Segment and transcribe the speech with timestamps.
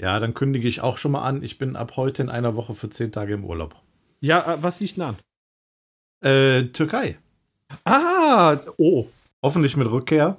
[0.00, 1.42] Ja, dann kündige ich auch schon mal an.
[1.42, 3.74] Ich bin ab heute in einer Woche für zehn Tage im Urlaub.
[4.20, 5.16] Ja, äh, was liegt denn an?
[6.20, 7.18] Äh, Türkei.
[7.84, 9.06] Ah, oh.
[9.42, 10.38] Hoffentlich mit Rückkehr.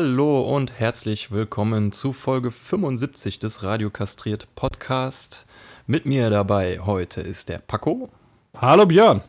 [0.00, 5.44] Hallo und herzlich willkommen zu Folge 75 des Radio Kastriert Podcast.
[5.88, 8.08] Mit mir dabei heute ist der Paco
[8.56, 9.22] Hallo Björn.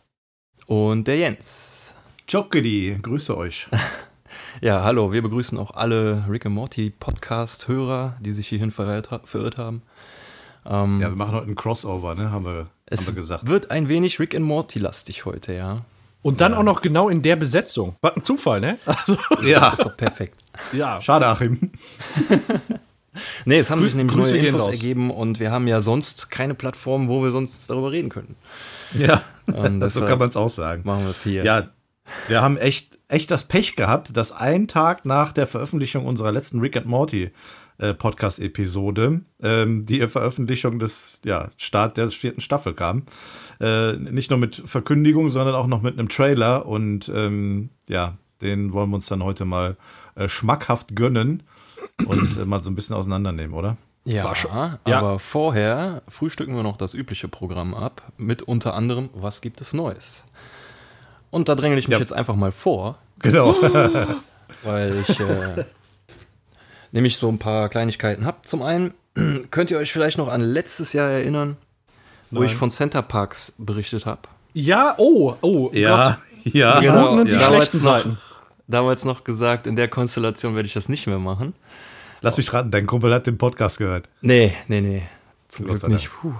[0.67, 1.95] und der Jens.
[2.27, 3.67] Jokedi, grüße euch.
[4.61, 9.57] Ja, hallo, wir begrüßen auch alle Rick and Morty Podcast-Hörer, die sich hierhin verirrt, verirrt
[9.57, 9.81] haben.
[10.67, 12.31] Ähm, Ja, wir machen heute einen Crossover, ne?
[12.31, 13.47] Haben wir, es haben wir gesagt.
[13.47, 15.81] wird ein wenig Rick and Morty-lastig heute, ja.
[16.21, 17.95] Und dann auch noch genau in der Besetzung.
[18.01, 18.77] Was ein Zufall, ne?
[18.85, 20.37] Also, Ja, Ist doch perfekt.
[20.73, 21.01] ja.
[21.01, 21.71] schade, Achim.
[23.43, 24.71] Nee, es haben Grü- sich nämlich Grüße neue Infos raus.
[24.71, 28.35] ergeben und wir haben ja sonst keine Plattform, wo wir sonst darüber reden können.
[28.93, 30.83] Ja, Und das so kann man es auch sagen.
[30.85, 31.43] Machen wir es hier.
[31.43, 31.69] Ja,
[32.27, 36.59] wir haben echt, echt das Pech gehabt, dass ein Tag nach der Veröffentlichung unserer letzten
[36.59, 37.31] Rick and Morty
[37.79, 43.03] äh, Podcast-Episode ähm, die Veröffentlichung des ja, Start der vierten Staffel kam.
[43.59, 46.65] Äh, nicht nur mit Verkündigung, sondern auch noch mit einem Trailer.
[46.65, 49.75] Und ähm, ja, den wollen wir uns dann heute mal
[50.15, 51.43] äh, schmackhaft gönnen
[52.05, 53.77] und äh, mal so ein bisschen auseinandernehmen, oder?
[54.05, 54.33] Ja,
[54.87, 54.97] Ja.
[54.97, 59.73] aber vorher frühstücken wir noch das übliche Programm ab, mit unter anderem, was gibt es
[59.73, 60.23] Neues?
[61.31, 61.99] Und da dränge ich mich Ja.
[61.99, 63.53] jetzt einfach mal vor, Genau.
[64.63, 65.65] weil ich äh,
[66.91, 68.37] nämlich so ein paar Kleinigkeiten habe.
[68.43, 68.93] Zum einen,
[69.51, 71.57] könnt ihr euch vielleicht noch an letztes Jahr erinnern,
[72.31, 74.21] wo ich von Center Parks berichtet habe?
[74.53, 75.69] Ja, oh, oh.
[75.73, 76.79] ja, ja.
[76.79, 77.39] Die Genau, guten und die ja.
[77.39, 78.17] schlechten Damals noch- Seiten.
[78.67, 81.53] Damals noch gesagt, in der Konstellation werde ich das nicht mehr machen.
[82.21, 84.07] Lass mich raten, dein Kumpel hat den Podcast gehört.
[84.21, 85.03] Nee, nee, nee.
[85.47, 86.11] Zum Gott Glück nicht.
[86.11, 86.33] Puh.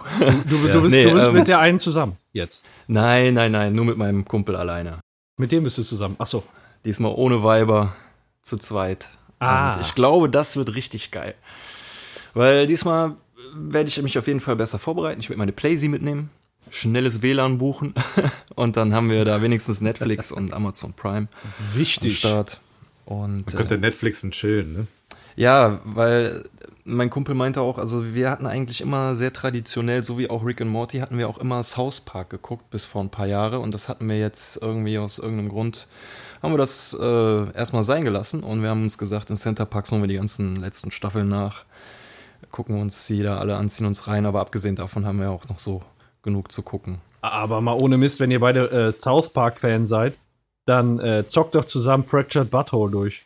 [0.48, 0.74] Du, Ja.
[0.74, 2.64] du bist, Nee, du bist ähm, mit der einen zusammen jetzt.
[2.86, 5.00] Nein, nein, nein, nur mit meinem Kumpel alleine.
[5.38, 6.16] Mit dem bist du zusammen.
[6.20, 6.44] Ach so.
[6.86, 7.96] Diesmal ohne Weiber,
[8.44, 9.10] zu zweit.
[9.40, 9.74] Ah.
[9.74, 11.36] Und ich glaube, das wird richtig geil.
[12.34, 13.16] Weil diesmal
[13.54, 15.20] werde ich mich auf jeden Fall besser vorbereiten.
[15.20, 16.30] Ich werde meine Playsee mitnehmen,
[16.70, 17.94] schnelles WLAN buchen
[18.56, 22.18] und dann haben wir da wenigstens Netflix und Amazon Prime am Wichtig.
[22.18, 22.60] Start.
[23.06, 24.88] Und Man könnte äh, Netflixen chillen, ne?
[25.36, 26.44] ja, weil
[26.84, 30.62] mein Kumpel meinte auch, also wir hatten eigentlich immer sehr traditionell, so wie auch Rick
[30.62, 33.74] and Morty, hatten wir auch immer South Park geguckt bis vor ein paar Jahre und
[33.74, 35.88] das hatten wir jetzt irgendwie aus irgendeinem Grund,
[36.42, 39.92] haben wir das äh, erstmal sein gelassen und wir haben uns gesagt, in Center Parks
[39.92, 41.66] holen wir die ganzen letzten Staffeln nach,
[42.52, 45.48] gucken uns die da alle an, ziehen uns rein, aber abgesehen davon haben wir auch
[45.50, 45.82] noch so
[46.24, 47.00] genug zu gucken.
[47.22, 50.16] Aber mal ohne Mist, wenn ihr beide äh, South Park-Fan seid,
[50.66, 53.24] dann äh, zockt doch zusammen Fractured Butthole durch.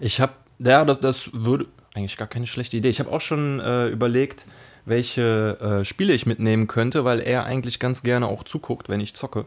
[0.00, 2.88] Ich habe, ja, das, das würde eigentlich gar keine schlechte Idee.
[2.88, 4.46] Ich habe auch schon äh, überlegt,
[4.84, 9.14] welche äh, Spiele ich mitnehmen könnte, weil er eigentlich ganz gerne auch zuguckt, wenn ich
[9.14, 9.46] zocke.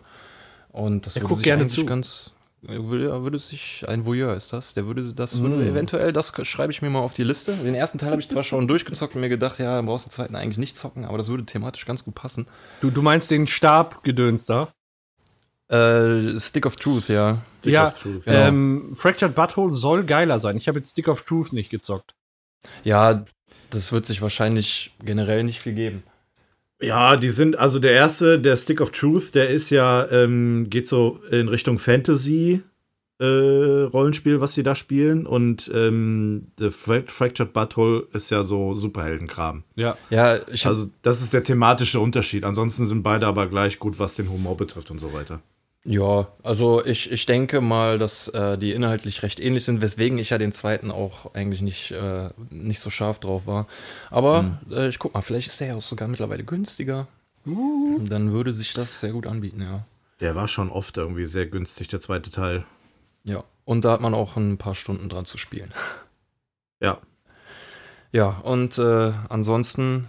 [0.71, 1.85] Und das Er würde guckt sich gerne eigentlich zu.
[1.85, 2.31] ganz,
[2.67, 5.67] würde, er würde sich, ein Voyeur ist das, der würde das, würde Mm.
[5.69, 7.53] eventuell, das schreibe ich mir mal auf die Liste.
[7.53, 10.09] Den ersten Teil habe ich zwar schon durchgezockt und mir gedacht, ja, dann brauchst du
[10.09, 12.47] den zweiten eigentlich nicht zocken, aber das würde thematisch ganz gut passen.
[12.81, 14.69] Du, du meinst den Stabgedöns da?
[15.67, 17.41] Äh, Stick of Truth, ja.
[17.59, 18.25] Stick ja, of Truth.
[18.25, 18.37] Genau.
[18.37, 20.57] ähm, Fractured Butthole soll geiler sein.
[20.57, 22.13] Ich habe jetzt Stick of Truth nicht gezockt.
[22.83, 23.25] Ja,
[23.71, 26.03] das wird sich wahrscheinlich generell nicht viel geben.
[26.81, 30.87] Ja, die sind, also der erste, der Stick of Truth, der ist ja, ähm, geht
[30.87, 32.61] so in Richtung Fantasy.
[33.17, 35.25] Äh, Rollenspiel, was sie da spielen.
[35.25, 39.63] Und ähm, The Fra Fractured Butthole ist ja so Superheldenkram.
[39.75, 39.97] Ja.
[40.09, 42.43] Ja, Also, das ist der thematische Unterschied.
[42.43, 45.41] Ansonsten sind beide aber gleich gut, was den Humor betrifft und so weiter.
[45.87, 50.31] Ja, also ich, ich denke mal, dass äh, die inhaltlich recht ähnlich sind, weswegen ich
[50.31, 53.67] ja den zweiten auch eigentlich nicht, äh, nicht so scharf drauf war.
[54.09, 57.07] Aber äh, ich guck mal, vielleicht ist der ja auch sogar mittlerweile günstiger.
[57.45, 59.85] Dann würde sich das sehr gut anbieten, ja.
[60.19, 62.65] Der war schon oft irgendwie sehr günstig, der zweite Teil.
[63.23, 63.43] Ja.
[63.63, 65.71] Und da hat man auch ein paar Stunden dran zu spielen.
[66.81, 66.97] Ja.
[68.11, 70.07] Ja, und äh, ansonsten.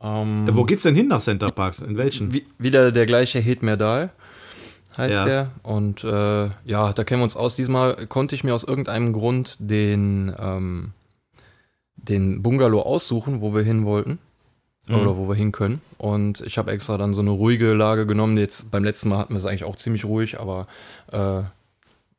[0.00, 1.78] Ähm, Äh, Wo geht's denn hin nach Center Parks?
[1.78, 2.32] In welchen?
[2.34, 4.10] Wie, wieder der gleiche Het Merdal
[4.98, 5.24] heißt Ja.
[5.24, 5.50] der.
[5.62, 7.56] Und äh, ja, da kennen wir uns aus.
[7.56, 10.92] Diesmal konnte ich mir aus irgendeinem Grund den, ähm,
[11.96, 14.18] den Bungalow aussuchen, wo wir hin wollten.
[14.88, 14.94] Mhm.
[14.96, 15.80] Oder wo wir hin können.
[15.98, 18.38] Und ich habe extra dann so eine ruhige Lage genommen.
[18.38, 20.66] Jetzt beim letzten Mal hatten wir es eigentlich auch ziemlich ruhig, aber
[21.12, 21.42] äh,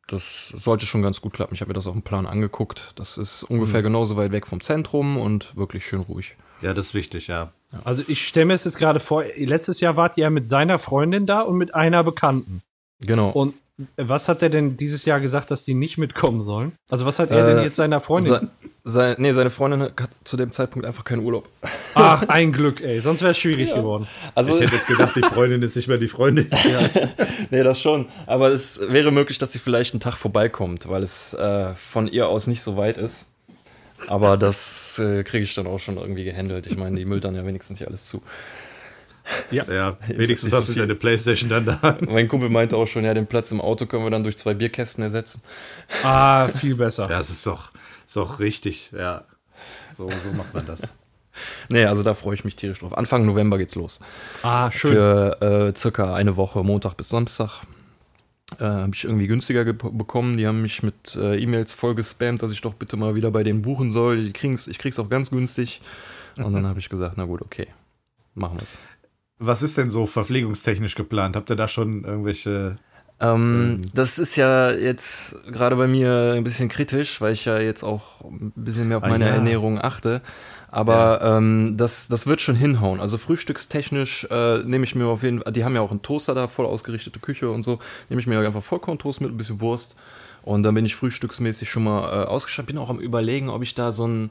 [0.07, 1.53] das sollte schon ganz gut klappen.
[1.53, 2.93] Ich habe mir das auf dem Plan angeguckt.
[2.95, 6.35] Das ist ungefähr genauso weit weg vom Zentrum und wirklich schön ruhig.
[6.61, 7.51] Ja, das ist wichtig, ja.
[7.83, 10.77] Also ich stelle mir es jetzt gerade vor, letztes Jahr wart ihr ja mit seiner
[10.79, 12.61] Freundin da und mit einer Bekannten.
[13.01, 13.29] Genau.
[13.29, 13.53] Und
[13.95, 16.73] was hat er denn dieses Jahr gesagt, dass die nicht mitkommen sollen?
[16.89, 18.33] Also was hat er Äh, denn jetzt seiner Freundin?
[18.33, 18.47] Se,
[18.83, 21.47] sei, nee, seine Freundin hat zu dem Zeitpunkt einfach keinen Urlaub.
[21.93, 22.99] Ach, ein Glück, ey.
[22.99, 24.05] Sonst wäre es schwierig geworden.
[24.35, 26.49] Also Ich hätte jetzt gedacht, die Freundin ist nicht mehr die Freundin.
[27.51, 28.07] Nee, das schon.
[28.27, 32.27] Aber es wäre möglich, dass sie vielleicht einen Tag vorbeikommt, weil es äh, von ihr
[32.27, 33.25] aus nicht so weit ist.
[34.07, 36.67] Aber das äh, kriege ich dann auch schon irgendwie gehandelt.
[36.67, 38.21] Ich meine, die müllt dann ja wenigstens hier alles zu.
[39.51, 41.97] Ja, wenigstens Nicht so hast du deine Playstation dann da.
[42.07, 44.53] Mein Kumpel meinte auch schon, ja, den Platz im Auto können wir dann durch zwei
[44.53, 45.41] Bierkästen ersetzen.
[46.03, 47.09] Ah, viel besser.
[47.09, 47.71] Ja, es ist doch,
[48.05, 48.91] ist doch richtig.
[48.91, 49.23] Ja,
[49.91, 50.89] so, so macht man das.
[51.69, 52.97] Nee, also da freue ich mich tierisch drauf.
[52.97, 53.99] Anfang November geht's los.
[54.43, 54.93] Ah, schön.
[54.93, 57.61] Für äh, circa eine Woche, Montag bis Samstag.
[58.57, 60.37] Äh, habe ich irgendwie günstiger bekommen.
[60.37, 63.43] Die haben mich mit äh, E-Mails voll gespammt, dass ich doch bitte mal wieder bei
[63.43, 64.23] denen buchen soll.
[64.23, 65.81] Die kriegen's, ich krieg's auch ganz günstig.
[66.37, 67.67] Und dann habe ich gesagt, na gut, okay,
[68.33, 68.79] machen wir's.
[69.39, 71.35] Was ist denn so verpflegungstechnisch geplant?
[71.35, 72.75] Habt ihr da schon irgendwelche.
[73.21, 77.83] Ähm, das ist ja jetzt gerade bei mir ein bisschen kritisch, weil ich ja jetzt
[77.83, 79.33] auch ein bisschen mehr auf Ah, meine ja.
[79.35, 80.21] Ernährung achte.
[80.71, 82.99] Aber ähm, das, das wird schon hinhauen.
[82.99, 86.35] Also frühstückstechnisch äh, nehme ich mir auf jeden Fall, die haben ja auch einen Toaster
[86.35, 89.95] da, voll ausgerichtete Küche und so, nehme ich mir einfach Vollkorntoast mit ein bisschen Wurst.
[90.43, 92.67] Und dann bin ich frühstücksmäßig schon mal äh, ausgestattet.
[92.67, 94.29] Bin auch am überlegen, ob ich da so ein,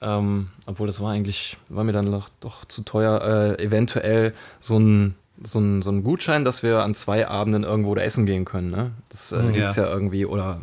[0.00, 4.78] ähm, obwohl das war eigentlich, war mir dann doch, doch zu teuer, äh, eventuell so
[4.78, 8.44] ein, so, ein, so ein Gutschein, dass wir an zwei Abenden irgendwo da essen gehen
[8.44, 8.70] können.
[8.70, 8.92] Ne?
[9.10, 9.50] Das äh, Ja.
[9.50, 10.60] gibt's ja irgendwie, oder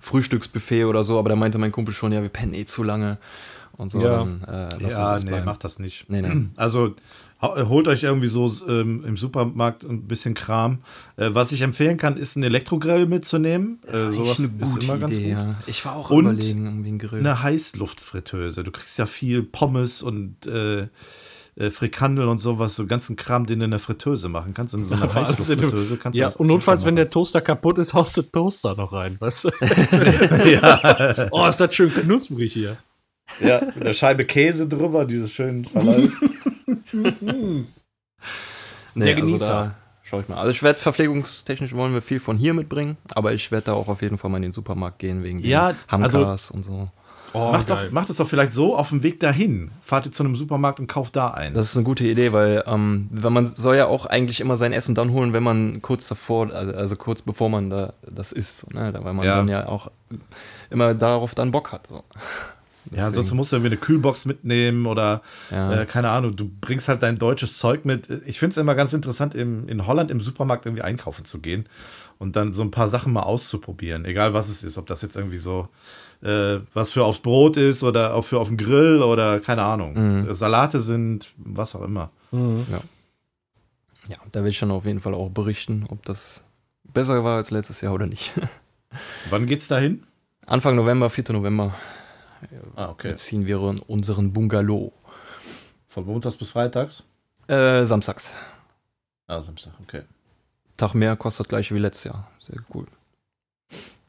[0.00, 3.18] Frühstücksbuffet oder so, aber da meinte mein Kumpel schon, ja, wir pennen eh zu lange
[3.76, 4.00] und so.
[4.02, 4.10] Ja.
[4.18, 5.44] Dann, äh, ja, nee, bleiben.
[5.46, 6.06] macht das nicht.
[6.08, 6.46] Nee, nee.
[6.56, 6.94] Also
[7.42, 10.78] holt euch irgendwie so ähm, im Supermarkt ein bisschen Kram.
[11.16, 13.80] Äh, was ich empfehlen kann, ist einen Elektrogrill mitzunehmen.
[13.86, 15.24] Äh, sowas ist immer ganz gut.
[15.24, 15.56] Ja.
[15.66, 17.20] Ich war auch Und überlegen, irgendwie einen Grill.
[17.20, 18.62] Eine Heißluftfritteuse.
[18.62, 20.88] Du kriegst ja viel Pommes und äh,
[21.56, 24.74] äh, Frikandel und sowas, so ganzen Kram, den du in der Fritteuse machen kannst.
[24.74, 25.12] In so einer.
[25.14, 28.92] Heißluftfritteuse kannst du Ja, und notfalls, wenn der Toaster kaputt ist, haust du Toaster noch
[28.92, 29.50] rein, weißt du?
[31.32, 32.76] Oh, ist das schön knusprig hier.
[33.40, 36.12] Ja, mit der Scheibe Käse drüber, dieses schön verläuft.
[38.94, 39.46] Nee, Der also Genießer.
[39.46, 40.36] da schau ich mal.
[40.38, 43.88] Also ich werde verpflegungstechnisch wollen wir viel von hier mitbringen, aber ich werde da auch
[43.88, 46.88] auf jeden Fall mal in den Supermarkt gehen wegen Ja, Hamkas und so.
[47.32, 49.70] Oh, macht, doch, macht es doch vielleicht so auf dem Weg dahin.
[49.82, 51.54] Fahrt ihr zu einem Supermarkt und kauft da ein.
[51.54, 54.72] Das ist eine gute Idee, weil ähm, wenn man soll ja auch eigentlich immer sein
[54.72, 58.74] Essen dann holen, wenn man kurz davor, also, also kurz bevor man da das isst,
[58.74, 58.92] ne?
[59.00, 59.36] Weil man Ja.
[59.36, 59.92] dann ja auch
[60.70, 61.86] immer darauf dann Bock hat.
[61.86, 62.02] So.
[62.92, 65.82] Ja, ansonsten musst du irgendwie eine Kühlbox mitnehmen oder Ja.
[65.82, 68.08] äh, keine Ahnung, du bringst halt dein deutsches Zeug mit.
[68.26, 71.66] Ich finde es immer ganz interessant, im, in Holland im Supermarkt irgendwie einkaufen zu gehen
[72.18, 74.04] und dann so ein paar Sachen mal auszuprobieren.
[74.04, 75.68] Egal was es ist, ob das jetzt irgendwie so
[76.22, 80.26] äh, was für aufs Brot ist oder auch für auf den Grill oder keine Ahnung.
[80.34, 82.10] Salate sind, was auch immer.
[84.08, 86.44] Ja, da will ich dann auf jeden Fall auch berichten, ob das
[86.84, 88.32] besser war als letztes Jahr oder nicht.
[89.30, 90.02] Wann geht's dahin?
[90.46, 91.24] Anfang November, 4.
[91.32, 91.74] November,
[92.80, 93.14] Ah, okay.
[93.14, 94.90] ziehen wir in unseren Bungalow.
[95.86, 97.02] Von Montags bis Freitags?
[97.46, 98.32] Äh, samstags.
[99.26, 100.02] Ah, Samstag, okay.
[100.78, 102.30] Tag mehr kostet gleich wie letztes Jahr.
[102.38, 102.86] Sehr cool.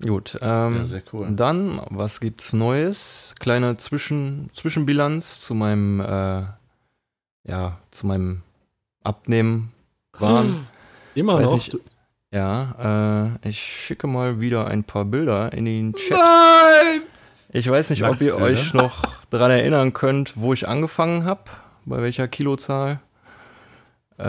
[0.02, 1.36] Gut, ähm, Ja, sehr cool.
[1.36, 3.36] dann, was gibt's Neues?
[3.40, 6.44] Kleine Zwischen, Zwischenbilanz zu meinem, äh,
[7.44, 8.42] ja, zu meinem
[9.04, 9.74] Abnehmen
[10.18, 10.66] waren.
[11.14, 11.56] Immer Weiß noch.
[11.56, 11.78] nicht,
[12.32, 16.18] ja, äh, ich schicke mal wieder ein paar Bilder in den Chat.
[16.18, 17.02] Nein!
[17.54, 21.42] Ich weiß nicht, ob ihr euch noch daran erinnern könnt, wo ich angefangen habe,
[21.86, 23.00] bei welcher Kilozahl.
[24.18, 24.24] Äh,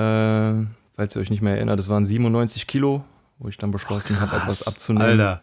[0.96, 3.04] falls ihr euch nicht mehr erinnert, das waren 97 Kilo,
[3.38, 5.20] wo ich dann beschlossen habe, etwas abzunehmen.
[5.20, 5.40] Alter,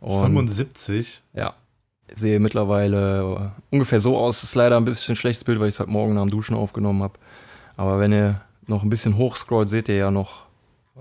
[0.00, 1.22] Und 75?
[1.32, 1.54] ja,
[2.12, 4.42] sehe mittlerweile äh, ungefähr so aus.
[4.42, 6.54] ist leider ein bisschen ein schlechtes Bild, weil ich es heute Morgen nach dem Duschen
[6.54, 7.18] aufgenommen habe.
[7.78, 10.44] Aber wenn ihr noch ein bisschen hochscrollt, seht ihr ja noch,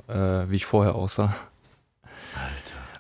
[0.08, 1.36] äh, wie ich vorher aussah.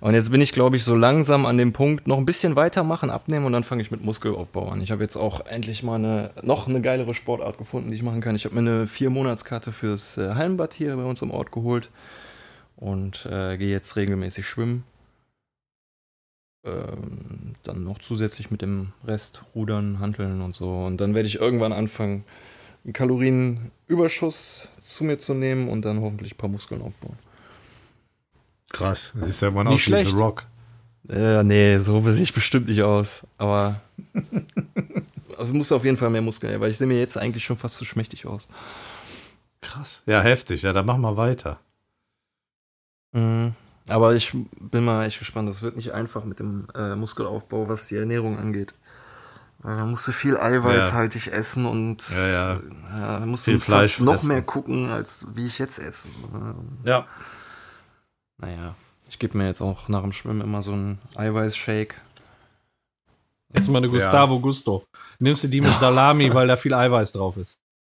[0.05, 3.09] Und jetzt bin ich, glaube ich, so langsam an dem Punkt, noch ein bisschen weitermachen,
[3.09, 4.79] abnehmen und dann fange ich mit Muskelaufbau an.
[4.79, 8.21] Ich habe jetzt auch endlich mal eine, noch eine geilere Sportart gefunden, die ich machen
[8.21, 8.35] kann.
[8.35, 11.89] Ich habe mir eine Vier-Monatskarte fürs äh, Hallenbad hier bei uns im Ort geholt
[12.75, 14.83] und äh, gehe jetzt regelmäßig schwimmen.
[16.67, 20.69] Ähm, dann noch zusätzlich mit dem Rest rudern, handeln und so.
[20.85, 22.25] Und dann werde ich irgendwann anfangen,
[22.83, 27.17] einen Kalorienüberschuss zu mir zu nehmen und dann hoffentlich ein paar Muskeln aufbauen.
[28.75, 29.13] Krass.
[29.15, 30.11] Das ist ja aus wie schlecht.
[30.11, 30.45] The Rock.
[31.07, 33.21] Äh, nee, so sehe ich bestimmt nicht aus.
[33.37, 33.79] Aber
[35.37, 37.75] also muss auf jeden Fall mehr Muskeln, weil ich sehe mir jetzt eigentlich schon fast
[37.75, 38.47] zu schmächtig aus.
[39.61, 40.03] Krass.
[40.05, 40.63] Ja, heftig.
[40.63, 41.59] Ja, dann machen wir weiter.
[43.13, 43.53] Mhm.
[43.87, 45.47] Aber ich bin mal echt gespannt.
[45.47, 48.73] Das wird nicht einfach mit dem äh, Muskelaufbau, was die Ernährung angeht.
[49.63, 51.33] Da musst du viel eiweißhaltig ja.
[51.33, 52.59] essen und ja, ja.
[52.99, 54.27] Ja, musst viel du Fleisch noch essen.
[54.27, 56.09] mehr gucken, als wie ich jetzt esse.
[56.83, 57.07] Ja.
[58.37, 58.75] Naja,
[59.07, 61.95] ich gebe mir jetzt auch nach dem Schwimmen immer so einen Eiweißshake.
[63.53, 64.41] Jetzt mal eine Gustavo ja.
[64.41, 64.85] Gusto.
[65.19, 67.57] Nimmst du die mit Salami, weil da viel Eiweiß drauf ist.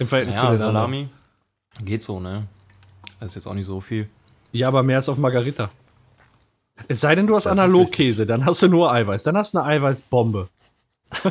[0.00, 1.08] Im Verhältnis ja, zu der Salami.
[1.80, 2.46] Geht so, ne?
[3.20, 4.08] Das ist jetzt auch nicht so viel.
[4.52, 5.70] Ja, aber mehr als auf Margarita.
[6.86, 9.22] Es sei denn, du hast Analogkäse, dann hast du nur Eiweiß.
[9.24, 10.48] Dann hast du eine Eiweißbombe.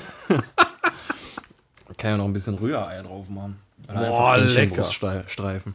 [1.98, 3.58] Kann ja noch ein bisschen Rührei drauf machen.
[3.90, 4.84] Oder Boah, lecker.
[4.84, 5.74] Streifen.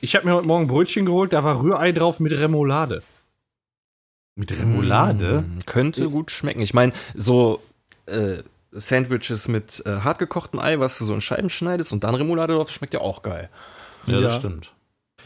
[0.00, 3.02] Ich habe mir heute Morgen Brötchen geholt, da war Rührei drauf mit Remoulade.
[4.34, 5.42] Mit Remoulade?
[5.42, 6.60] Mm, könnte gut schmecken.
[6.60, 7.62] Ich meine, so
[8.04, 12.54] äh, Sandwiches mit äh, hartgekochtem Ei, was du so in Scheiben schneidest und dann Remoulade
[12.54, 13.48] drauf, schmeckt ja auch geil.
[14.06, 14.70] Ja, das stimmt.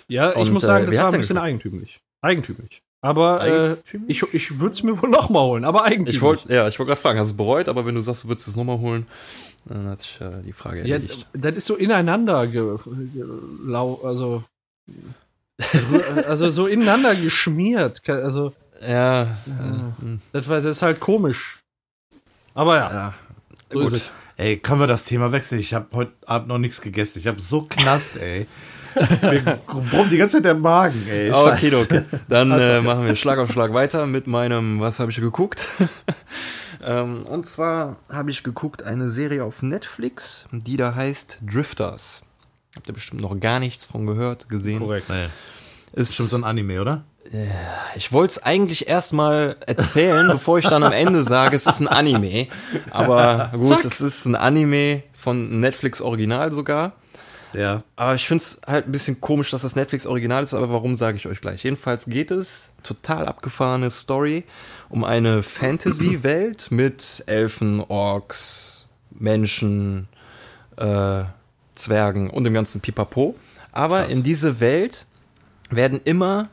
[0.09, 1.99] Ja, ich und, muss sagen, das äh, war ein bisschen eigentümlich.
[2.23, 2.83] Eigentümlich.
[3.03, 3.77] Aber äh,
[4.09, 6.17] ich, ich würde es mir wohl nochmal holen, aber eigentlich.
[6.17, 8.25] Ich wollte, ja, ich wollte gerade fragen, hast du es bereut, aber wenn du sagst,
[8.25, 9.07] du würdest es nochmal holen,
[9.65, 11.27] dann hat sich äh, die Frage erledigt.
[11.33, 14.45] Ja, das ist so ineinander gelau, also,
[16.27, 18.09] also so ineinander geschmiert.
[18.09, 19.23] Also, ja.
[19.23, 19.37] ja
[20.33, 21.59] das, war, das ist halt komisch.
[22.55, 22.91] Aber ja.
[22.91, 23.15] ja
[23.71, 24.03] so gut.
[24.37, 25.61] Ey, können wir das Thema wechseln?
[25.61, 27.19] Ich habe heute Abend noch nichts gegessen.
[27.19, 28.47] Ich habe so Knast, ey.
[29.21, 31.31] Mir brummt die ganze Zeit der Magen, ey.
[31.31, 32.03] Okay, okay.
[32.29, 35.65] Dann äh, machen wir Schlag auf Schlag weiter mit meinem, was habe ich geguckt?
[36.85, 42.23] ähm, und zwar habe ich geguckt eine Serie auf Netflix, die da heißt Drifters.
[42.77, 44.81] Habt ihr bestimmt noch gar nichts von gehört, gesehen?
[44.81, 45.09] Korrekt.
[45.09, 45.27] Nee.
[45.93, 47.05] Ist bestimmt so ein Anime, oder?
[47.97, 51.89] Ich wollte es eigentlich erstmal erzählen, bevor ich dann am Ende sage, es ist ein
[51.89, 52.49] Anime.
[52.91, 53.85] Aber gut, Zack.
[53.85, 56.93] es ist ein Anime von Netflix Original sogar.
[57.53, 57.83] Ja.
[57.97, 60.95] Aber ich finde es halt ein bisschen komisch, dass das Netflix Original ist, aber warum
[60.95, 61.65] sage ich euch gleich.
[61.65, 64.45] Jedenfalls geht es, total abgefahrene Story,
[64.89, 70.09] um eine Fantasy-Welt mit Elfen, Orks, Menschen,
[70.77, 71.25] äh,
[71.81, 73.35] Zwergen und dem ganzen Pipapo.
[73.73, 74.13] Aber Krass.
[74.13, 75.07] in diese Welt
[75.71, 76.49] werden immer,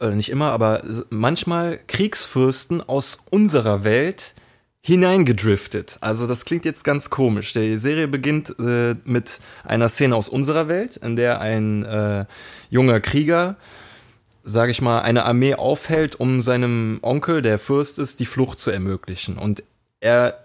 [0.00, 4.34] oder nicht immer, aber manchmal Kriegsfürsten aus unserer Welt
[4.82, 5.96] hineingedriftet.
[6.02, 7.54] Also das klingt jetzt ganz komisch.
[7.54, 12.26] Die Serie beginnt äh, mit einer Szene aus unserer Welt, in der ein äh,
[12.68, 13.56] junger Krieger,
[14.42, 18.70] sage ich mal, eine Armee aufhält, um seinem Onkel, der Fürst ist, die Flucht zu
[18.70, 19.38] ermöglichen.
[19.38, 19.62] Und
[20.00, 20.43] er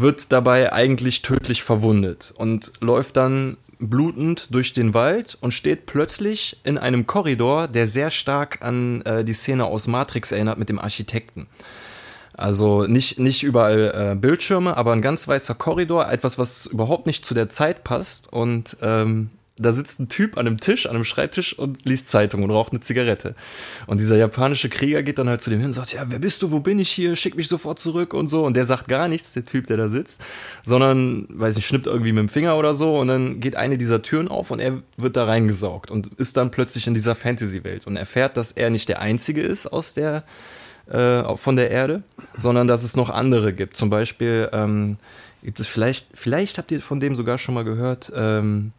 [0.00, 6.58] wird dabei eigentlich tödlich verwundet und läuft dann blutend durch den Wald und steht plötzlich
[6.64, 10.78] in einem Korridor, der sehr stark an äh, die Szene aus Matrix erinnert mit dem
[10.78, 11.46] Architekten.
[12.34, 17.24] Also nicht, nicht überall äh, Bildschirme, aber ein ganz weißer Korridor, etwas, was überhaupt nicht
[17.24, 18.32] zu der Zeit passt.
[18.32, 22.42] Und ähm, da sitzt ein Typ an einem Tisch, an einem Schreibtisch und liest Zeitung
[22.42, 23.34] und raucht eine Zigarette.
[23.86, 26.42] Und dieser japanische Krieger geht dann halt zu dem hin und sagt, ja, wer bist
[26.42, 28.44] du, wo bin ich hier, schick mich sofort zurück und so.
[28.44, 30.22] Und der sagt gar nichts, der Typ, der da sitzt,
[30.64, 34.02] sondern, weiß nicht, schnippt irgendwie mit dem Finger oder so und dann geht eine dieser
[34.02, 37.96] Türen auf und er wird da reingesaugt und ist dann plötzlich in dieser Fantasy-Welt und
[37.96, 40.24] erfährt, dass er nicht der Einzige ist aus der,
[40.90, 42.02] äh, von der Erde,
[42.36, 43.76] sondern dass es noch andere gibt.
[43.76, 44.96] Zum Beispiel ähm,
[45.42, 48.72] gibt es vielleicht, vielleicht habt ihr von dem sogar schon mal gehört, ähm,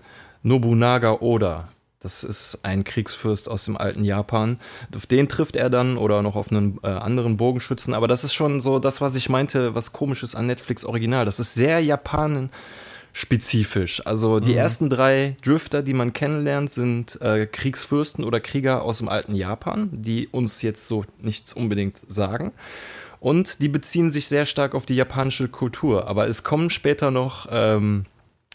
[0.44, 1.68] Nobunaga Oda.
[2.02, 4.60] Das ist ein Kriegsfürst aus dem alten Japan.
[4.96, 7.94] Auf den trifft er dann oder noch auf einen äh, anderen Bogenschützen.
[7.94, 11.26] Aber das ist schon so das, was ich meinte, was komisch ist an Netflix Original.
[11.26, 14.04] Das ist sehr Japan-spezifisch.
[14.08, 14.58] Also die mhm.
[14.58, 19.90] ersten drei Drifter, die man kennenlernt, sind äh, Kriegsfürsten oder Krieger aus dem alten Japan,
[19.92, 22.52] die uns jetzt so nichts unbedingt sagen.
[23.20, 26.08] Und die beziehen sich sehr stark auf die japanische Kultur.
[26.08, 28.06] Aber es kommen später noch ähm,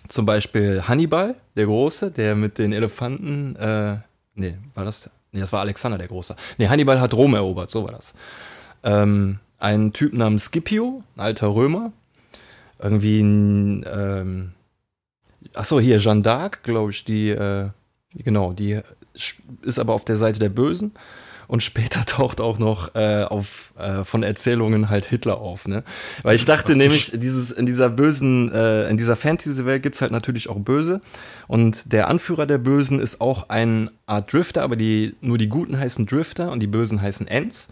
[0.09, 3.97] zum Beispiel Hannibal, der Große, der mit den Elefanten, äh,
[4.35, 5.11] nee, war das?
[5.33, 6.37] Nee, das war Alexander der Große.
[6.59, 8.15] Nee, Hannibal hat Rom erobert, so war das.
[8.83, 11.93] Ähm, ein Typ namens Scipio, ein alter Römer.
[12.79, 14.53] Irgendwie ein, ähm,
[15.55, 17.71] achso, hier, Jeanne d'Arc, glaube ich, die, äh,
[18.15, 18.81] genau, die
[19.63, 20.93] ist aber auf der Seite der Bösen
[21.49, 25.85] und später taucht auch noch äh, auf äh, von Erzählungen halt Hitler auf, ne?
[26.23, 30.13] Weil ich dachte Ach, nämlich, dieses in dieser bösen, äh, in dieser Fantasy-Welt gibt's halt
[30.13, 31.01] natürlich auch Böse
[31.49, 35.79] und der Anführer der Bösen ist auch ein Art Drifter, aber die nur die Guten
[35.79, 37.69] heißen Drifter und die Bösen heißen Ents.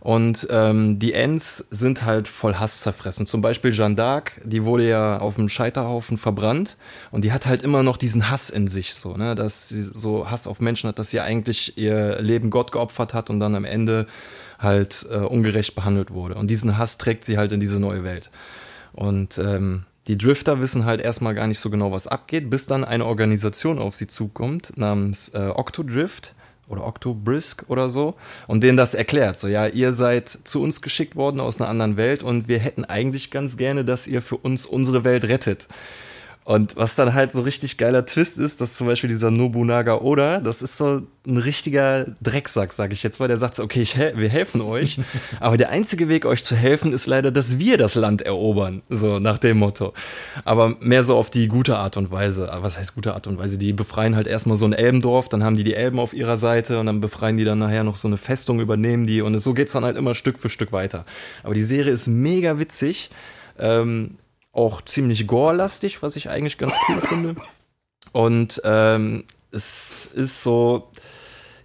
[0.00, 3.26] Und ähm, die Ents sind halt voll Hass zerfressen.
[3.26, 6.78] Zum Beispiel Jeanne d'Arc, die wurde ja auf dem Scheiterhaufen verbrannt
[7.10, 10.30] und die hat halt immer noch diesen Hass in sich, so, ne, dass sie so
[10.30, 13.66] Hass auf Menschen hat, dass sie eigentlich ihr Leben Gott geopfert hat und dann am
[13.66, 14.06] Ende
[14.58, 16.34] halt äh, ungerecht behandelt wurde.
[16.36, 18.30] Und diesen Hass trägt sie halt in diese neue Welt.
[18.92, 22.84] Und ähm, die Drifter wissen halt erstmal gar nicht so genau, was abgeht, bis dann
[22.84, 26.34] eine Organisation auf sie zukommt namens äh, Octodrift
[26.70, 28.14] oder Octobrisk oder so
[28.46, 29.38] und denen das erklärt.
[29.38, 32.84] So, ja, ihr seid zu uns geschickt worden aus einer anderen Welt und wir hätten
[32.84, 35.68] eigentlich ganz gerne, dass ihr für uns unsere Welt rettet.
[36.44, 40.40] Und was dann halt so richtig geiler Twist ist, dass zum Beispiel dieser Nobunaga Oda,
[40.40, 44.16] das ist so ein richtiger Drecksack, sag ich jetzt, weil der sagt so, okay, hel
[44.16, 44.98] wir helfen euch,
[45.40, 49.18] aber der einzige Weg, euch zu helfen, ist leider, dass wir das Land erobern, so
[49.18, 49.92] nach dem Motto.
[50.44, 52.50] Aber mehr so auf die gute Art und Weise.
[52.50, 53.58] Aber was heißt gute Art und Weise?
[53.58, 56.80] Die befreien halt erstmal so ein Elbendorf, dann haben die die Elben auf ihrer Seite
[56.80, 59.72] und dann befreien die dann nachher noch so eine Festung, übernehmen die und so geht's
[59.72, 61.04] dann halt immer Stück für Stück weiter.
[61.42, 63.10] Aber die Serie ist mega witzig.
[63.58, 64.16] Ähm,
[64.52, 67.36] auch ziemlich gore-lastig, was ich eigentlich ganz cool finde.
[68.12, 70.90] Und ähm, es ist so,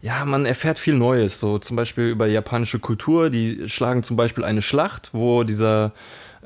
[0.01, 3.29] ja, man erfährt viel Neues, so zum Beispiel über japanische Kultur.
[3.29, 5.93] Die schlagen zum Beispiel eine Schlacht, wo dieser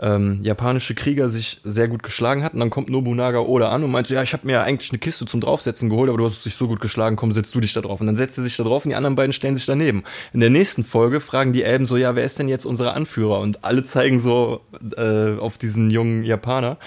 [0.01, 2.53] ähm, japanische Krieger sich sehr gut geschlagen hat.
[2.53, 4.99] Und dann kommt Nobunaga Oda an und meint so, ja, ich habe mir eigentlich eine
[4.99, 7.73] Kiste zum Draufsetzen geholt, aber du hast dich so gut geschlagen, komm, setz du dich
[7.73, 7.99] da drauf.
[7.99, 10.03] Und dann setzt er sich da drauf und die anderen beiden stellen sich daneben.
[10.33, 13.39] In der nächsten Folge fragen die Elben so, ja, wer ist denn jetzt unser Anführer?
[13.39, 14.61] Und alle zeigen so
[14.95, 16.77] äh, auf diesen jungen Japaner.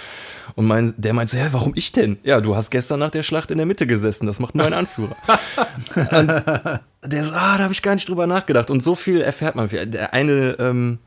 [0.55, 2.19] Und mein, der meint so, ja, warum ich denn?
[2.25, 4.73] Ja, du hast gestern nach der Schlacht in der Mitte gesessen, das macht nur ein
[4.75, 5.17] Anführer.
[7.05, 8.71] der so, ah, da habe ich gar nicht drüber nachgedacht.
[8.71, 9.69] Und so viel erfährt man.
[9.69, 10.99] Der eine, ähm,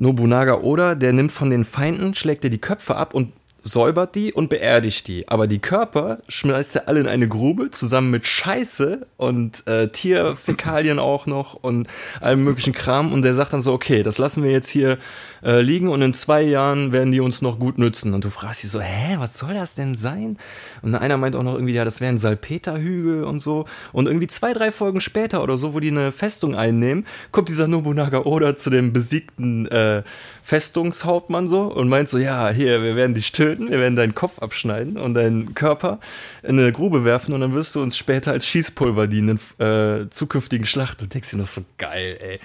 [0.00, 4.32] Nobunaga Oda, der nimmt von den Feinden, schlägt er die Köpfe ab und säubert die
[4.32, 5.28] und beerdigt die.
[5.28, 10.98] Aber die Körper schmeißt er alle in eine Grube zusammen mit Scheiße und äh, Tierfäkalien
[10.98, 11.86] auch noch und
[12.20, 13.12] allem möglichen Kram.
[13.12, 14.96] Und der sagt dann so, okay, das lassen wir jetzt hier
[15.42, 18.14] äh, liegen und in zwei Jahren werden die uns noch gut nützen.
[18.14, 20.38] Und du fragst dich so, hä, was soll das denn sein?
[20.82, 23.66] Und einer meint auch noch irgendwie, ja, das wäre ein Salpeterhügel und so.
[23.92, 27.68] Und irgendwie zwei, drei Folgen später oder so, wo die eine Festung einnehmen, kommt dieser
[27.68, 30.02] Nobunaga Oda zu dem besiegten äh,
[30.42, 34.40] Festungshauptmann so und meint so, ja, hier, wir werden dich töten, wir werden deinen Kopf
[34.40, 36.00] abschneiden und deinen Körper
[36.42, 40.10] in eine Grube werfen und dann wirst du uns später als Schießpulver dienen in äh,
[40.10, 41.04] zukünftigen Schlachten.
[41.04, 42.40] Und denkst dir noch so geil, ey.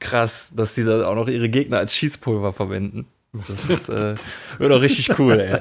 [0.00, 3.06] Krass, dass sie da auch noch ihre Gegner als Schießpulver verwenden.
[3.46, 4.14] Das ist, äh,
[4.58, 5.60] wird auch richtig cool, ey.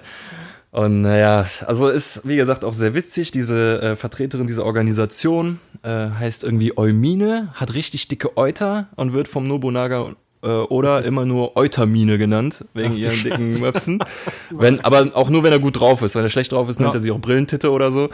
[0.72, 3.32] Und naja, also ist, wie gesagt, auch sehr witzig.
[3.32, 9.28] Diese äh, Vertreterin dieser Organisation äh, heißt irgendwie Eumine, hat richtig dicke Euter und wird
[9.28, 13.30] vom Nobunaga äh, oder immer nur Eutermine genannt, wegen Ach, ihren Scheiße.
[13.30, 14.00] dicken Möpsen.
[14.52, 16.16] Wenn, aber auch nur, wenn er gut drauf ist.
[16.16, 18.10] Wenn er schlecht drauf ist, nennt er sich auch Brillentitte oder so.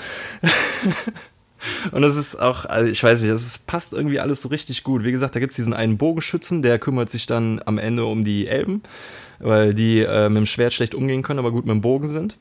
[1.92, 5.04] Und das ist auch, also ich weiß nicht, es passt irgendwie alles so richtig gut.
[5.04, 8.24] Wie gesagt, da gibt es diesen einen Bogenschützen, der kümmert sich dann am Ende um
[8.24, 8.84] die Elben,
[9.40, 12.38] weil die äh, mit dem Schwert schlecht umgehen können, aber gut mit dem Bogen sind.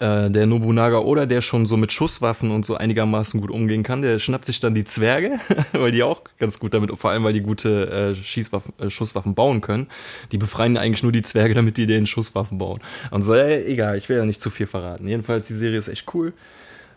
[0.00, 4.02] Äh, der Nobunaga oder der schon so mit Schusswaffen und so einigermaßen gut umgehen kann,
[4.02, 5.38] der schnappt sich dann die Zwerge,
[5.72, 9.36] weil die auch ganz gut damit, vor allem weil die gute äh, Schießwaffen, äh, Schusswaffen
[9.36, 9.86] bauen können.
[10.32, 12.80] Die befreien eigentlich nur die Zwerge, damit die den Schusswaffen bauen.
[13.12, 15.06] Und so, äh, egal, ich will ja nicht zu viel verraten.
[15.06, 16.32] Jedenfalls, die Serie ist echt cool.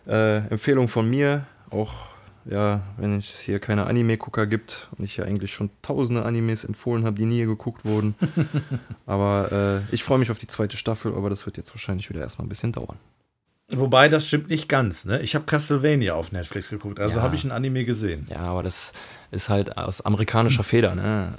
[0.08, 2.08] Äh, Empfehlung von mir, auch
[2.50, 7.04] ja, wenn es hier keine Anime-Gucker gibt und ich ja eigentlich schon tausende Animes empfohlen
[7.04, 8.14] habe, die nie geguckt wurden.
[9.06, 12.20] aber äh, ich freue mich auf die zweite Staffel, aber das wird jetzt wahrscheinlich wieder
[12.20, 12.96] erstmal ein bisschen dauern.
[13.70, 15.20] Wobei, das stimmt nicht ganz, ne?
[15.20, 17.22] Ich habe Castlevania auf Netflix geguckt, also ja.
[17.22, 18.24] habe ich ein Anime gesehen.
[18.30, 18.94] Ja, aber das
[19.30, 21.34] ist halt aus amerikanischer Feder, ne?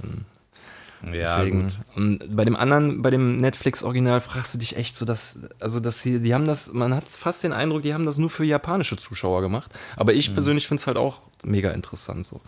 [1.14, 1.64] Ja, Deswegen.
[1.64, 1.74] gut.
[1.96, 6.02] Und bei dem anderen, bei dem Netflix-Original fragst du dich echt so, dass, also dass
[6.02, 8.98] sie, die haben das, man hat fast den Eindruck, die haben das nur für japanische
[8.98, 9.72] Zuschauer gemacht.
[9.96, 10.36] Aber ich mhm.
[10.36, 12.41] persönlich finde es halt auch mega interessant, so.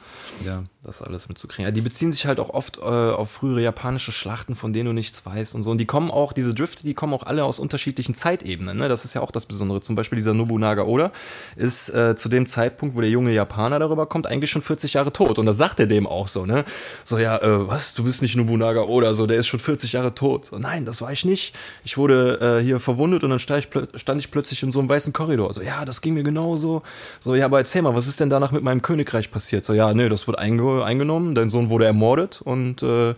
[0.46, 0.64] Ja.
[0.84, 1.66] Das alles mitzukriegen.
[1.66, 4.94] Ja, die beziehen sich halt auch oft äh, auf frühere japanische Schlachten, von denen du
[4.94, 5.70] nichts weißt und so.
[5.70, 8.78] Und die kommen auch, diese Drifte, die kommen auch alle aus unterschiedlichen Zeitebenen.
[8.78, 8.90] Ne?
[8.90, 9.82] Das ist ja auch das Besondere.
[9.82, 11.12] Zum Beispiel dieser Nobunaga Oda
[11.56, 15.14] ist äh, zu dem Zeitpunkt, wo der junge Japaner darüber kommt, eigentlich schon 40 Jahre
[15.14, 15.38] tot.
[15.38, 16.66] Und da sagt er dem auch so, ne?
[17.04, 20.16] So, ja, äh, was, du bist nicht Nobunaga Oda, so, der ist schon 40 Jahre
[20.16, 20.46] tot.
[20.46, 21.56] So, nein, das war ich nicht.
[21.84, 24.90] Ich wurde äh, hier verwundet und dann stand ich, stand ich plötzlich in so einem
[24.90, 25.54] weißen Korridor.
[25.54, 26.82] So, ja, das ging mir genauso.
[27.20, 29.66] So, ja, aber erzähl mal, was ist denn danach mit meinem Königreich passiert?
[29.66, 33.14] So, ja, nee, das wird einge eingenommen, dein Sohn wurde ermordet und äh,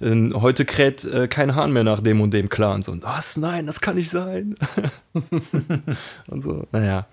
[0.00, 2.82] heute kräht äh, kein Hahn mehr nach dem und dem Clan.
[2.82, 3.36] So, was?
[3.36, 4.54] Nein, das kann nicht sein.
[6.28, 7.06] und so, naja.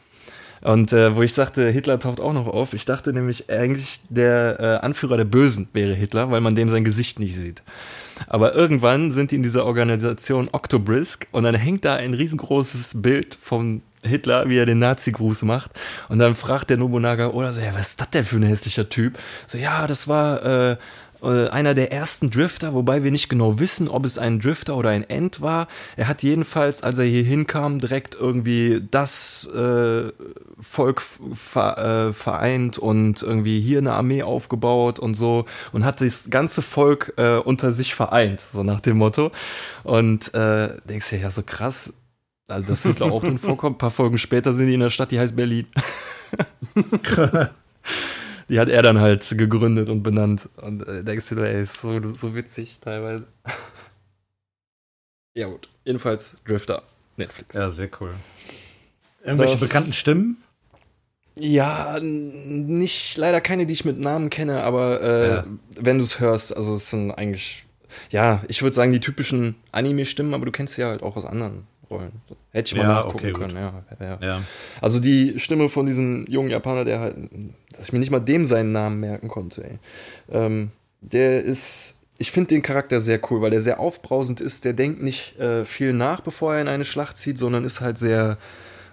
[0.62, 4.60] Und äh, wo ich sagte, Hitler taucht auch noch auf, ich dachte nämlich eigentlich, der
[4.60, 7.64] äh, Anführer der Bösen wäre Hitler, weil man dem sein Gesicht nicht sieht.
[8.28, 13.36] Aber irgendwann sind die in dieser Organisation Octobrisk und dann hängt da ein riesengroßes Bild
[13.36, 15.72] von Hitler, wie er den Nazi-Gruß macht.
[16.08, 18.88] Und dann fragt der Nobunaga oder so, ja, was ist das denn für ein hässlicher
[18.90, 19.20] Typ?
[19.46, 20.78] So, ja, das war äh,
[21.22, 25.10] einer der ersten Drifter, wobei wir nicht genau wissen, ob es ein Drifter oder ein
[25.10, 25.68] End war.
[25.98, 30.12] Er hat jedenfalls, als er hier hinkam, direkt irgendwie das äh,
[30.60, 36.30] Volk ver, äh, vereint und irgendwie hier eine Armee aufgebaut und so und hat das
[36.30, 39.32] ganze Volk äh, unter sich vereint, so nach dem Motto.
[39.84, 41.92] Und äh, denkst du, ja, so krass,
[42.48, 43.76] also dass Hitler auch drin vorkommt.
[43.76, 45.68] Ein paar Folgen später sind die in der Stadt, die heißt Berlin.
[48.50, 50.50] Die hat er dann halt gegründet und benannt.
[50.58, 53.26] Und äh, denkst du, ey, ist so, so witzig teilweise.
[55.36, 55.70] ja, gut.
[55.86, 56.84] Jedenfalls Drifter,
[57.18, 57.56] Netflix.
[57.56, 58.14] Ja, sehr cool.
[59.24, 60.38] Irgendwelche Das- bekannten Stimmen?
[61.42, 65.46] Ja, nicht leider keine, die ich mit Namen kenne, aber äh, Ja.
[65.80, 67.64] wenn du es hörst, also es sind eigentlich,
[68.10, 71.24] ja, ich würde sagen, die typischen Anime-Stimmen, aber du kennst sie ja halt auch aus
[71.24, 72.12] anderen Rollen.
[72.52, 74.18] Hätte ich mal Ja, nachgucken okay, können, ja, ja.
[74.22, 74.42] Ja.
[74.82, 77.16] Also die Stimme von diesem jungen Japaner, der halt,
[77.80, 79.80] dass ich mir nicht mal dem seinen Namen merken konnte, ey.
[80.32, 84.66] Ähm, der ist, ich finde den Charakter sehr cool, weil der sehr aufbrausend ist.
[84.66, 87.98] Der denkt nicht äh, viel nach, bevor er in eine Schlacht zieht, sondern ist halt
[87.98, 88.38] sehr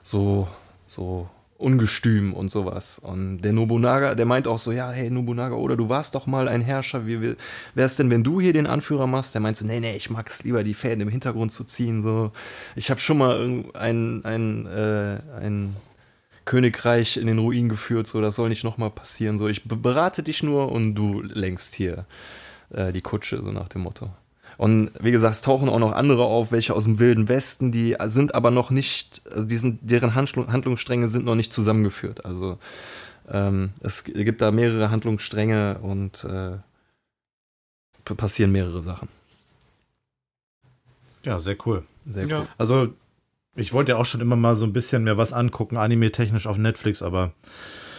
[0.05, 0.47] so,
[0.87, 3.01] so ungestüm und sowas.
[3.01, 6.49] Und der Nobunaga, der meint auch so, ja, hey Nobunaga, oder du warst doch mal
[6.49, 7.35] ein Herrscher, wie wie-
[7.75, 9.35] wär's denn, wenn du hier den Anführer machst?
[9.35, 12.03] Der meint so, nee, nee, ich mag es lieber, die Fäden im Hintergrund zu ziehen,
[12.03, 12.31] so.
[12.77, 15.75] Ich habe schon mal irgend- ein, ein, äh, ein
[16.47, 19.47] Königreich in den Ruin geführt, so, das soll nicht nochmal passieren, so.
[19.49, 22.07] Ich be- berate dich nur und du lenkst hier
[22.71, 24.09] äh, die Kutsche, so nach dem Motto.
[24.57, 27.95] Und wie gesagt, es tauchen auch noch andere auf, welche aus dem Wilden Westen, die
[28.07, 32.25] sind aber noch nicht, also die sind, deren Handlung, Handlungsstränge sind noch nicht zusammengeführt.
[32.25, 32.59] Also
[33.29, 36.57] ähm, es gibt da mehrere Handlungsstränge und äh,
[38.15, 39.09] passieren mehrere Sachen.
[41.25, 41.83] ja, sehr cool.
[42.09, 42.41] Sehr Ja.
[42.41, 42.47] cool.
[42.57, 42.95] Also,
[43.57, 46.59] ich wollte ja auch schon immer mal so ein bisschen mehr was angucken, anime-technisch auf
[46.59, 47.33] Netflix, aber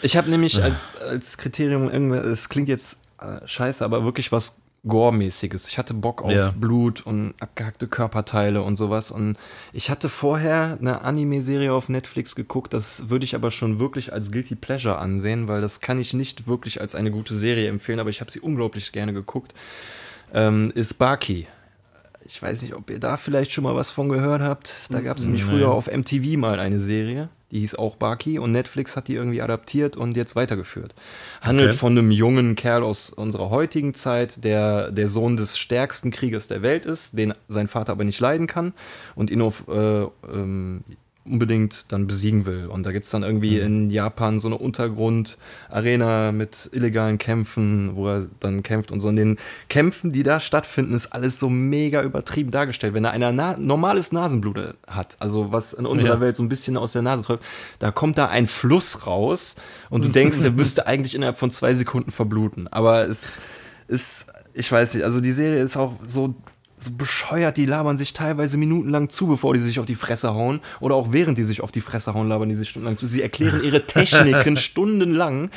[0.01, 4.59] Ich habe nämlich als, als Kriterium irgendwas, es klingt jetzt äh, scheiße, aber wirklich was
[4.87, 5.67] Gore-mäßiges.
[5.67, 6.53] Ich hatte Bock auf Ja.
[6.55, 9.11] Blut und abgehackte Körperteile und sowas.
[9.11, 9.35] Und
[9.73, 14.31] ich hatte vorher eine Anime-Serie auf Netflix geguckt, das würde ich aber schon wirklich als
[14.31, 18.11] Guilty Pleasure ansehen, weil das kann ich nicht wirklich als eine gute Serie empfehlen, aber
[18.11, 19.53] ich habe sie unglaublich gerne geguckt.
[20.33, 21.47] Ähm, ist Baki.
[22.27, 24.85] Ich weiß nicht, ob ihr da vielleicht schon mal was von gehört habt.
[24.91, 25.49] Da gab es nämlich Nee.
[25.51, 29.41] früher auf MTV mal eine Serie, die hieß auch Baki und Netflix hat die irgendwie
[29.41, 30.93] adaptiert und jetzt weitergeführt.
[31.41, 31.77] Handelt Okay.
[31.77, 36.61] von einem jungen Kerl aus unserer heutigen Zeit, der der Sohn des stärksten Kriegers der
[36.61, 38.73] Welt ist, den sein Vater aber nicht leiden kann
[39.15, 40.83] und ihn auf äh, ähm,
[41.29, 42.67] unbedingt dann besiegen will.
[42.67, 48.07] Und da gibt es dann irgendwie in Japan so eine Untergrund-Arena mit illegalen Kämpfen, wo
[48.07, 49.09] er dann kämpft und so.
[49.09, 49.37] Und den
[49.69, 52.93] Kämpfen, die da stattfinden, ist alles so mega übertrieben dargestellt.
[52.93, 56.21] Wenn er ein Na normales Nasenblut hat, also was in unserer Ja.
[56.21, 57.43] Welt so ein bisschen aus der Nase träuft,
[57.79, 59.55] da kommt da ein Fluss raus
[59.89, 62.67] und du denkst, der müsste eigentlich innerhalb von zwei Sekunden verbluten.
[62.67, 63.33] Aber es
[63.87, 66.35] ist, ich weiß nicht, also die Serie ist auch so
[66.77, 70.61] so bescheuert, die labern sich teilweise minutenlang zu, bevor die sich auf die Fresse hauen.
[70.79, 73.07] Oder auch während die sich auf die Fresse hauen, labern die sich stundenlang zu.
[73.07, 75.49] Sie erklären ihre Techniken stundenlang.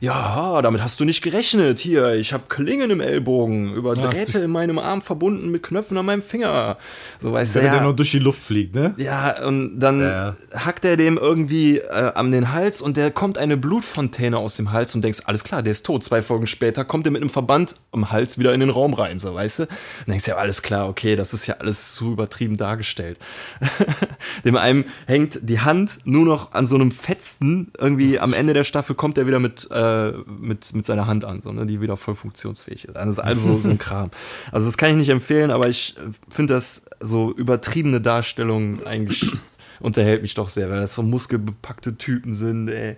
[0.00, 1.78] Ja, damit hast du nicht gerechnet.
[1.78, 6.06] Hier, ich habe Klingen im Ellbogen, über Drähte in meinem Arm verbunden mit Knöpfen an
[6.06, 6.76] meinem Finger.
[7.20, 7.82] So weißt du, wenn der ja.
[7.82, 8.94] nur durch die Luft fliegt, ne?
[8.98, 10.36] Ja, und dann Ja.
[10.54, 14.72] hackt er dem irgendwie äh, an den Hals und der kommt eine Blutfontäne aus dem
[14.72, 16.04] Hals und denkst, alles klar, der ist tot.
[16.04, 19.18] Zwei Folgen später kommt er mit einem Verband am Hals wieder in den Raum rein,
[19.18, 19.62] so weißt du?
[19.64, 23.18] Und denkst ja, alles klar, okay, das ist ja alles zu übertrieben dargestellt.
[24.44, 28.64] dem einen hängt die Hand nur noch an so einem Fetzen, irgendwie am Ende der
[28.64, 29.83] Staffel kommt er wieder mit, äh,
[30.26, 32.96] mit, mit seiner Hand an, so, ne, die wieder voll funktionsfähig ist.
[32.96, 34.10] Also, also so ein Kram.
[34.52, 35.96] Also das kann ich nicht empfehlen, aber ich
[36.28, 39.30] finde das so übertriebene Darstellung eigentlich
[39.80, 42.96] unterhält mich doch sehr, weil das so muskelbepackte Typen sind, ey.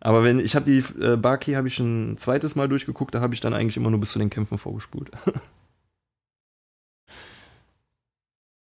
[0.00, 3.20] Aber wenn ich habe die äh, Baki habe ich schon ein zweites Mal durchgeguckt, da
[3.20, 5.10] habe ich dann eigentlich immer nur bis zu den Kämpfen vorgespult.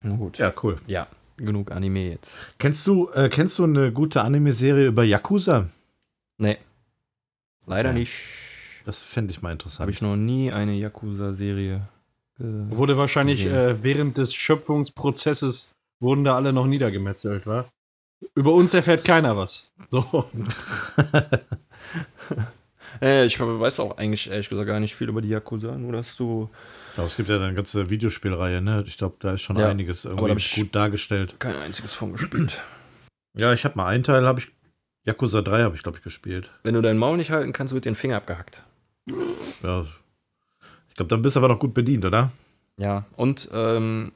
[0.02, 0.38] Na gut.
[0.38, 0.78] Ja, cool.
[0.88, 1.08] Ja,
[1.38, 2.40] genug Anime jetzt.
[2.58, 5.68] Kennst du, äh, kennst du eine gute Anime-Serie über Yakuza?
[6.38, 6.58] Nee.
[7.70, 8.00] Leider Okay.
[8.00, 8.14] nicht.
[8.86, 9.82] Das fände ich mal interessant.
[9.82, 11.82] Habe ich noch nie eine Yakuza-Serie
[12.42, 17.66] Wurde wahrscheinlich äh, während des Schöpfungsprozesses wurden da alle noch niedergemetzelt, wa?
[18.34, 19.74] Über uns erfährt keiner was.
[19.90, 20.06] So.
[23.02, 25.92] äh, ich glaube, weiß auch eigentlich ehrlich gesagt gar nicht viel über die Yakuza, nur
[25.92, 26.50] dass du
[26.96, 28.86] Ja, es gibt ja eine ganze Videospielreihe, ne?
[28.88, 31.36] Ich glaube, da ist schon Ja, einiges aber irgendwie gut dargestellt.
[31.40, 32.58] kein einziges von gespielt.
[33.38, 34.48] Ja, ich habe mal einen Teil, habe ich.
[35.06, 36.52] Yakuza 3 habe ich, glaube ich, gespielt.
[36.64, 38.64] Wenn du deinen Maul nicht halten kannst, wird dir ein Finger abgehackt.
[39.64, 39.86] Ja.
[40.90, 42.32] Ich glaube, dann bist du aber noch gut bedient, oder?
[42.78, 44.12] Ja, und ähm,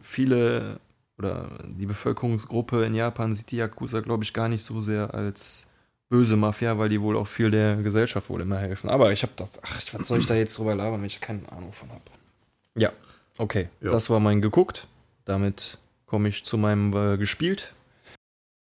[0.00, 0.78] viele
[1.18, 5.68] oder die Bevölkerungsgruppe in Japan sieht die Yakuza, glaube ich, gar nicht so sehr als
[6.08, 8.90] böse Mafia, weil die wohl auch viel der Gesellschaft wohl immer helfen.
[8.90, 11.50] Aber ich habe das, ach, was soll ich da jetzt drüber labern, wenn ich keine
[11.52, 12.02] Ahnung von habe?
[12.76, 12.92] Ja,
[13.38, 13.90] okay, Ja.
[13.92, 14.86] das war mein geguckt.
[15.24, 17.72] Damit komme ich zu meinem äh, gespielt.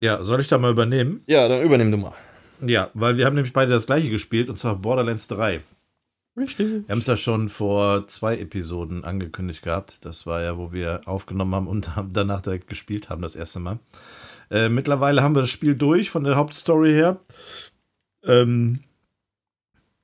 [0.00, 1.22] Ja, soll ich da mal übernehmen?
[1.26, 2.14] Ja, dann übernimm du mal.
[2.60, 5.62] Ja, weil wir haben nämlich beide das gleiche gespielt, und zwar Borderlands 3.
[6.36, 6.86] Richtig.
[6.86, 10.04] Wir haben es ja schon vor zwei Episoden angekündigt gehabt.
[10.04, 13.58] Das war ja, wo wir aufgenommen haben und haben danach direkt gespielt haben, das erste
[13.58, 13.78] Mal.
[14.50, 17.20] Äh, mittlerweile haben wir das Spiel durch von der Hauptstory her.
[18.22, 18.80] Ähm,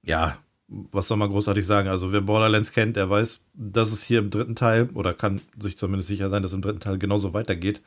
[0.03, 1.89] ja, was soll man großartig sagen?
[1.89, 5.77] Also, wer Borderlands kennt, der weiß, dass es hier im dritten Teil oder kann sich
[5.77, 7.83] zumindest sicher sein, dass es im dritten Teil genauso weitergeht.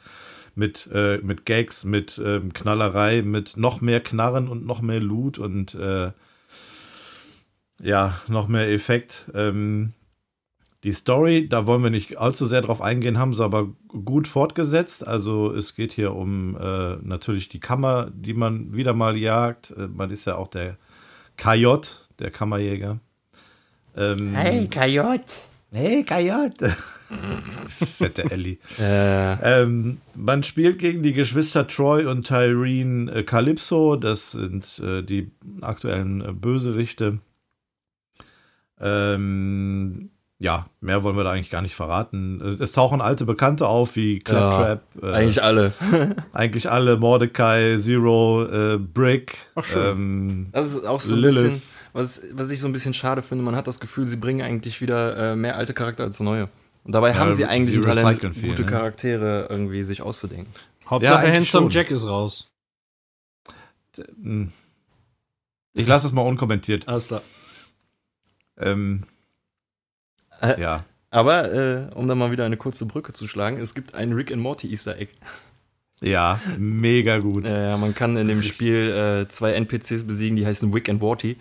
[0.55, 5.37] Mit, äh, mit Gags, mit ähm, Knallerei, mit noch mehr Knarren und noch mehr Loot
[5.37, 6.11] und äh,
[7.81, 9.29] ja, noch mehr Effekt.
[9.33, 9.93] Ähm,
[10.85, 15.05] die Story, da wollen wir nicht allzu sehr drauf eingehen, haben sie aber gut fortgesetzt.
[15.05, 19.71] Also es geht hier um äh, natürlich die Kammer, die man wieder mal jagt.
[19.71, 20.77] Äh, man ist ja auch der
[21.37, 21.73] KJ,
[22.19, 22.99] der Kammerjäger.
[23.97, 24.99] Ähm, hey, KJ.
[25.73, 26.31] Hey, KJ.
[27.67, 28.57] Fette Ellie.
[28.79, 29.61] Äh.
[29.61, 33.95] Ähm, man spielt gegen die Geschwister Troy und Tyrene äh, Calypso.
[33.95, 37.19] Das sind äh, die aktuellen äh, Bösewichte.
[38.79, 42.57] Ähm, ja, mehr wollen wir da eigentlich gar nicht verraten.
[42.59, 44.83] Es tauchen alte Bekannte auf wie Claptrap.
[45.01, 45.73] Ja, äh, eigentlich alle.
[46.33, 46.97] eigentlich alle.
[46.97, 49.37] Mordecai, Zero, äh, Brick.
[49.55, 49.85] Ach schön.
[49.85, 51.35] Ähm, das ist auch so ein Lilith.
[51.35, 51.61] bisschen,
[51.95, 53.43] was, was ich so ein bisschen schade finde.
[53.43, 56.49] Man hat das Gefühl, sie bringen eigentlich wieder äh, mehr alte Charakter als neue.
[56.83, 58.67] Und dabei ja, haben sie eigentlich Talent, viel, gute ne?
[58.67, 60.53] Charaktere irgendwie sich auszudenken.
[60.87, 62.51] Hauptsache ja, Handsome Jack ist raus.
[64.21, 64.51] Hm.
[65.73, 66.85] Ich lasse das mal unkommentiert.
[66.87, 67.21] Alles klar.
[68.57, 69.03] Ähm,
[70.41, 70.83] äh, ja.
[71.11, 74.33] Aber, äh, um dann mal wieder eine kurze Brücke zu schlagen, es gibt ein Rick
[74.33, 75.13] and Morty Easter Egg.
[76.01, 77.49] Ja, mega gut.
[77.49, 81.37] Ja, man kann in dem Spiel äh, zwei NPCs besiegen, die heißen Wick and Morty.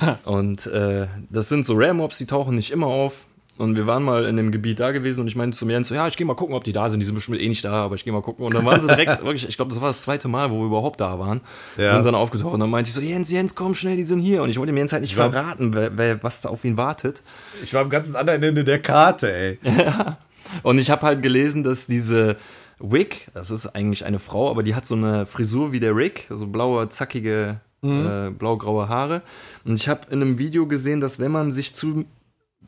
[0.24, 3.26] und äh, das sind so Rare Mobs, die tauchen nicht immer auf.
[3.58, 5.94] Und wir waren mal in dem Gebiet da gewesen und ich meinte zu mir so,
[5.94, 7.00] ja, ich gehe mal gucken, ob die da sind.
[7.00, 8.46] Die sind bestimmt eh nicht da, aber ich gehe mal gucken.
[8.46, 10.66] Und dann waren sie direkt, wirklich, ich glaube, das war das zweite Mal, wo wir
[10.66, 11.42] überhaupt da waren.
[11.76, 11.94] Ja.
[11.94, 12.54] Sind dann aufgetaucht.
[12.54, 14.42] Und dann meinte ich so, Jens, Jens, komm schnell, die sind hier.
[14.42, 17.22] Und ich wollte mir jetzt halt nicht verraten, wer, wer, was da auf ihn wartet.
[17.62, 19.58] Ich war am ganzen anderen Ende der Karte, ey.
[20.62, 22.36] Und ich habe halt gelesen, dass diese
[22.78, 26.26] Wick, das ist eigentlich eine Frau, aber die hat so eine Frisur wie der Rick,
[26.30, 28.06] so blaue, zackige, mhm.
[28.06, 29.22] äh, blau-graue Haare.
[29.64, 32.04] Und ich habe in einem Video gesehen, dass wenn man sich zu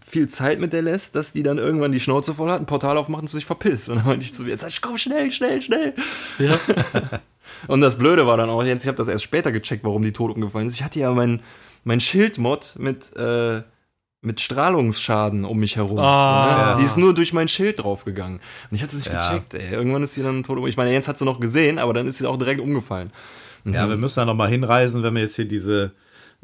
[0.06, 2.98] viel Zeit mit der lässt, dass die dann irgendwann die Schnauze voll hat, ein Portal
[2.98, 3.88] aufmacht und sich verpisst.
[3.88, 5.94] Und dann meinte ich zu mir, jetzt komm schnell, schnell, schnell.
[6.38, 6.58] Ja.
[7.68, 10.12] und das Blöde war dann auch, jetzt, ich habe das erst später gecheckt, warum die
[10.12, 10.74] tot umgefallen ist.
[10.74, 11.40] Ich hatte ja mein,
[11.84, 13.62] mein Schildmod mit, äh,
[14.20, 15.98] mit Strahlungsschaden um mich herum.
[15.98, 16.44] Ah.
[16.44, 16.58] So, ne?
[16.58, 16.76] ja.
[16.76, 18.40] Die ist nur durch mein Schild draufgegangen.
[18.70, 19.28] Und ich hatte es nicht ja.
[19.28, 19.72] gecheckt, ey.
[19.72, 20.70] Irgendwann ist sie dann tot umgefallen.
[20.70, 23.10] Ich meine, Jens hat sie noch gesehen, aber dann ist sie auch direkt umgefallen.
[23.64, 25.92] Und ja, wir müssen da nochmal hinreisen, wenn wir jetzt hier diese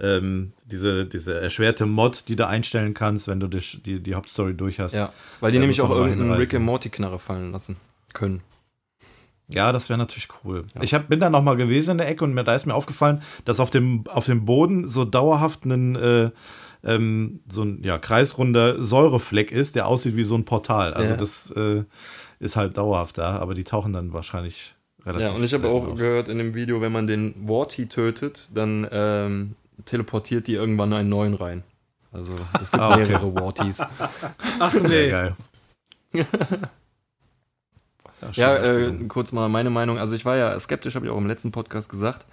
[0.01, 4.55] ähm, diese, diese erschwerte Mod, die du einstellen kannst, wenn du die, die, die Hauptstory
[4.55, 4.95] durch hast.
[4.95, 7.77] Ja, weil die ja, nämlich auch irgendeinen Rick and Morty Knarre fallen lassen
[8.13, 8.43] können.
[9.53, 10.65] Ja, das wäre natürlich cool.
[10.75, 10.83] Ja.
[10.83, 12.75] Ich hab, bin da noch mal gewesen in der Ecke und mir, da ist mir
[12.75, 16.31] aufgefallen, dass auf dem, auf dem Boden so dauerhaft ein, äh,
[16.85, 20.95] ähm, so ein ja, kreisrunder Säurefleck ist, der aussieht wie so ein Portal.
[20.95, 21.17] Also ja.
[21.17, 21.83] das äh,
[22.39, 25.87] ist halt dauerhaft da, aber die tauchen dann wahrscheinlich relativ Ja, und ich habe auch
[25.87, 25.97] auf.
[25.97, 31.09] gehört in dem Video, wenn man den Warty tötet, dann ähm, teleportiert die irgendwann einen
[31.09, 31.63] neuen rein.
[32.13, 33.07] Also es gibt ah, okay.
[33.07, 33.81] mehrere Warties.
[34.59, 34.87] Ach nee.
[34.87, 35.37] Sehr geil.
[38.33, 39.99] ja, äh, kurz mal meine Meinung.
[39.99, 42.27] Also ich war ja skeptisch, habe ich auch im letzten Podcast gesagt.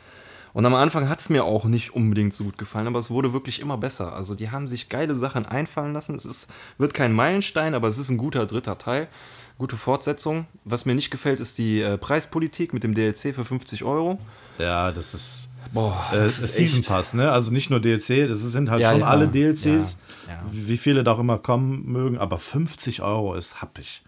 [0.54, 3.34] Und am Anfang hat es mir auch nicht unbedingt so gut gefallen, aber es wurde
[3.34, 4.14] wirklich immer besser.
[4.14, 6.16] Also die haben sich geile Sachen einfallen lassen.
[6.16, 9.08] Es ist, wird kein Meilenstein, aber es ist ein guter dritter Teil.
[9.58, 10.46] Gute Fortsetzung.
[10.66, 14.20] Was mir nicht gefällt, ist die äh, Preispolitik mit dem DLC für 50 Euro.
[14.60, 17.32] Ja, das ist Boah, äh, das ist Season Pass, ne?
[17.32, 19.08] Also nicht nur DLC, das sind halt ja, schon ja.
[19.08, 24.02] alle DLCs, ja, wie viele da auch immer kommen mögen, aber 50 Euro ist happig.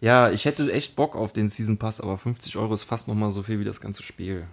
[0.00, 3.30] Ja, ich hätte echt Bock auf den Season Pass, aber 50 Euro ist fast nochmal
[3.32, 4.46] so viel wie das ganze Spiel.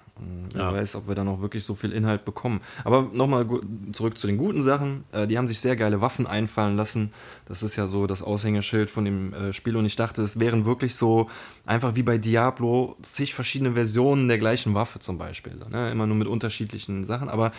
[0.53, 0.73] Wer ja.
[0.73, 2.59] weiß, ob wir da noch wirklich so viel Inhalt bekommen.
[2.83, 3.45] Aber nochmal
[3.93, 5.05] zurück zu den guten Sachen.
[5.11, 7.13] Äh, die haben sich sehr geile Waffen einfallen lassen.
[7.45, 9.77] Das ist ja so das Aushängeschild von dem äh, Spiel.
[9.77, 11.29] Und ich dachte, es wären wirklich so
[11.65, 15.55] einfach wie bei Diablo zig verschiedene Versionen der gleichen Waffe zum Beispiel.
[15.69, 15.91] Ne?
[15.91, 17.29] Immer nur mit unterschiedlichen Sachen.
[17.29, 17.51] Aber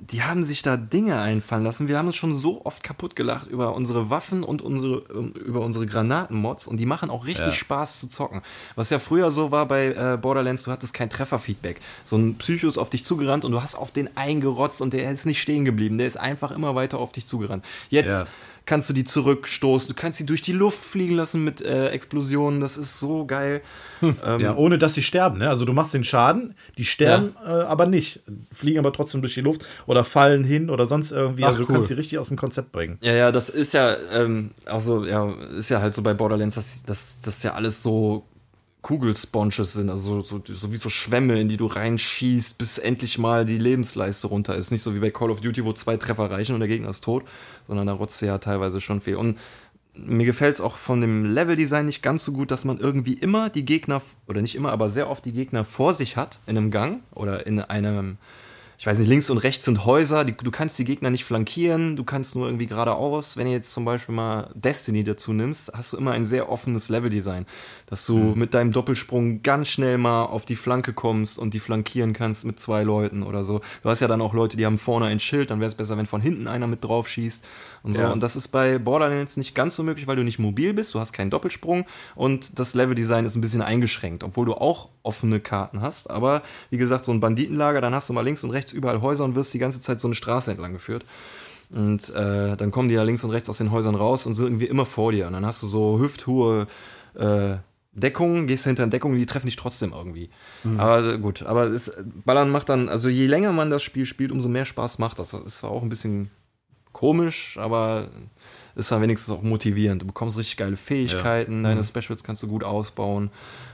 [0.00, 1.86] die haben sich da Dinge einfallen lassen.
[1.86, 5.60] Wir haben uns schon so oft kaputt gelacht über unsere Waffen und unsere, ähm, über
[5.60, 7.52] unsere Granatenmods und die machen auch richtig ja.
[7.52, 8.40] Spaß zu zocken.
[8.76, 11.80] Was ja früher so war bei äh, Borderlands, du hattest kein Trefferfeedback.
[12.02, 15.10] So ein Psycho ist auf dich zugerannt und du hast auf den eingerotzt und der
[15.10, 15.98] ist nicht stehen geblieben.
[15.98, 17.64] Der ist einfach immer weiter auf dich zugerannt.
[17.90, 18.26] Jetzt ja
[18.66, 22.60] kannst du die zurückstoßen, du kannst sie durch die Luft fliegen lassen mit äh, Explosionen,
[22.60, 23.62] das ist so geil.
[24.00, 24.16] Hm.
[24.24, 25.48] Ähm, ja, ohne dass sie sterben, ne?
[25.48, 27.60] Also du machst den Schaden, die sterben ja.
[27.60, 28.20] äh, aber nicht,
[28.52, 31.68] fliegen aber trotzdem durch die Luft oder fallen hin oder sonst irgendwie, Ach, also du
[31.68, 31.74] cool.
[31.74, 32.98] kannst sie richtig aus dem Konzept bringen.
[33.02, 36.54] Ja, ja, das ist ja, ähm, also ja, ist ja halt so bei Borderlands,
[36.86, 38.26] dass das ja alles so
[38.82, 43.44] Kugelsponges sind, also so, so, wie so Schwämme, in die du reinschießt, bis endlich mal
[43.44, 44.70] die Lebensleiste runter ist.
[44.70, 47.04] Nicht so wie bei Call of Duty, wo zwei Treffer reichen und der Gegner ist
[47.04, 47.24] tot,
[47.66, 49.16] sondern da rotzt ja teilweise schon viel.
[49.16, 49.38] Und
[49.94, 53.50] mir gefällt es auch von dem Leveldesign nicht ganz so gut, dass man irgendwie immer
[53.50, 56.70] die Gegner, oder nicht immer, aber sehr oft die Gegner vor sich hat, in einem
[56.70, 58.16] Gang oder in einem
[58.80, 61.96] ich weiß nicht, links und rechts sind Häuser, die, du kannst die Gegner nicht flankieren,
[61.96, 63.36] du kannst nur irgendwie geradeaus.
[63.36, 66.88] Wenn ihr jetzt zum Beispiel mal Destiny dazu nimmst, hast du immer ein sehr offenes
[66.88, 67.44] Leveldesign,
[67.84, 68.38] dass du mhm.
[68.38, 72.58] mit deinem Doppelsprung ganz schnell mal auf die Flanke kommst und die flankieren kannst mit
[72.58, 73.60] zwei Leuten oder so.
[73.82, 75.98] Du hast ja dann auch Leute, die haben vorne ein Schild, dann wäre es besser,
[75.98, 77.44] wenn von hinten einer mit drauf schießt
[77.82, 78.00] und so.
[78.00, 78.12] Ja.
[78.12, 81.00] Und das ist bei Borderlands nicht ganz so möglich, weil du nicht mobil bist, du
[81.00, 85.80] hast keinen Doppelsprung und das Leveldesign ist ein bisschen eingeschränkt, obwohl du auch offene Karten
[85.80, 86.10] hast.
[86.10, 89.24] Aber wie gesagt, so ein Banditenlager, dann hast du mal links und rechts überall Häuser
[89.24, 91.04] und wirst die ganze Zeit so eine Straße entlang geführt.
[91.70, 94.46] Und äh, dann kommen die ja links und rechts aus den Häusern raus und sind
[94.46, 95.26] irgendwie immer vor dir.
[95.28, 96.66] Und dann hast du so hüfthohe
[97.14, 97.56] äh,
[97.92, 100.30] Deckungen, gehst hinter eine Deckung, die treffen dich trotzdem irgendwie.
[100.64, 100.80] Mhm.
[100.80, 101.92] Aber gut, aber es,
[102.24, 105.30] Ballern macht dann, also je länger man das Spiel spielt, umso mehr Spaß macht das.
[105.30, 106.30] Das ist auch ein bisschen
[107.00, 108.08] komisch, aber
[108.76, 110.02] ist dann wenigstens auch motivierend.
[110.02, 111.70] Du bekommst richtig geile Fähigkeiten, ja.
[111.70, 111.84] deine mhm.
[111.84, 113.30] Specials kannst du gut ausbauen.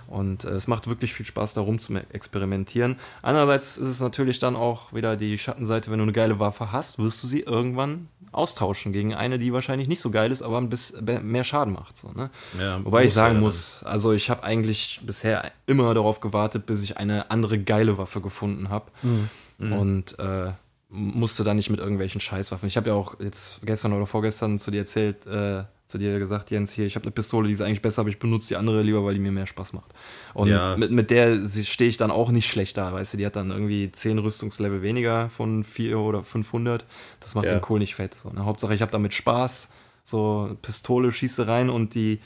[0.06, 2.94] Und äh, es macht wirklich viel Spaß, da rum zu experimentieren.
[3.22, 7.00] Andererseits ist es natürlich dann auch wieder die Schattenseite, wenn du eine geile Waffe hast,
[7.00, 10.68] wirst du sie irgendwann austauschen gegen eine, die wahrscheinlich nicht so geil ist, aber ein
[10.68, 11.96] bisschen mehr Schaden macht.
[11.96, 12.30] So, ne?
[12.60, 16.84] ja, Wobei ich sagen ja muss, also ich habe eigentlich bisher immer darauf gewartet, bis
[16.84, 18.92] ich eine andere geile Waffe gefunden habe.
[19.02, 19.72] Mhm.
[19.72, 20.52] Und äh,
[20.88, 22.68] musste da nicht mit irgendwelchen Scheißwaffen.
[22.68, 26.50] Ich habe ja auch jetzt gestern oder vorgestern zu dir erzählt, äh, zu dir gesagt,
[26.50, 28.82] Jens, hier, ich habe eine Pistole, die ist eigentlich besser, aber ich benutze die andere
[28.82, 29.92] lieber, weil die mir mehr Spaß macht.
[30.34, 30.76] Und ja.
[30.76, 33.50] mit, mit der stehe ich dann auch nicht schlecht da, weißt du, die hat dann
[33.50, 36.84] irgendwie 10 Rüstungslevel weniger von 4 oder 500.
[37.20, 37.52] Das macht ja.
[37.52, 38.14] den Kohl nicht fett.
[38.14, 38.44] So, ne?
[38.44, 39.68] Hauptsache, ich habe damit Spaß.
[40.02, 42.20] So, Pistole, schieße rein und die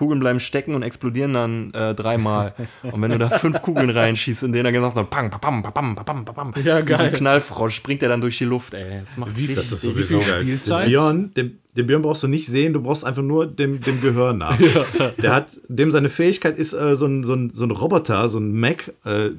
[0.00, 2.54] Kugeln bleiben stecken und explodieren dann äh, dreimal.
[2.82, 5.94] und wenn du da fünf Kugeln reinschießt, in denen er gesagt hat, pam, pam, pam,
[5.94, 6.96] pam, pam, pam, ja, geil.
[6.96, 9.00] so ein Knallfrosch springt er dann durch die Luft, ey.
[9.00, 10.46] Das macht Wie, das ist sowieso geil.
[10.46, 14.00] Den Björn, den, den Björn brauchst du nicht sehen, du brauchst einfach nur dem, dem
[14.00, 14.58] Gehör nach.
[14.98, 15.10] ja.
[15.18, 18.38] Der hat, dem seine Fähigkeit ist, äh, so, ein, so, ein, so ein Roboter, so
[18.38, 19.32] ein Mac äh, äh,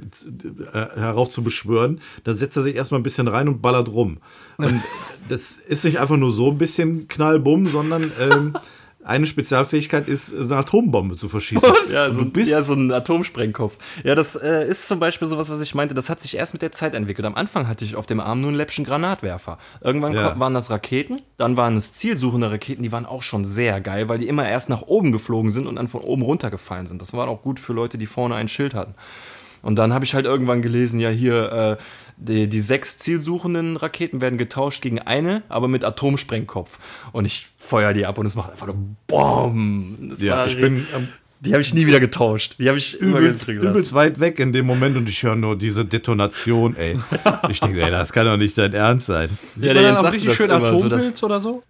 [0.73, 2.01] herauf zu beschwören.
[2.23, 4.19] Da setzt er sich erstmal ein bisschen rein und ballert rum.
[4.57, 4.79] Und
[5.27, 8.53] das ist nicht einfach nur so ein bisschen Knallbumm, sondern ähm,
[9.11, 11.69] eine Spezialfähigkeit ist, eine Atombombe zu verschießen.
[11.91, 13.77] ja, so, ja, so ein Atomsprengkopf.
[14.03, 16.61] Ja, das äh, ist zum Beispiel sowas, was ich meinte, das hat sich erst mit
[16.61, 17.25] der Zeit entwickelt.
[17.25, 19.57] Am Anfang hatte ich auf dem Arm nur einen läppischen Granatwerfer.
[19.81, 20.39] Irgendwann ja.
[20.39, 24.17] waren das Raketen, dann waren es zielsuchende Raketen, die waren auch schon sehr geil, weil
[24.17, 27.01] die immer erst nach oben geflogen sind und dann von oben runtergefallen sind.
[27.01, 28.95] Das war auch gut für Leute, die vorne ein Schild hatten.
[29.61, 31.77] Und dann habe ich halt irgendwann gelesen, ja, hier, äh,
[32.21, 36.77] die, die sechs zielsuchenden Raketen werden getauscht gegen eine, aber mit Atomsprengkopf.
[37.11, 40.13] Und ich feuer die ab und es macht einfach nur BOM!
[40.17, 40.85] ja, ich bin.
[40.95, 41.07] Ähm,
[41.39, 42.55] die habe ich nie wieder getauscht.
[42.59, 45.83] Die habe ich übelst, übelst weit weg in dem Moment und ich höre nur diese
[45.83, 46.99] Detonation, ey.
[47.49, 49.27] ich denke, ey, das kann doch nicht dein Ernst sein.
[49.55, 51.63] Sieht ja, der Jens sagt richtig schön Atompilz so, oder so?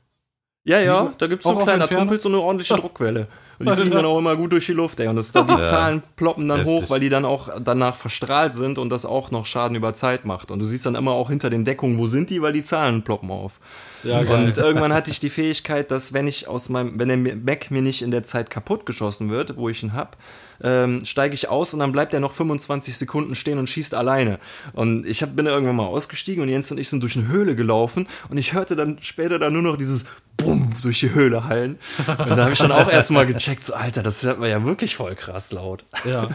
[0.66, 3.28] Ja, ja, da gibt es so einen kleinen Atompilz und eine ordentliche Druckwelle.
[3.62, 5.08] Die fliegen dann auch immer gut durch die Luft, ey.
[5.08, 5.60] Und das, die.
[5.60, 6.74] Zahlen ploppen dann Heftig.
[6.74, 10.26] hoch, weil die dann auch danach verstrahlt sind und das auch noch Schaden über Zeit
[10.26, 10.52] macht.
[10.52, 13.04] Und du siehst dann immer auch hinter den Deckungen, wo sind die, weil die Zahlen
[13.04, 13.60] ploppen auf.
[14.04, 14.19] Ja.
[14.19, 17.82] Und irgendwann hatte ich die Fähigkeit, dass wenn ich aus meinem, wenn der Mac mir
[17.82, 20.17] nicht in der Zeit kaputt geschossen wird, wo ich ihn hab,
[20.63, 24.39] ähm, steige ich aus und dann bleibt er noch 25 Sekunden stehen und schießt alleine.
[24.74, 27.56] Und ich hab, bin irgendwann mal ausgestiegen und Jens und ich sind durch eine Höhle
[27.56, 30.06] gelaufen und ich hörte dann später dann nur noch dieses
[30.38, 31.80] Bumm durch die Höhle hallen.
[32.08, 35.15] Und da habe ich dann auch erstmal gecheckt, so Alter, das man ja wirklich voll
[35.15, 35.86] krass laut.
[36.06, 36.30] Ja.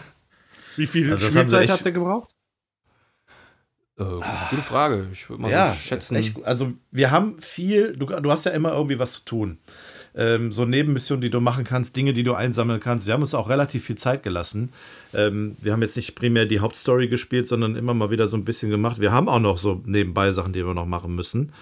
[0.76, 2.30] Wie viel also Spielzeit habt ihr gebraucht?
[3.98, 4.04] Äh,
[4.50, 5.08] gute Frage.
[5.10, 6.16] Ich würde mal ja, schätzen.
[6.16, 9.58] Echt, also wir haben viel, du, du hast ja immer irgendwie was zu tun
[10.16, 13.06] ähm, so Nebenmissionen, die du machen kannst, Dinge, die du einsammeln kannst.
[13.06, 14.70] Wir haben uns auch relativ viel Zeit gelassen.
[15.14, 18.44] Ähm, wir haben jetzt nicht primär die Hauptstory gespielt, sondern immer mal wieder so ein
[18.44, 19.00] bisschen gemacht.
[19.00, 21.52] Wir haben auch noch so nebenbei Sachen, die wir noch machen müssen.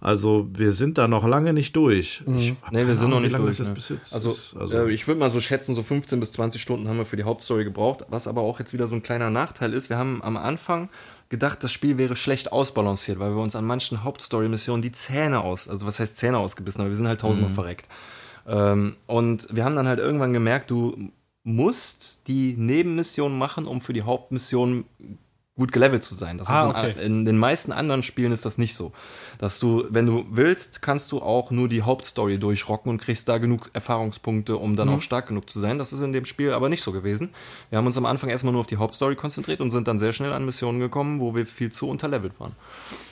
[0.00, 2.22] Also wir sind da noch lange nicht durch.
[2.26, 2.38] Mhm.
[2.38, 3.58] Ich, nee, wir sind noch nicht durch.
[3.58, 3.74] Ne?
[4.12, 7.06] Also, also äh, ich würde mal so schätzen, so 15 bis 20 Stunden haben wir
[7.06, 9.90] für die Hauptstory gebraucht, was aber auch jetzt wieder so ein kleiner Nachteil ist.
[9.90, 10.88] Wir haben am Anfang
[11.28, 15.68] gedacht, das Spiel wäre schlecht ausbalanciert, weil wir uns an manchen Hauptstory-Missionen die Zähne aus,
[15.68, 17.54] also was heißt Zähne ausgebissen, aber wir sind halt tausendmal mhm.
[17.54, 17.88] verreckt.
[18.46, 21.10] Ähm, und wir haben dann halt irgendwann gemerkt, du
[21.44, 24.84] musst die Nebenmission machen, um für die Hauptmission
[25.56, 26.38] gut gelevelt zu sein.
[26.38, 27.06] Das ah, ist in, okay.
[27.06, 28.92] in, den meisten anderen Spielen ist das nicht so.
[29.38, 33.38] Dass du, wenn du willst, kannst du auch nur die Hauptstory durchrocken und kriegst da
[33.38, 34.94] genug Erfahrungspunkte, um dann mhm.
[34.94, 35.78] auch stark genug zu sein.
[35.78, 37.30] Das ist in dem Spiel aber nicht so gewesen.
[37.70, 40.12] Wir haben uns am Anfang erstmal nur auf die Hauptstory konzentriert und sind dann sehr
[40.12, 42.56] schnell an Missionen gekommen, wo wir viel zu unterlevelt waren.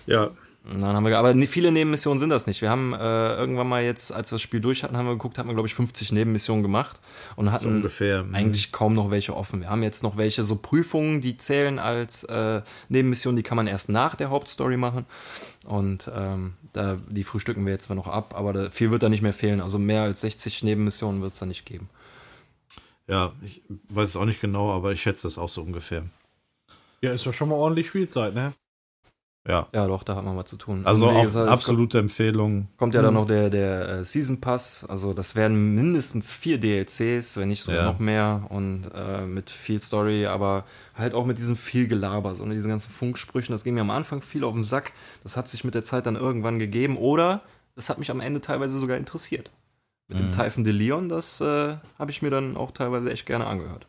[0.07, 0.31] Ja,
[0.65, 2.63] dann haben wir, aber viele Nebenmissionen sind das nicht.
[2.63, 5.37] Wir haben äh, irgendwann mal jetzt, als wir das Spiel durch hatten, haben wir geguckt,
[5.39, 7.01] haben wir, glaube ich, 50 Nebenmissionen gemacht
[7.35, 8.23] und hatten so ungefähr.
[8.23, 8.35] Mhm.
[8.35, 9.63] eigentlich kaum noch welche offen.
[9.63, 13.67] Wir haben jetzt noch welche so Prüfungen, die zählen als äh, Nebenmissionen, die kann man
[13.67, 15.05] erst nach der Hauptstory machen.
[15.65, 19.09] Und ähm, da, die frühstücken wir jetzt zwar noch ab, aber da, viel wird da
[19.09, 19.61] nicht mehr fehlen.
[19.61, 21.89] Also mehr als 60 Nebenmissionen wird es da nicht geben.
[23.09, 26.05] Ja, ich weiß es auch nicht genau, aber ich schätze es auch so ungefähr.
[27.01, 28.53] Ja, ist doch schon mal ordentlich Spielzeit, ne?
[29.49, 29.67] Ja.
[29.75, 30.83] Ja, doch, da hat man was zu tun.
[30.87, 32.69] Also auch gesagt, es absolute Empfehlung.
[32.77, 37.37] Kommt ja dann noch der, der äh, Season Pass, also das werden mindestens vier DLCs,
[37.39, 37.87] wenn nicht sogar Ja.
[37.87, 40.65] noch mehr und äh, mit viel Story, aber
[40.95, 43.91] halt auch mit diesem viel Gelaber, so mit diesen ganzen Funksprüchen, das ging mir am
[43.91, 44.93] Anfang viel auf den Sack,
[45.25, 47.41] das hat sich mit der Zeit dann irgendwann gegeben oder
[47.75, 49.51] es hat mich am Ende teilweise sogar interessiert.
[50.09, 50.31] Mit Mhm.
[50.31, 53.87] dem Typhon de Leon, das äh, habe ich mir dann auch teilweise echt gerne angehört.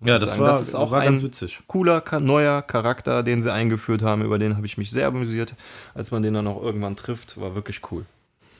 [0.00, 1.60] Ja, das sagen, war, das ist auch war ein ganz witzig.
[1.66, 5.54] cooler, neuer Charakter, den sie eingeführt haben, über den habe ich mich sehr amüsiert,
[5.94, 8.04] als man den dann auch irgendwann trifft, war wirklich cool.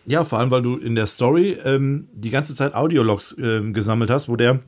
[0.06, 4.10] Ja, vor allem, weil du in der Story ähm, die ganze Zeit Audiologs ähm, gesammelt
[4.10, 4.60] hast, wo der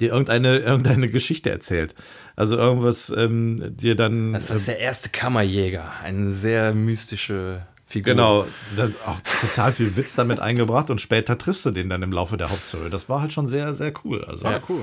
[0.00, 1.94] dir irgendeine, irgendeine Geschichte erzählt.
[2.36, 4.32] Also irgendwas ähm, dir dann.
[4.32, 8.14] Das ist der erste Kammerjäger, eine sehr mystische Figur.
[8.14, 12.12] Genau, dann auch total viel Witz damit eingebracht und später triffst du den dann im
[12.12, 12.88] Laufe der Hauptstory.
[12.90, 14.24] Das war halt schon sehr, sehr cool.
[14.24, 14.82] Also, Ja, cool.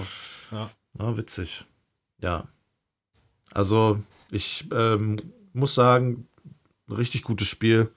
[0.51, 1.65] ja, witzig.
[2.21, 2.47] Ja.
[3.53, 3.99] Also,
[4.31, 5.17] ich ähm,
[5.53, 6.27] muss sagen,
[6.89, 7.91] richtig gutes Spiel.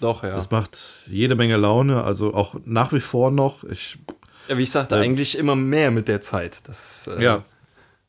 [0.00, 0.30] Doch, ja.
[0.30, 2.02] Das macht jede Menge Laune.
[2.04, 3.64] Also auch nach wie vor noch.
[3.64, 3.98] Ich,
[4.48, 4.58] ja.
[4.58, 6.68] Wie ich sagte, Ähm, eigentlich immer mehr mit der Zeit.
[6.68, 7.44] Das, äh, Ja.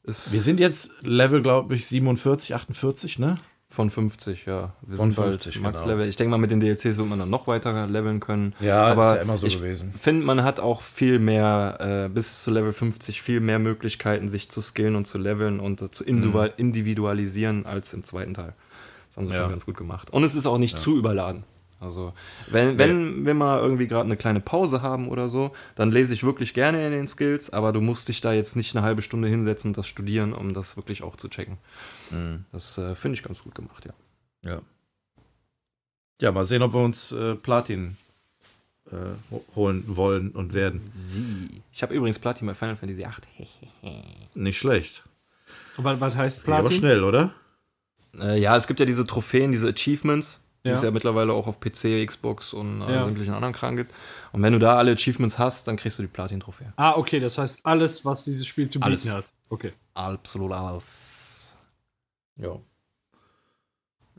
[0.03, 3.37] wir sind jetzt Level, glaube ich, 47, 48, ne?
[3.68, 4.74] Von 50, ja.
[4.82, 5.93] Wir Von sind bald 50, Max genau.
[5.93, 6.07] Level.
[6.07, 8.53] Ich denke mal, mit den DLCs wird man dann noch weiter leveln können.
[8.59, 9.91] Ja, Aber ist ja immer so ich gewesen.
[9.91, 14.49] finde, man hat auch viel mehr, äh, bis zu Level 50, viel mehr Möglichkeiten, sich
[14.49, 18.53] zu skillen und zu leveln und äh, zu individu individualisieren als im zweiten Teil.
[19.09, 19.41] Das haben sie Ja.
[19.41, 20.11] schon ganz gut gemacht.
[20.11, 21.43] Und es ist auch nicht zu überladen.
[21.86, 22.13] Also,
[22.47, 26.23] wenn, wenn wir mal irgendwie gerade eine kleine Pause haben oder so, dann lese ich
[26.23, 29.27] wirklich gerne in den Skills, aber du musst dich da jetzt nicht eine halbe Stunde
[29.29, 31.57] hinsetzen und das studieren, um das wirklich auch zu checken.
[32.51, 33.93] Das äh, finde ich ganz gut gemacht, ja.
[34.51, 34.61] Ja.
[36.21, 37.97] Ja, mal sehen, ob wir uns äh, Platin
[38.91, 38.95] äh,
[39.31, 40.91] ho- holen wollen und werden.
[41.01, 41.61] Sie.
[41.73, 43.27] Ich habe übrigens Platin bei Final Fantasy 8.
[44.36, 45.03] Nicht schlecht.
[45.77, 46.77] Was, was heißt Das geht aber Platin?
[46.79, 47.33] schnell, oder?
[48.17, 50.76] Äh, ja, es gibt ja diese Trophäen, diese Achievements, die Ja.
[50.76, 53.03] es ja mittlerweile auch auf PC, Xbox und äh, Ja.
[53.05, 53.93] sämtlichen anderen Kram gibt.
[54.34, 56.74] Und wenn du da alle Achievements hast, dann kriegst du die Platin-Trophäe.
[56.76, 59.13] Ah, okay, das heißt alles, was dieses Spiel zu bieten Alles.
[59.13, 59.26] hat.
[59.47, 59.72] Okay.
[59.93, 61.55] Absolut alles.
[62.38, 62.59] Ja.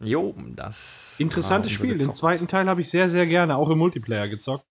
[0.00, 1.14] Jo, das.
[1.18, 1.92] Interessantes war Spiel.
[1.94, 4.64] unser Den zweiten Teil habe ich sehr, sehr gerne, auch im Multiplayer gezockt.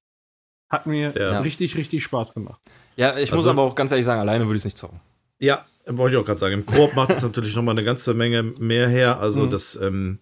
[0.70, 1.40] Hat mir Ja.
[1.42, 2.60] richtig, richtig Spaß gemacht.
[2.96, 5.00] Ja, ich muss Also- aber auch ganz ehrlich sagen, alleine würde ich es nicht zocken.
[5.40, 6.54] Ja, wollte ich auch gerade sagen.
[6.54, 9.20] Im Koop macht es natürlich nochmal eine ganze Menge mehr her.
[9.20, 9.52] Also Mhm.
[9.52, 10.20] das ähm,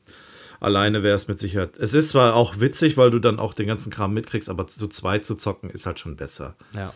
[0.64, 1.78] alleine wäre es mit Sicherheit.
[1.78, 4.88] Es ist zwar auch witzig, weil du dann auch den ganzen Kram mitkriegst, aber zu
[4.88, 6.56] zweit zu zocken ist halt schon besser.
[6.74, 6.94] Ja.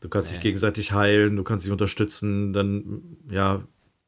[0.00, 0.42] Du kannst dich Nee.
[0.44, 3.62] gegenseitig heilen, du kannst dich unterstützen, dann ja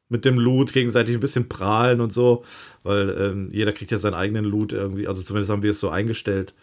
[0.09, 2.43] mit dem Loot gegenseitig ein bisschen prahlen und so,
[2.83, 5.07] weil ähm, jeder kriegt ja seinen eigenen Loot irgendwie.
[5.07, 6.53] Also zumindest haben wir es so eingestellt.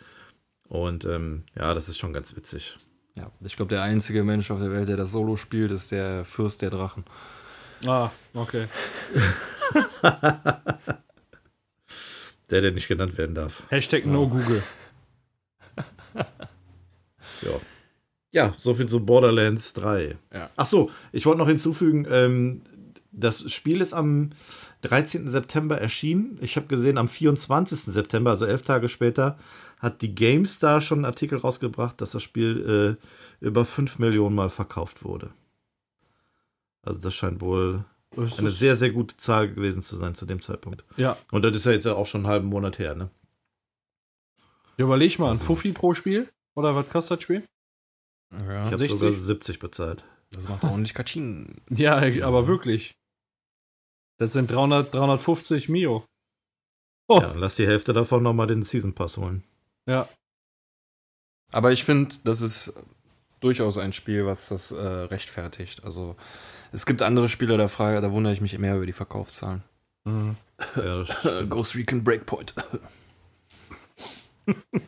[0.69, 2.77] Und ähm, ja, das ist schon ganz witzig.
[3.17, 3.31] ja.
[3.45, 6.63] Ich glaube, der einzige Mensch auf der Welt, der das Solo spielt, ist der Fürst
[6.63, 7.05] der Drachen.
[7.87, 8.67] Ah, okay.
[12.51, 13.63] Der, der nicht genannt werden darf.
[13.69, 14.63] Hashtag no Google.
[17.43, 17.53] Ja.
[18.33, 20.17] Ja, soviel zu Borderlands 3.
[20.35, 20.51] Ja.
[20.57, 22.63] Ach so, ich wollte noch hinzufügen, ähm,
[23.13, 24.31] das Spiel ist am
[24.83, 25.29] 13.
[25.29, 26.39] September erschienen.
[26.41, 27.81] Ich habe gesehen, am 24.
[27.81, 29.37] September, also elf Tage später,
[29.79, 32.99] hat die GameStar schon einen Artikel rausgebracht, dass das Spiel
[33.43, 35.31] äh, über 5 Millionen Mal verkauft wurde.
[36.83, 37.85] Also das scheint wohl
[38.21, 40.85] Das eine sehr, sehr gute Zahl gewesen zu sein zu dem Zeitpunkt.
[40.97, 41.17] Ja.
[41.31, 43.11] Und das ist ja jetzt auch schon einen halben Monat her, ne?
[44.77, 46.29] Ja, Überleg mal, ein Fuffi pro Spiel?
[46.55, 47.45] Oder was kostet das Spiel?
[48.33, 48.99] Ja, Ich habe 60?
[48.99, 50.05] sogar 70 bezahlt.
[50.31, 51.61] das macht ordentlich Katsching.
[51.71, 51.97] Ja,
[52.27, 52.95] aber wirklich.
[54.19, 56.05] Das sind 300, 350 Mio.
[57.09, 59.45] Oh, Ja, lass die Hälfte davon nochmal den Season Pass holen.
[59.87, 60.09] ja.
[61.53, 62.73] Aber ich finde, das ist
[63.41, 65.83] durchaus ein Spiel, was das äh, rechtfertigt.
[65.83, 66.15] Also
[66.73, 69.63] es gibt andere Spiele, da frage, da wundere ich mich mehr über die Verkaufszahlen.
[70.05, 70.37] Mhm.
[70.77, 71.05] Ja,
[71.49, 72.55] Ghost Recon Breakpoint.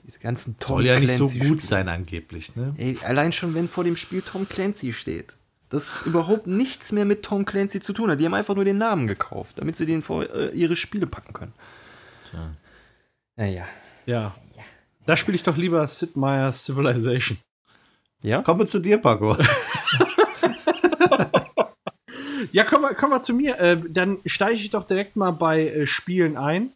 [0.07, 2.75] Diese ganzen Tom soll ja nicht so gut sein angeblich, ne?
[2.79, 5.37] Ey, allein schon, wenn vor dem Spiel Tom Clancy steht.
[5.69, 8.21] Das überhaupt nichts mehr mit Tom Clancy zu tun hat.
[8.21, 11.33] Die haben einfach nur den Namen gekauft, damit sie den vor äh, ihre Spiele packen
[11.33, 11.53] können.
[12.29, 12.55] Tja.
[13.37, 13.65] Naja.
[14.05, 14.35] Ja.
[15.07, 17.39] Da spiele ich doch lieber Sid Meier's Civilization.
[18.23, 18.43] Ja?
[18.43, 19.37] Kommen wir zu dir, Paco.
[22.53, 23.59] Ja, kommen wir, kommen wir zu mir.
[23.59, 26.71] Äh, dann steige ich doch direkt mal bei äh, Spielen ein.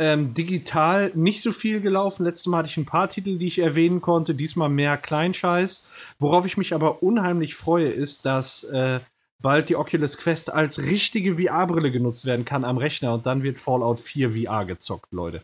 [0.00, 2.24] Ähm, digital nicht so viel gelaufen.
[2.24, 4.34] Letztes Mal hatte ich ein paar Titel, die ich erwähnen konnte.
[4.34, 5.88] Diesmal mehr Kleinscheiß.
[6.18, 9.00] Worauf ich mich aber unheimlich freue, ist, dass äh,
[9.40, 13.58] bald die Oculus Quest als richtige VR-Brille genutzt werden kann am Rechner und dann wird
[13.58, 15.42] Fallout 4 VR gezockt, Leute.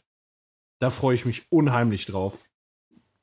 [0.79, 2.51] Da freue ich mich unheimlich drauf.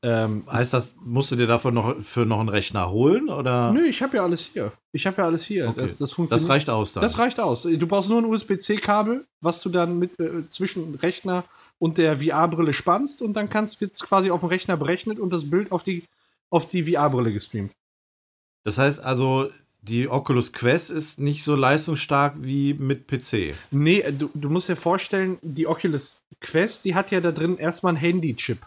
[0.03, 3.71] Ähm, heißt das, musst du dir dafür noch für noch einen Rechner holen oder?
[3.71, 4.71] Nö, ich habe ja alles hier.
[4.91, 5.69] Ich habe ja alles hier.
[5.69, 5.81] Okay.
[5.81, 6.43] Das, das, funktioniert.
[6.43, 7.01] Das reicht aus dann.
[7.01, 7.63] Das reicht aus.
[7.63, 11.43] Du brauchst nur ein USB-C-Kabel, was du dann mit äh, zwischen Rechner
[11.77, 15.31] und der VR-Brille spannst und dann kannst wird es quasi auf dem Rechner berechnet und
[15.31, 16.03] das Bild auf die
[16.49, 17.71] auf die VR-Brille gestreamt.
[18.63, 23.55] Das heißt also, die Oculus Quest ist nicht so leistungsstark wie mit PC.
[23.69, 27.91] Nee, du, du musst dir vorstellen, die Oculus Quest, die hat ja da drin erstmal
[27.91, 28.59] einen Handy-Chip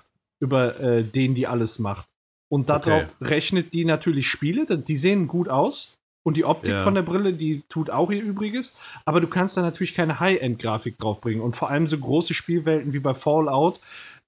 [0.45, 2.07] über äh, den die alles macht.
[2.53, 3.25] Und darauf okay.
[3.25, 5.95] rechnet die natürlich Spiele, die sehen gut aus.
[6.27, 6.83] Und die Optik ja.
[6.83, 8.77] von der Brille, die tut auch ihr Übriges.
[9.05, 11.43] Aber du kannst da natürlich keine High-End-Grafik draufbringen.
[11.43, 13.79] Und vor allem so große Spielwelten wie bei Fallout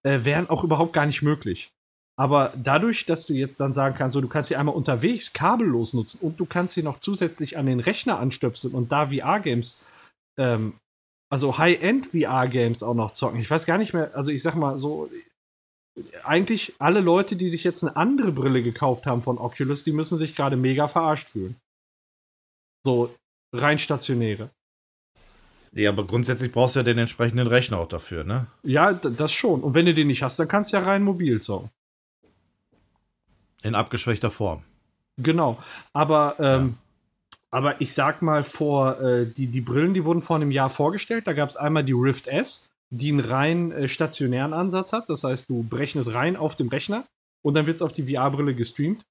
[0.02, 1.70] äh, wären auch überhaupt gar nicht möglich.
[2.18, 5.92] Aber dadurch, dass du jetzt dann sagen kannst, so, du kannst sie einmal unterwegs kabellos
[5.92, 9.84] nutzen und du kannst sie noch zusätzlich an den Rechner anstöpseln und da VR-Games,
[10.38, 10.74] ähm,
[11.30, 13.40] also High-End VR-Games auch noch zocken.
[13.40, 15.10] Ich weiß gar nicht mehr, also ich sag mal so,
[16.24, 20.18] eigentlich alle Leute, die sich jetzt eine andere Brille gekauft haben von Oculus, die müssen
[20.18, 21.56] sich gerade mega verarscht fühlen.
[22.84, 23.14] So
[23.52, 24.50] rein stationäre.
[25.72, 28.46] Ja, aber grundsätzlich brauchst du ja den entsprechenden Rechner auch dafür, ne?
[28.62, 29.62] Ja, das schon.
[29.62, 31.70] Und wenn du den nicht hast, dann kannst du ja rein mobil zocken.
[33.62, 34.62] In abgeschwächter Form.
[35.18, 35.62] Genau.
[35.92, 36.76] Aber, ähm,
[37.30, 37.38] ja.
[37.50, 41.26] aber ich sag mal, vor äh, die, die Brillen, die wurden vor einem Jahr vorgestellt.
[41.26, 45.08] Da gab es einmal die Rift S die einen rein äh, stationären Ansatz hat.
[45.08, 47.04] Das heißt, du berechnest rein auf dem Rechner
[47.44, 49.02] und dann wird es auf die VR-Brille gestreamt.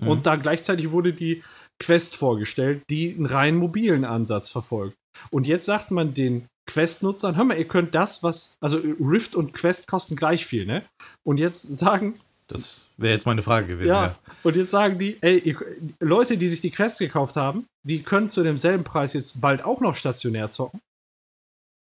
[0.00, 0.08] Mhm.
[0.08, 1.42] Und da gleichzeitig wurde die
[1.78, 4.96] Quest vorgestellt, die einen rein mobilen Ansatz verfolgt.
[5.30, 9.52] Und jetzt sagt man den Quest-Nutzern, hör mal, ihr könnt das, was, also Rift und
[9.54, 10.82] Quest kosten gleich viel, ne?
[11.24, 12.20] Und jetzt sagen.
[12.48, 14.06] Das wäre jetzt meine Frage gewesen, ja.
[14.06, 14.18] ja.
[14.42, 15.56] Und jetzt sagen die, ey, ihr,
[16.00, 19.80] Leute, die sich die Quest gekauft haben, die können zu demselben Preis jetzt bald auch
[19.80, 20.80] noch stationär zocken.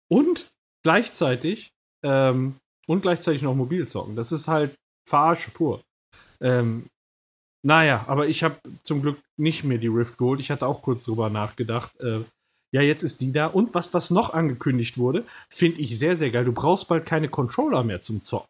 [0.09, 0.47] Und
[0.87, 2.55] gleichzeitig ähm,
[2.87, 4.15] und gleichzeitig noch mobil zocken.
[4.15, 4.73] Das ist halt
[5.05, 5.83] Verarsche pur.
[6.39, 6.85] Ähm,
[7.61, 10.39] naja, aber ich habe zum Glück nicht mehr die Rift Gold.
[10.39, 11.91] Ich hatte auch kurz drüber nachgedacht.
[11.99, 12.21] Äh,
[12.71, 13.47] ja, jetzt ist die da.
[13.47, 16.45] Und was, was noch angekündigt wurde, finde ich sehr, sehr geil.
[16.45, 18.47] Du brauchst bald keine Controller mehr zum Zocken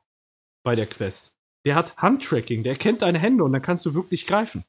[0.64, 1.32] bei der Quest.
[1.66, 4.64] Der hat Handtracking, der kennt deine Hände und dann kannst du wirklich greifen.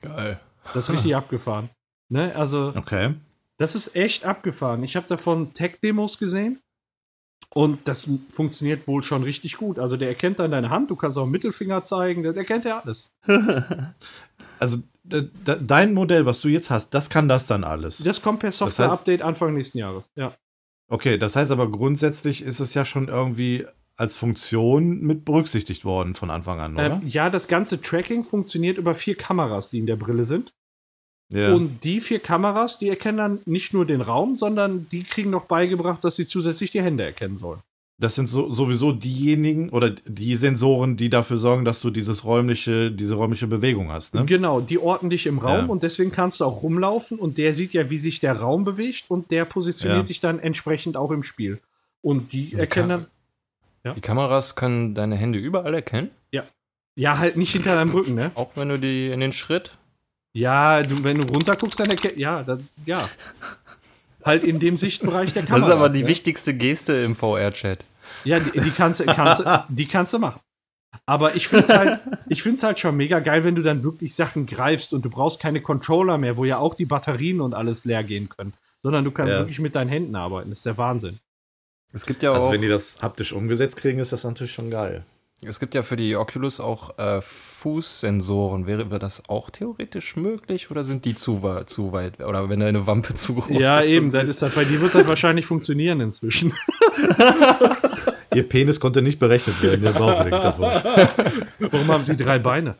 [0.00, 0.40] Geil.
[0.72, 1.68] Das ist richtig abgefahren.
[2.08, 2.34] Ne?
[2.34, 3.16] Also, okay.
[3.58, 4.82] das ist echt abgefahren.
[4.82, 6.61] Ich habe davon Tech-Demos gesehen
[7.50, 9.78] und das funktioniert wohl schon richtig gut.
[9.78, 13.14] Also der erkennt dann deine Hand, du kannst auch Mittelfinger zeigen, der erkennt ja alles.
[14.58, 17.98] also dein Modell, was du jetzt hast, das kann das dann alles.
[17.98, 20.32] Das kommt per Software-Update das heißt, Anfang nächsten Jahres, ja.
[20.88, 23.66] Okay, das heißt aber grundsätzlich ist es ja schon irgendwie
[23.96, 27.00] als Funktion mit berücksichtigt worden von Anfang an, oder?
[27.02, 30.54] Ähm, ja, das ganze Tracking funktioniert über vier Kameras, die in der Brille sind.
[31.32, 31.54] Ja.
[31.54, 35.46] Und die vier Kameras, die erkennen dann nicht nur den Raum, sondern die kriegen noch
[35.46, 37.60] beigebracht, dass sie zusätzlich die Hände erkennen sollen.
[37.98, 42.90] Das sind so, sowieso diejenigen oder die Sensoren, die dafür sorgen, dass du dieses räumliche,
[42.90, 44.14] diese räumliche Bewegung hast.
[44.14, 44.24] Ne?
[44.26, 45.66] Genau, die orten dich im Raum ja.
[45.66, 49.04] und deswegen kannst du auch rumlaufen und der sieht ja, wie sich der Raum bewegt
[49.08, 50.06] und der positioniert ja.
[50.06, 51.60] dich dann entsprechend auch im Spiel.
[52.02, 53.06] Und die, die erkennen dann.
[53.84, 53.94] Ja?
[53.94, 56.10] Die Kameras können deine Hände überall erkennen?
[56.32, 56.42] Ja.
[56.94, 58.32] Ja, halt nicht hinter deinem Rücken, ne?
[58.34, 59.72] Auch wenn du die in den Schritt
[60.32, 63.08] ja, du, wenn du runter guckst, dann erkennst ja, das, ja.
[64.24, 65.58] Halt in dem Sichtbereich der Kamera.
[65.60, 66.06] Das ist aber die ja?
[66.06, 67.84] wichtigste Geste im VR-Chat.
[68.24, 70.40] Ja, die, die, kannst, kannst, die kannst du machen.
[71.06, 74.92] Aber ich finde es halt, halt schon mega geil, wenn du dann wirklich Sachen greifst
[74.92, 78.28] und du brauchst keine Controller mehr, wo ja auch die Batterien und alles leer gehen
[78.28, 78.52] können,
[78.82, 79.40] sondern du kannst ja.
[79.40, 80.50] wirklich mit deinen Händen arbeiten.
[80.50, 81.18] Das ist der Wahnsinn.
[81.92, 82.44] Es gibt ja also auch.
[82.46, 85.04] Also, wenn die das haptisch umgesetzt kriegen, ist das natürlich schon geil.
[85.44, 88.68] Es gibt ja für die Oculus auch äh, Fußsensoren.
[88.68, 92.20] Wäre, wäre das auch theoretisch möglich oder sind die zu, zu weit?
[92.20, 93.88] Oder wenn deine Wampe zu groß ja, ist?
[93.88, 94.12] Ja, eben.
[94.12, 96.52] Das ist das, bei dir wird das wahrscheinlich funktionieren inzwischen.
[98.34, 100.70] Ihr Penis konnte nicht berechnet werden, der Bauch davon.
[101.58, 102.76] Warum haben sie drei Beine?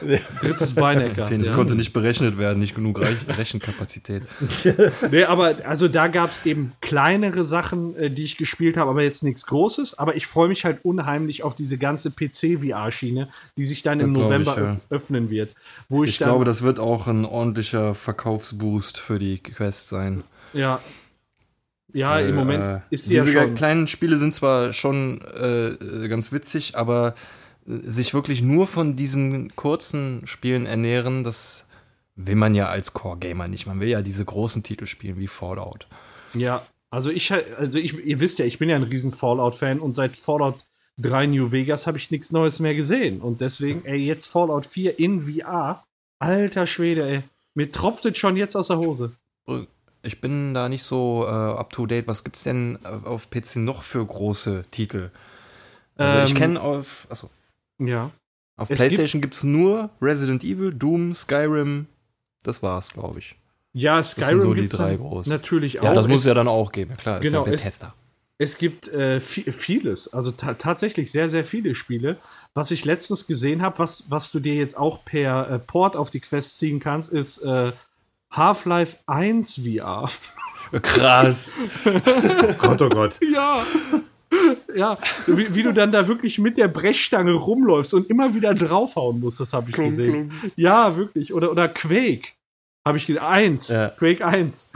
[0.40, 1.26] Drittes Beinecker.
[1.26, 1.54] Penis ja.
[1.54, 4.22] konnte nicht berechnet werden, nicht genug Rechenkapazität.
[5.10, 9.02] nee, aber also da gab es eben kleinere Sachen, äh, die ich gespielt habe, aber
[9.02, 9.98] jetzt nichts Großes.
[9.98, 14.12] Aber ich freue mich halt unheimlich auf diese ganze PC-VR-Schiene, die sich dann das im
[14.12, 14.80] November ich, ja.
[14.90, 15.50] öffnen wird.
[15.88, 20.24] Wo ich, ich glaube, das wird auch ein ordentlicher Verkaufsboost für die Quest sein.
[20.52, 20.80] Ja,
[21.92, 26.32] ja, im Moment äh, ist sie Diese ja kleinen Spiele sind zwar schon äh, ganz
[26.32, 27.14] witzig, aber
[27.70, 31.68] sich wirklich nur von diesen kurzen Spielen ernähren, das
[32.16, 33.66] will man ja als Core-Gamer nicht.
[33.66, 35.86] Man will ja diese großen Titel spielen wie Fallout.
[36.34, 39.94] Ja, also ich, also ich, ihr wisst ja, ich bin ja ein riesen Fallout-Fan und
[39.94, 40.56] seit Fallout
[40.98, 43.20] 3 New Vegas habe ich nichts Neues mehr gesehen.
[43.20, 45.84] Und deswegen, ey, jetzt Fallout 4 in VR.
[46.18, 47.22] Alter Schwede, ey.
[47.54, 49.12] Mir tropft es schon jetzt aus der Hose.
[50.02, 52.06] Ich bin da nicht so äh, up to date.
[52.06, 55.10] Was gibt's denn auf PC noch für große Titel?
[55.96, 57.06] Also ähm, ich kenne auf.
[57.10, 57.30] Achso.
[57.80, 58.10] Ja.
[58.56, 61.86] Auf Es PlayStation gibt es nur Resident Evil, Doom, Skyrim.
[62.42, 63.36] Das war's, glaube ich.
[63.72, 65.30] Ja, Das sind Skyrim so die gibt's drei dann großen.
[65.32, 65.84] natürlich auch.
[65.84, 66.94] Ja, das muss es, ja dann auch geben.
[66.96, 67.94] Klar, Genau, ist ja es- Bethesda.
[68.38, 72.16] es gibt äh, vi- vieles, also ta tatsächlich sehr, sehr viele Spiele.
[72.54, 76.10] Was ich letztens gesehen habe, was, was du dir jetzt auch per äh, Port auf
[76.10, 77.72] die Quest ziehen kannst, ist äh,
[78.32, 80.08] Half-Life 1 VR.
[80.82, 81.56] Krass.
[82.58, 83.18] Gott, oh Gott.
[83.32, 83.62] Ja.
[84.74, 89.20] Ja, wie, wie du dann da wirklich mit der Brechstange rumläufst und immer wieder draufhauen
[89.20, 90.32] musst, das habe ich gesehen.
[90.56, 91.34] Ja, wirklich.
[91.34, 92.28] Oder, oder Quake.
[92.86, 93.22] Habe ich gesehen.
[93.22, 93.68] Eins.
[93.68, 93.88] Ja.
[93.88, 94.72] Quake 1.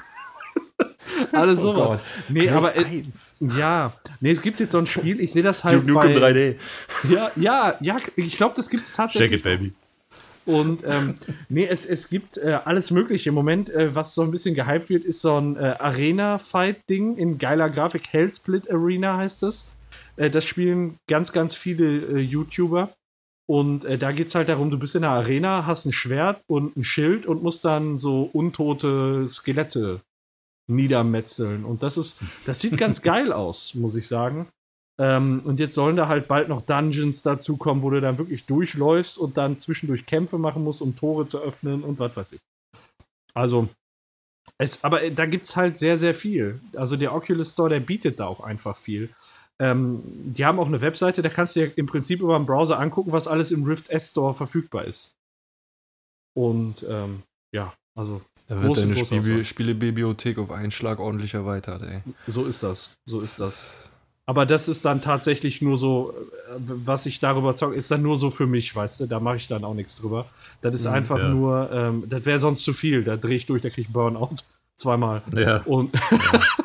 [1.32, 1.90] Alles sowas.
[1.90, 2.00] Gott.
[2.28, 3.34] nee, aber äh, eins.
[3.40, 3.92] ja.
[4.20, 6.56] Nee, es gibt jetzt so ein Spiel, ich sehe das halt Duke Nukem bei, 3D.
[7.08, 9.40] Ja, ja, ja, ich glaube, das gibt es Shake tatsächlich.
[9.40, 9.72] it, baby.
[10.46, 11.16] Und ähm,
[11.48, 13.30] nee, es, es gibt äh, alles Mögliche.
[13.30, 17.38] Im Moment, äh, was so ein bisschen gehypt wird, ist so ein äh, Arena-Fight-Ding in
[17.38, 18.08] geiler Grafik.
[18.12, 19.68] Hellsplit Arena heißt es.
[20.16, 22.90] Äh, das spielen ganz, ganz viele äh, YouTuber.
[23.46, 26.42] Und äh, da geht es halt darum, du bist in der Arena, hast ein Schwert
[26.46, 30.00] und ein Schild und musst dann so untote Skelette
[30.66, 31.64] niedermetzeln.
[31.64, 34.46] Und das ist, das sieht ganz geil aus, muss ich sagen.
[35.00, 39.18] Ähm, und jetzt sollen da halt bald noch Dungeons dazukommen, wo du dann wirklich durchläufst
[39.18, 42.40] und dann zwischendurch Kämpfe machen musst, um Tore zu öffnen und was weiß ich.
[43.34, 43.68] Also,
[44.58, 46.60] es, aber äh, da gibt es halt sehr, sehr viel.
[46.76, 49.08] Also der Oculus Store, der bietet da auch einfach viel.
[49.60, 52.78] Ähm, die haben auch eine Webseite, da kannst du dir im Prinzip über den Browser
[52.78, 55.12] angucken, was alles im Rift S Store verfügbar ist.
[56.36, 57.22] Und ähm,
[57.52, 59.44] ja, also Da wird Große, deine Spiele.
[59.44, 62.02] Spielebibliothek auf einen Schlag ordentlich erweitert, ey.
[62.26, 62.94] so ist das.
[63.06, 63.90] So ist das.
[64.26, 68.16] Aber das ist dann tatsächlich nur so, äh, was ich darüber zocke, ist dann nur
[68.16, 70.26] so für mich, weißt du, da mache ich dann auch nichts drüber.
[70.62, 71.28] Das ist einfach ja.
[71.28, 74.36] nur, ähm, das wäre sonst zu viel, da drehe ich durch, da kriege ich Burnout
[74.76, 75.22] zweimal.
[75.36, 75.58] Ja.
[75.66, 75.92] Und,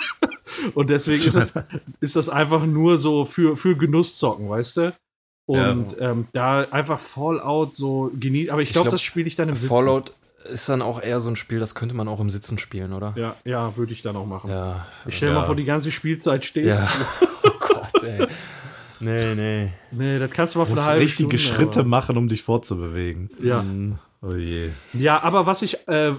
[0.74, 1.54] und deswegen ist das,
[2.00, 4.94] ist das einfach nur so für, für Genusszocken, weißt du?
[5.46, 8.52] Und ähm, da einfach Fallout so genießen.
[8.52, 9.74] Aber ich glaube, glaub, das spiele ich dann im Sitzen.
[9.74, 10.14] Fallout
[10.52, 13.14] ist dann auch eher so ein Spiel, das könnte man auch im Sitzen spielen, oder?
[13.18, 14.50] Ja, ja, würde ich dann auch machen.
[14.50, 14.86] Ja.
[15.06, 15.40] Ich stell Ja.
[15.40, 16.80] mal vor, die ganze Spielzeit stehst.
[16.80, 16.88] Ja.
[18.02, 18.28] Gott, ey.
[19.02, 19.70] Nee, nee.
[19.92, 22.18] Nee, das kannst du mal Du für eine musst halbe richtige Stunde, Schritte aber- machen,
[22.18, 23.30] um dich fortzubewegen.
[23.42, 23.62] Ja.
[23.62, 23.98] Hm.
[24.22, 24.70] Oh je.
[24.92, 26.12] ja, aber was ich äh,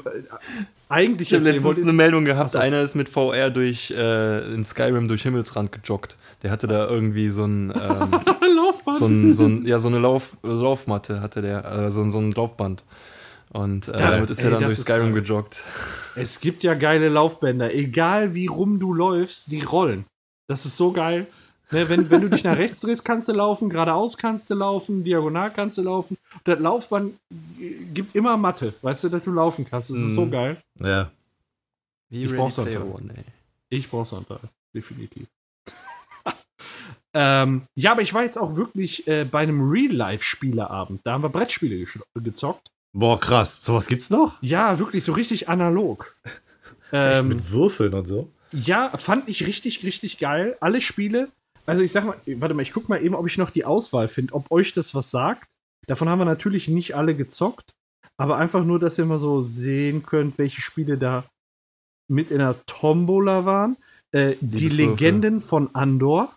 [0.88, 2.58] eigentlich Ich habe letztens wollte, eine Meldung gehabt, so.
[2.58, 6.16] einer ist mit VR durch äh, in Skyrim durch Himmelsrand gejoggt.
[6.42, 8.12] Der hatte da irgendwie so ein, ähm,
[8.56, 8.96] Laufband.
[8.98, 12.18] so ein, so ein ja so eine Lauf, Laufmatte hatte der, äh, so, ein- so
[12.18, 12.84] ein Laufband.
[13.50, 15.62] Und äh, Ja, damit ist ey, er dann durch Skyrim gejoggt.
[16.16, 17.74] Es gibt ja geile Laufbänder.
[17.74, 20.06] Egal wie rum du läufst, die rollen.
[20.48, 21.26] Das ist so geil.
[21.72, 25.04] Ne, wenn, wenn du dich nach rechts drehst, kannst du laufen, geradeaus kannst du laufen,
[25.04, 26.16] diagonal kannst du laufen.
[26.44, 27.14] Das Laufband
[27.94, 29.90] gibt immer Matte, weißt du, dass du laufen kannst.
[29.90, 30.30] Das ist so Mhm.
[30.32, 30.56] geil.
[30.82, 31.10] Ja.
[32.08, 32.94] Wie Ich brauch's Player einfach.
[33.00, 33.24] One, ey.
[33.68, 34.40] Ich brauche Sandal,
[34.74, 35.26] definitiv.
[37.14, 41.00] ähm, ja, aber ich war jetzt auch wirklich äh, bei einem Real-Life-Spieleabend.
[41.04, 42.68] Da haben wir Brettspiele gezockt.
[42.92, 43.62] Boah, krass.
[43.64, 44.42] Sowas gibt's noch?
[44.42, 46.16] Ja, wirklich, so richtig analog.
[46.92, 48.32] Ähm, mit Würfeln und so?
[48.50, 50.56] ja, fand ich richtig, richtig geil.
[50.60, 51.28] Alle Spiele.
[51.70, 54.08] Also ich sag mal, warte mal, ich guck mal eben, ob ich noch die Auswahl
[54.08, 55.48] finde, ob euch das was sagt.
[55.86, 57.74] Davon haben wir natürlich nicht alle gezockt,
[58.16, 61.24] aber einfach nur, dass ihr mal so sehen könnt, welche Spiele da
[62.08, 63.76] mit in der Tombola waren.
[64.10, 64.68] Äh, die.
[64.68, 66.36] Legenden von Andor.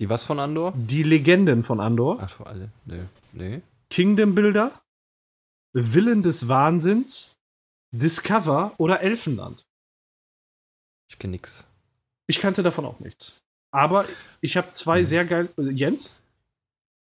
[0.00, 0.72] Die was von Andor?
[0.74, 2.18] Die Legenden von Andor.
[2.20, 2.72] Ach, alle.
[2.86, 3.04] Nee.
[3.32, 3.62] Nee.
[3.88, 4.72] Kingdom Builder.
[5.72, 7.36] Willen des Wahnsinns.
[7.92, 9.64] Discover oder Elfenland.
[11.08, 11.64] Ich kenn nix.
[12.26, 13.45] Ich kannte davon auch nichts.
[13.70, 14.04] Aber
[14.40, 15.48] ich habe zwei sehr geil.
[15.56, 16.22] Jens?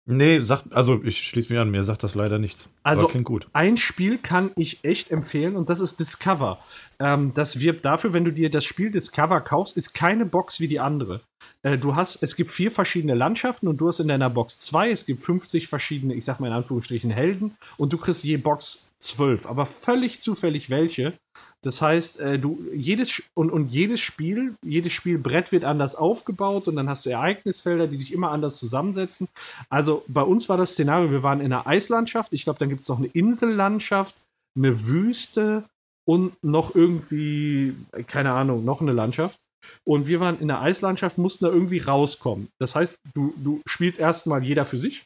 [0.05, 2.67] Nee, sag, also ich schließe mich an, mir sagt das leider nichts.
[2.83, 3.47] Also- klingt gut.
[3.53, 6.59] Ein Spiel kann ich echt empfehlen und das ist Discover.
[6.99, 10.67] Ähm, das wirbt dafür, wenn du dir das Spiel Discover kaufst, ist keine Box wie
[10.67, 11.21] die andere.
[11.61, 14.91] Äh, du hast, es gibt vier verschiedene Landschaften und du hast in deiner Box zwei.
[14.91, 18.89] Es gibt 50 verschiedene, ich sag mal in Anführungsstrichen, Helden und du kriegst je Box
[19.03, 21.13] zwölf, aber völlig zufällig welche.
[21.61, 26.75] Das heißt, äh, du jedes und, und jedes Spiel, jedes Spielbrett wird anders aufgebaut und
[26.75, 29.27] dann hast du Ereignisfelder, die sich immer anders zusammensetzen.
[29.69, 32.81] Also bei uns war das Szenario, wir waren in einer Eislandschaft, ich glaube, dann gibt
[32.81, 34.15] es noch eine Insellandschaft,
[34.57, 35.63] eine Wüste
[36.05, 37.75] und noch irgendwie,
[38.07, 39.37] keine Ahnung, noch eine Landschaft.
[39.85, 42.49] Und wir waren in der Eislandschaft, mussten da irgendwie rauskommen.
[42.59, 45.05] Das heißt, du, du spielst erstmal jeder für sich,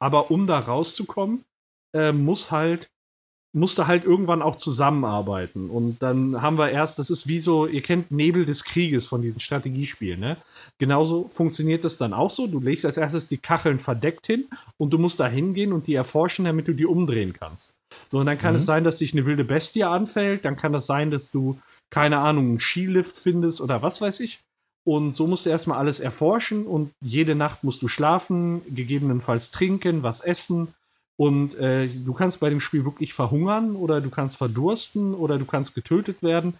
[0.00, 1.44] aber um da rauszukommen,
[1.94, 2.88] äh, muss halt
[3.54, 5.68] musste halt irgendwann auch zusammenarbeiten.
[5.68, 9.20] Und dann haben wir erst, das ist wie so, ihr kennt Nebel des Krieges von
[9.20, 10.36] diesen Strategiespielen, ne?
[10.78, 12.46] Genauso funktioniert das dann auch so.
[12.46, 14.46] Du legst als erstes die Kacheln verdeckt hin
[14.78, 17.74] und du musst da hingehen und die erforschen, damit du die umdrehen kannst.
[18.08, 20.86] So, und dann kann es sein, dass dich eine wilde Bestie anfällt, dann kann das
[20.86, 24.40] sein, dass du, keine Ahnung, einen Skilift findest oder was weiß ich.
[24.84, 30.02] Und so musst du erstmal alles erforschen und jede Nacht musst du schlafen, gegebenenfalls trinken,
[30.02, 30.68] was essen.
[31.16, 35.44] Und äh, du kannst bei dem Spiel wirklich verhungern oder du kannst verdursten oder du
[35.44, 36.54] kannst getötet werden.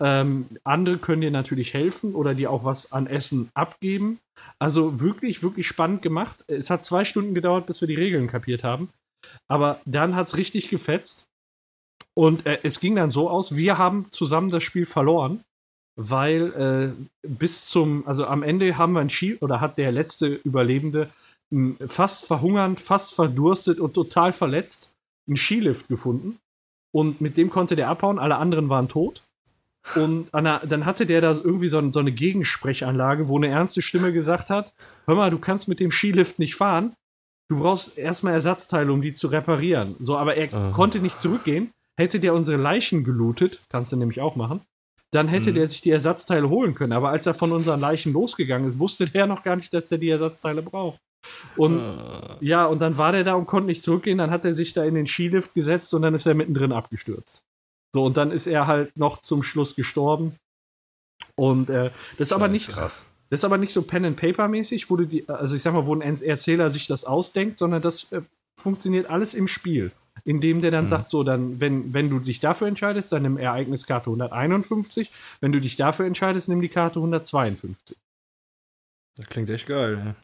[0.00, 4.18] Ähm, andere können dir natürlich helfen oder dir auch was an Essen abgeben.
[4.58, 6.44] Also wirklich, wirklich spannend gemacht.
[6.48, 8.88] Es hat zwei Stunden gedauert, bis wir die Regeln kapiert haben.
[9.48, 11.28] Aber dann hat es richtig gefetzt.
[12.14, 15.42] Und äh, es ging dann so aus, wir haben zusammen das Spiel verloren
[15.96, 20.26] weil äh, bis zum, also am Ende haben wir ein Ski oder hat der letzte
[20.26, 21.10] Überlebende
[21.86, 24.94] fast verhungernd, fast verdurstet und total verletzt
[25.26, 26.38] einen Skilift gefunden.
[26.92, 29.22] Und mit dem konnte der abhauen, alle anderen waren tot.
[29.96, 34.12] Und einer, dann hatte der da irgendwie so, so, eine Gegensprechanlage, wo eine ernste Stimme
[34.12, 34.72] gesagt hat:
[35.06, 36.92] Hör mal, du kannst mit dem Skilift nicht fahren.
[37.48, 39.96] Du brauchst erstmal Ersatzteile, um die zu reparieren.
[39.98, 40.70] So, aber er Aha.
[40.70, 41.70] konnte nicht zurückgehen.
[41.98, 44.62] Hätte der unsere Leichen gelootet, kannst du nämlich auch machen,
[45.10, 45.56] dann hätte mhm.
[45.56, 46.92] der sich die Ersatzteile holen können.
[46.92, 49.98] Aber als er von unseren Leichen losgegangen ist, wusste der noch gar nicht, dass der
[49.98, 50.98] die Ersatzteile braucht.
[51.56, 52.36] Und uh.
[52.40, 54.18] ja, und dann war der da und konnte nicht zurückgehen.
[54.18, 57.42] Dann hat er sich da in den Skilift gesetzt und dann ist er mittendrin abgestürzt.
[57.92, 60.34] So, und dann ist er halt noch zum Schluss gestorben.
[61.34, 62.78] Und äh, das ist aber das ist nicht.
[62.78, 63.06] Krass.
[63.30, 65.72] Das ist aber nicht so Pen and Paper mäßig, wo du die, also ich sag
[65.72, 68.20] mal, wo ein Erzähler sich das ausdenkt, sondern das äh,
[68.60, 69.90] funktioniert alles im Spiel
[70.24, 70.88] indem der dann mhm.
[70.88, 75.10] sagt, so, dann, wenn, wenn du dich dafür entscheidest, dann nimm Ereigniskarte 151.
[75.40, 77.96] Wenn du dich dafür entscheidest, nimm die Karte 152.
[79.16, 80.14] Das klingt echt geil, ey.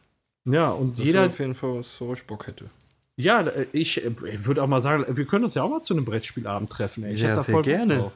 [0.45, 1.25] Ja, und das jeder.
[1.25, 2.69] auf jeden Fall, was so ich Bock hätte.
[3.15, 5.93] Ja, ich, äh, ich würde auch mal sagen, wir können uns ja auch mal zu
[5.93, 7.03] einem Brettspielabend treffen.
[7.03, 7.13] Ey.
[7.15, 8.11] Ich ja, sehr gerne.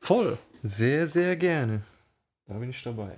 [0.00, 0.38] Voll.
[0.62, 1.82] Sehr, sehr gerne.
[2.46, 3.16] Da bin ich dabei.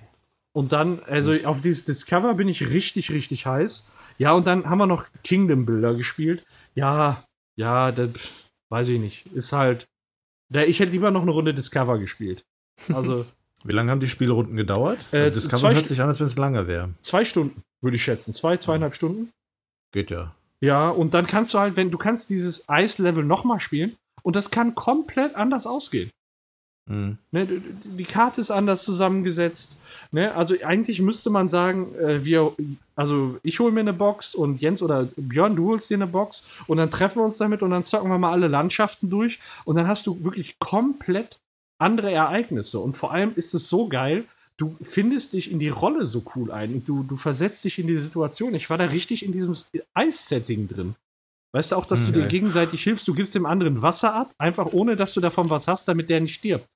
[0.53, 3.91] Und dann, also auf dieses Discover bin ich richtig, richtig heiß.
[4.19, 6.45] Ja, und dann haben wir noch Kingdom Builder gespielt.
[6.75, 7.23] Ja,
[7.57, 8.11] ja, das
[8.69, 9.27] weiß ich nicht.
[9.35, 9.87] Ist halt.
[10.53, 12.45] Ich hätte lieber noch eine Runde Discover gespielt.
[12.89, 13.27] Also.
[13.65, 15.05] Wie lange haben die Spielrunden gedauert?
[15.13, 16.91] Äh, also Discover hört sich an, als wenn es lange wäre.
[17.03, 18.33] Zwei Stunden, würde ich schätzen.
[18.33, 19.31] Zwei, zweieinhalb Stunden.
[19.93, 20.35] Geht ja.
[20.61, 24.51] Ja, und dann kannst du halt, wenn du kannst dieses Eislevel nochmal spielen und das
[24.51, 26.11] kann komplett anders ausgehen.
[26.87, 27.19] Mhm.
[27.31, 27.47] Ne,
[27.85, 29.79] die Karte ist anders zusammengesetzt.
[30.13, 30.35] Ne?
[30.35, 32.53] Also eigentlich müsste man sagen, äh, wir,
[32.97, 36.45] also ich hole mir eine Box und Jens oder Björn, du holst dir eine Box
[36.67, 39.77] und dann treffen wir uns damit und dann zocken wir mal alle Landschaften durch und
[39.77, 41.39] dann hast du wirklich komplett
[41.81, 42.79] andere Ereignisse.
[42.79, 44.25] Und vor allem ist es so geil,
[44.57, 47.87] du findest dich in die Rolle so cool ein und du, du versetzt dich in
[47.87, 48.55] die Situation.
[48.55, 49.57] Ich war da richtig in diesem
[49.95, 50.95] Eis-Setting drin.
[51.53, 54.33] Weißt du auch, dass hm, du dir gegenseitig hilfst, du gibst dem anderen Wasser ab,
[54.39, 56.69] einfach ohne dass du davon was hast, damit der nicht stirbt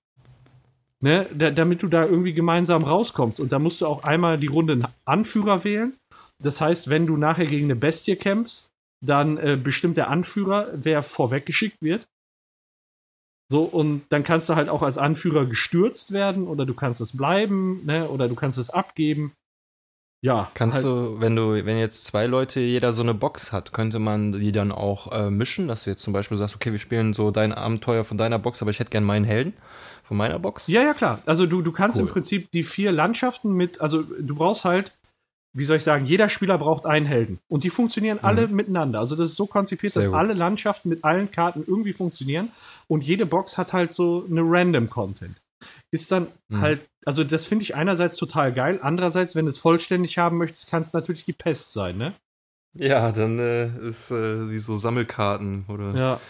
[1.04, 3.38] ne, da, damit du da irgendwie gemeinsam rauskommst.
[3.38, 5.92] Und da musst du auch einmal die Runde Anführer wählen.
[6.42, 8.70] Das heißt, wenn du nachher gegen eine Bestie kämpfst,
[9.04, 12.06] dann äh, bestimmt der Anführer, wer vorweggeschickt wird.
[13.50, 17.16] So, und dann kannst du halt auch als Anführer gestürzt werden oder du kannst es
[17.16, 19.32] bleiben, ne, oder du kannst es abgeben.
[20.24, 20.50] Ja.
[20.54, 20.86] Kannst halt.
[20.86, 24.52] du, wenn du, wenn jetzt zwei Leute jeder so eine Box hat, könnte man die
[24.52, 27.52] dann auch äh, mischen, dass du jetzt zum Beispiel sagst, okay, wir spielen so dein
[27.52, 29.52] Abenteuer von deiner Box, aber ich hätte gern meinen Helden
[30.02, 30.66] von meiner Box?
[30.66, 31.20] Ja, ja, klar.
[31.26, 32.06] Also du, du kannst cool.
[32.06, 34.92] im Prinzip die vier Landschaften mit, also du brauchst halt,
[35.52, 37.38] wie soll ich sagen, jeder Spieler braucht einen Helden.
[37.48, 38.24] Und die funktionieren mhm.
[38.24, 39.00] alle miteinander.
[39.00, 40.18] Also das ist so konzipiert, Sehr dass gut.
[40.18, 42.50] alle Landschaften mit allen Karten irgendwie funktionieren.
[42.86, 45.36] Und jede Box hat halt so eine Random Content.
[45.90, 46.60] Ist dann mhm.
[46.60, 48.80] halt, also das finde ich einerseits total geil.
[48.82, 52.12] Andererseits, wenn du es vollständig haben möchtest, kann es natürlich die Pest sein, ne?
[52.76, 56.20] Ja, dann äh, ist äh, wie so Sammelkarten oder ja.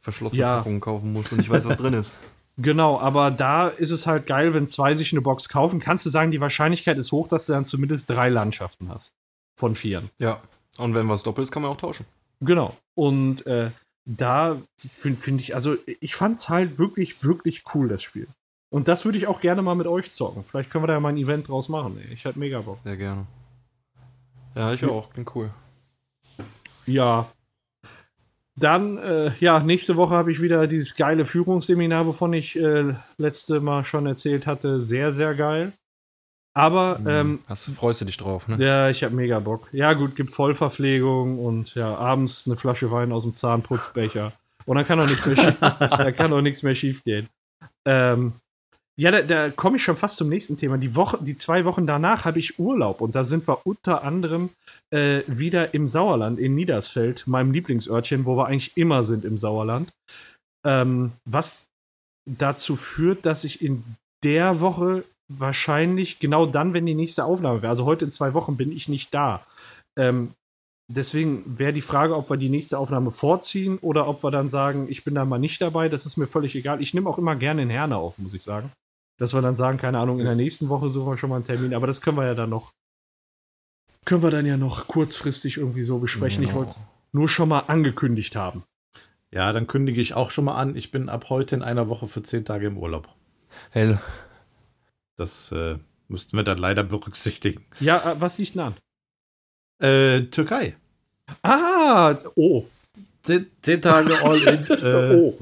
[0.00, 0.56] verschlossene ja.
[0.58, 2.20] Packungen kaufen musst und ich weiß, was drin ist.
[2.60, 6.10] Genau, aber da ist es halt geil, wenn zwei sich eine Box kaufen, kannst du
[6.10, 9.12] sagen, die Wahrscheinlichkeit ist hoch, dass du dann zumindest drei Landschaften hast.
[9.54, 10.10] Von vieren.
[10.18, 10.40] Ja.
[10.76, 12.04] Und wenn was doppelt ist, kann man auch tauschen.
[12.40, 12.76] Genau.
[12.94, 13.70] Und äh,
[14.08, 18.26] da finde find ich, also ich fand es halt wirklich, wirklich cool, das Spiel.
[18.70, 20.42] Und das würde ich auch gerne mal mit euch zocken.
[20.42, 21.98] Vielleicht können wir da ja mal ein Event draus machen.
[21.98, 22.12] Ey.
[22.12, 22.78] Ich hätte mega Bock.
[22.84, 23.26] Sehr gerne.
[24.54, 25.10] Ja, ich auch.
[25.12, 25.50] Klingt cool.
[26.86, 27.28] Ja,
[28.58, 33.60] dann, äh, ja, nächste Woche habe ich wieder dieses geile Führungsseminar, wovon ich äh, letzte
[33.60, 34.82] Mal schon erzählt hatte.
[34.82, 35.72] Sehr, sehr geil.
[36.58, 36.98] Aber.
[36.98, 37.06] Mhm.
[37.06, 38.56] Ähm, Hast, freust du dich drauf, ne?
[38.58, 39.68] Ja, ich habe mega Bock.
[39.72, 44.32] Ja, gut, gibt Vollverpflegung und ja, abends eine Flasche Wein aus dem Zahnputzbecher.
[44.66, 47.28] Und dann kann auch nichts mehr schief, da kann auch nichts mehr schief gehen.
[47.86, 48.32] Ähm,
[48.96, 50.78] ja, da, da komme ich schon fast zum nächsten Thema.
[50.78, 54.50] Die Woche, die zwei Wochen danach habe ich Urlaub und da sind wir unter anderem
[54.90, 59.92] äh, wieder im Sauerland in Niedersfeld, meinem Lieblingsörtchen, wo wir eigentlich immer sind im Sauerland.
[60.66, 61.68] Ähm, was
[62.26, 63.84] dazu führt, dass ich in
[64.24, 68.56] der Woche wahrscheinlich genau dann, wenn die nächste Aufnahme wäre, also heute in zwei Wochen
[68.56, 69.44] bin ich nicht da.
[69.96, 70.30] Ähm,
[70.90, 74.86] deswegen wäre die Frage, ob wir die nächste Aufnahme vorziehen oder ob wir dann sagen,
[74.88, 75.88] ich bin da mal nicht dabei.
[75.88, 76.80] Das ist mir völlig egal.
[76.80, 78.70] Ich nehme auch immer gerne in Herne auf, muss ich sagen.
[79.18, 81.46] Dass wir dann sagen, keine Ahnung, in der nächsten Woche suchen wir schon mal einen
[81.46, 82.70] Termin, aber das können wir ja dann noch,
[84.04, 86.42] können wir dann ja noch kurzfristig irgendwie so besprechen.
[86.42, 86.60] Ich Genau.
[86.60, 88.62] wollte es nur schon mal angekündigt haben.
[89.30, 92.06] Ja, dann kündige ich auch schon mal an, ich bin ab heute in einer Woche
[92.06, 93.08] für zehn Tage im Urlaub.
[93.70, 94.00] Hell.
[95.18, 95.76] Das äh,
[96.08, 97.64] müssten wir dann leider berücksichtigen.
[97.80, 98.74] Ja, äh, was liegt denn an?
[99.80, 100.76] Äh, Türkei.
[101.42, 102.64] Ah, oh,
[103.22, 104.64] Zehn, zehn Tage all in.
[104.70, 105.38] Äh, oh.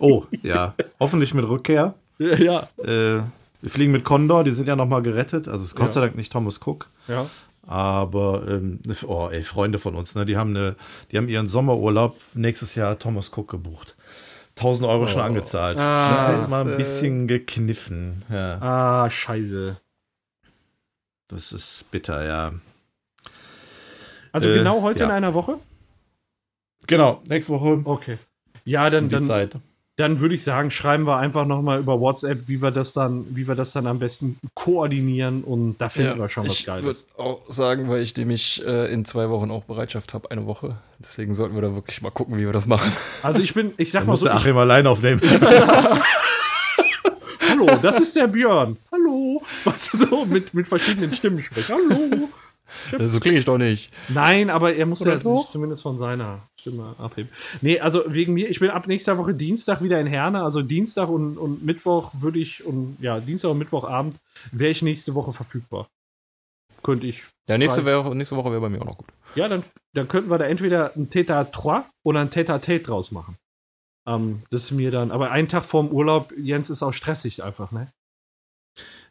[0.00, 0.74] oh, ja.
[1.00, 1.94] Hoffentlich mit Rückkehr.
[2.18, 3.22] Ja, Äh,
[3.60, 5.48] wir fliegen mit Condor, die sind ja noch mal gerettet.
[5.48, 5.92] Also ist Gott Ja.
[5.92, 6.88] sei Dank nicht Thomas Cook.
[7.06, 7.26] ja.
[7.66, 10.74] Aber, ähm, oh, ey, Freunde von uns, ne, die haben, eine,
[11.12, 13.94] die haben ihren Sommerurlaub nächstes Jahr Thomas Cook gebucht.
[14.58, 15.78] 1000 Euro schon angezahlt.
[15.78, 18.22] Ah, die sind mal ein äh, bisschen gekniffen.
[18.30, 19.76] Ja, Ah, scheiße.
[21.28, 22.52] das ist bitter, ja.
[24.32, 25.06] Also Äh, genau heute ja.
[25.06, 25.58] in einer Woche?
[26.86, 28.18] Genau, nächste Woche Okay.
[28.64, 29.52] Ja, dann, um dann, Zeit.
[29.98, 33.48] Dann würde ich sagen, schreiben wir einfach nochmal über WhatsApp, wie wir das dann, wie
[33.48, 36.84] wir das dann am besten koordinieren und da finden wir schon was ich Geiles.
[36.84, 40.76] würde auch sagen, weil ich nämlich äh, in zwei Wochen auch Bereitschaft habe, eine Woche.
[41.00, 42.92] Deswegen sollten wir da wirklich mal gucken, wie wir das machen.
[43.24, 45.20] Also ich bin, ich sag Da mal muss so, der ich, Achim allein aufnehmen.
[47.48, 48.76] hallo, das ist der Björn.
[48.92, 49.42] Hallo.
[49.64, 51.74] Was so mit, mit verschiedenen Stimmen sprechen.
[51.74, 52.28] Hallo.
[53.06, 53.92] So klinge ich doch nicht.
[54.08, 55.40] Nein, aber er muss Oder ja so?
[55.42, 57.30] sich zumindest von seiner Stimme abheben.
[57.60, 60.42] Nee, also wegen mir, ich bin ab nächster Woche Dienstag wieder in Herne.
[60.42, 64.16] Also Dienstag und, und Mittwoch würde ich, und ja, Dienstag und Mittwochabend
[64.52, 65.88] wäre ich nächste Woche verfügbar.
[66.82, 67.22] Könnte ich.
[67.48, 67.84] Ja, nächste.
[67.84, 69.08] Woche- nächste Woche wäre bei mir auch noch gut.
[69.34, 69.64] Ja, dann,
[69.94, 73.36] dann könnten wir da entweder ein Theta 3 oder ein Theta Tate draus machen.
[74.06, 77.72] Ähm, das ist mir dann, aber einen Tag vorm Urlaub, Jens, ist auch stressig einfach,
[77.72, 77.88] ne?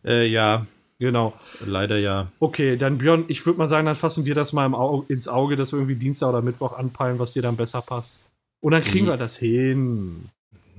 [0.06, 0.66] äh, ja,
[1.00, 1.34] Genau.
[1.66, 2.28] leider ja.
[2.40, 5.56] Okay, dann Björn, ich würde mal sagen, dann fassen wir das mal Au ins Auge,
[5.56, 8.26] dass wir irgendwie Dienstag oder Mittwoch anpeilen, was dir dann besser passt.
[8.62, 10.30] Und dann Sie- kriegen wir das hin.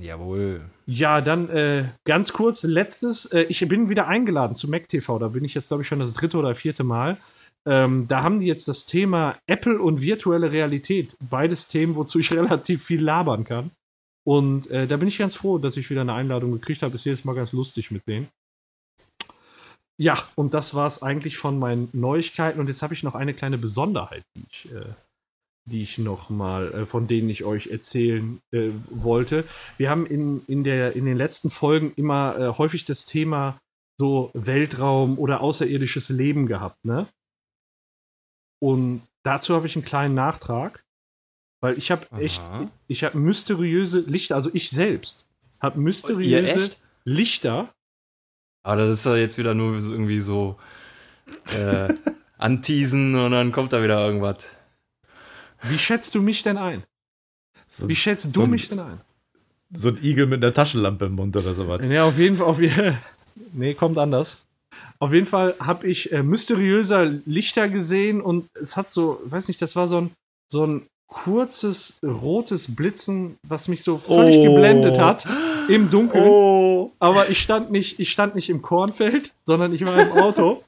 [0.01, 0.61] Jawohl.
[0.87, 5.45] Ja, dann äh, ganz kurz, letztes, äh, ich bin wieder eingeladen zu MacTV, da bin
[5.45, 7.17] ich jetzt, glaube ich, schon das dritte oder vierte Mal.
[7.67, 11.11] Ähm, da haben die jetzt das Thema Apple und virtuelle Realität.
[11.29, 13.71] Beides Themen, wozu ich relativ viel labern kann.
[14.25, 16.95] Und äh, da bin ich ganz froh, dass ich wieder eine Einladung gekriegt habe.
[16.97, 18.29] Ist jedes Mal ganz lustig mit denen.
[20.01, 22.61] Ja, und das war es eigentlich von meinen Neuigkeiten.
[22.61, 24.85] Und jetzt habe ich noch eine kleine Besonderheit, die ich, äh,
[25.69, 29.45] die ich noch mal, äh, von denen ich euch erzählen äh, wollte.
[29.77, 33.59] Wir haben in, in, der, in den letzten Folgen immer äh, häufig das Thema
[33.99, 37.07] so Weltraum oder außerirdisches Leben gehabt, ne?
[38.61, 40.85] Und dazu habe ich einen kleinen Nachtrag,
[41.61, 42.43] weil ich habe echt,
[42.87, 45.29] ich habe mysteriöse Lichter, also ich selbst
[45.61, 46.71] habe mysteriöse?
[47.05, 47.73] Lichter.
[48.69, 50.57] Aber das ist ja jetzt wieder nur irgendwie so
[51.59, 51.89] äh,
[52.39, 54.51] anteasen und dann kommt da wieder irgendwas.
[55.63, 56.83] Wie schätzt du mich denn ein?
[57.67, 59.01] So, Wie schätzt so du ein- mich denn ein?
[59.73, 61.81] so ein Igel mit einer Taschenlampe im Mund oder sowas.
[61.87, 62.47] Ja, auf jeden Fall.
[62.47, 62.59] Auf
[63.55, 64.45] nee, kommt anders.
[64.99, 69.63] Auf jeden Fall habe ich äh, mysteriöser Lichter gesehen und es hat so, weiß nicht,
[69.63, 70.11] das war so ein,
[70.53, 74.45] so ein kurzes rotes Blitzen, was mich so völlig Oh.
[74.55, 75.27] geblendet hat
[75.69, 76.25] im Dunkeln.
[76.27, 80.63] Oh, Aber ich stand nicht, ich stand nicht im Kornfeld, sondern ich war im Auto.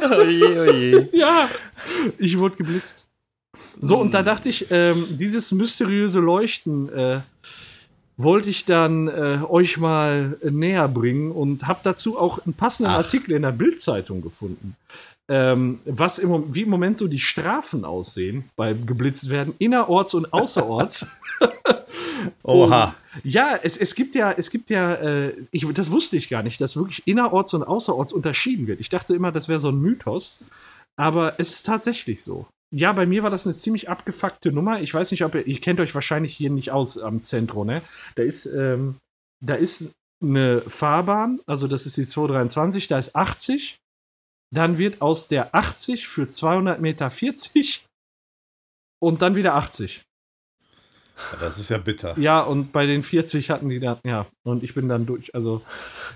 [0.00, 1.08] Oje, oje.
[1.12, 1.48] ja,
[2.18, 3.08] ich wurde geblitzt.
[3.80, 7.20] So, und da dachte ich, ähm, dieses mysteriöse Leuchten äh,
[8.16, 12.92] wollte ich dann äh, euch mal äh, näher bringen und habe dazu auch einen passenden
[12.92, 12.98] Ach.
[12.98, 14.76] Artikel in der Bildzeitung gefunden.
[15.28, 20.32] Ähm, was im, wie im Moment so die Strafen aussehen beim geblitzt werden, innerorts und
[20.32, 21.06] außerorts.
[22.42, 22.94] oha.
[23.24, 26.60] Ja, es, es gibt ja, es gibt ja, äh, ich, das wusste ich gar nicht,
[26.60, 28.80] dass wirklich innerorts und außerorts unterschieden wird.
[28.80, 30.44] Ich dachte immer, das wäre so ein Mythos,
[30.96, 32.46] aber es ist tatsächlich so.
[32.74, 34.80] Ja, bei mir war das eine ziemlich abgefuckte Nummer.
[34.80, 37.82] Ich weiß nicht, ob ihr, ihr kennt euch wahrscheinlich hier nicht aus am Zentrum, ne?
[38.16, 38.96] Da ist, ähm,
[39.44, 43.78] da ist eine Fahrbahn, also das ist die 223, da ist 80.
[44.54, 47.84] Dann wird aus der 80 für 200 Meter 40
[49.02, 50.02] und dann wieder 80.
[51.40, 52.18] Das ist ja bitter.
[52.18, 55.62] Ja, und bei den 40 hatten die dann, ja, und ich bin dann durch, also,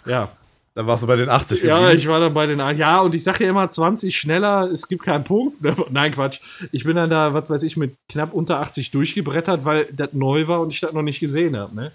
[0.07, 0.31] ja.
[0.75, 1.99] Da warst du bei den 80 Ja, geblieben.
[1.99, 5.03] ich war dann bei den, ja, und ich sage ja immer 20 schneller, es gibt
[5.03, 5.57] keinen Punkt.
[5.91, 6.41] Nein, Quatsch.
[6.71, 10.47] Ich bin dann da, was weiß ich, mit knapp unter 80 durchgebrettert, weil das neu
[10.47, 11.93] war und ich das noch nicht gesehen habe, ne?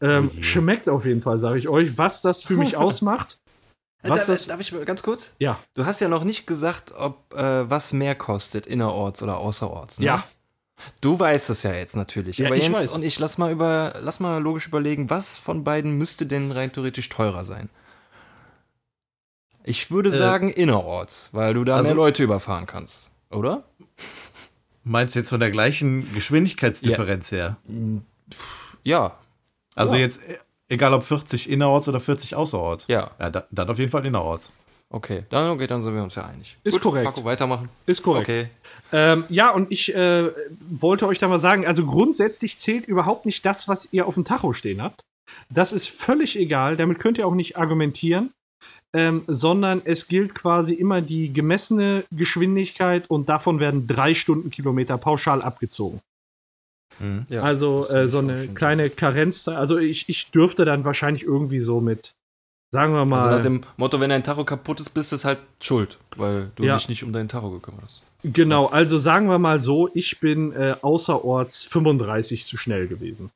[0.00, 0.42] Ähm, je.
[0.42, 1.96] schmeckt auf jeden Fall, sage ich euch.
[1.98, 3.38] Was das für mich ausmacht,
[4.02, 5.32] Was da, das- darf ich mal ganz kurz?
[5.38, 9.98] ja, Du hast ja noch nicht gesagt, ob äh, was mehr kostet, innerorts oder außerorts.
[10.00, 10.06] Ne?
[10.06, 10.24] ja.
[11.00, 12.38] Du weißt es ja jetzt natürlich.
[12.38, 15.38] Ja, aber ich Jens weiß und ich lass mal über, lass mal logisch überlegen, was
[15.38, 17.68] von beiden müsste denn rein theoretisch teurer sein?
[19.64, 23.64] Ich würde Äh, sagen innerorts, weil du da also- mehr Leute überfahren kannst, oder?
[24.84, 27.56] Meinst du jetzt von der gleichen Geschwindigkeitsdifferenz her?
[28.84, 29.18] Ja.
[29.74, 30.02] Also Ja.
[30.02, 30.20] jetzt
[30.68, 32.86] Egal ob 40 innerorts oder 40 außerorts.
[32.88, 33.12] Ja.
[33.20, 34.50] Ja, da- dann auf jeden Fall innerorts.
[34.88, 36.56] Okay, dann, okay, dann sind wir uns ja einig.
[36.62, 37.06] Ist korrekt.
[37.06, 37.68] Paco, weitermachen.
[37.86, 38.28] Ist korrekt.
[38.28, 38.48] Okay.
[38.92, 40.30] Ähm, ja, und ich äh,
[40.70, 44.24] wollte euch da mal sagen, also grundsätzlich zählt überhaupt nicht das, was ihr auf dem
[44.24, 45.02] Tacho stehen habt.
[45.50, 48.30] Das ist völlig egal, damit könnt ihr auch nicht argumentieren,
[48.94, 55.42] ähm, sondern es gilt quasi immer die gemessene Geschwindigkeit und davon werden drei Stundenkilometer pauschal
[55.42, 56.00] abgezogen.
[57.28, 59.56] Ja, also äh, so eine kleine Karenzzeit.
[59.56, 62.12] Also ich, ich dürfte dann wahrscheinlich irgendwie so mit,
[62.76, 65.24] sagen wir mal, Also nach dem Motto, wenn dein Tacho kaputt ist, bist du es
[65.24, 66.74] halt schuld, weil du Ja.
[66.76, 68.02] dich nicht um dein Tacho gekümmert hast.
[68.22, 73.30] genau, also sagen wir mal so, ich bin äh, außerorts 35 zu schnell gewesen.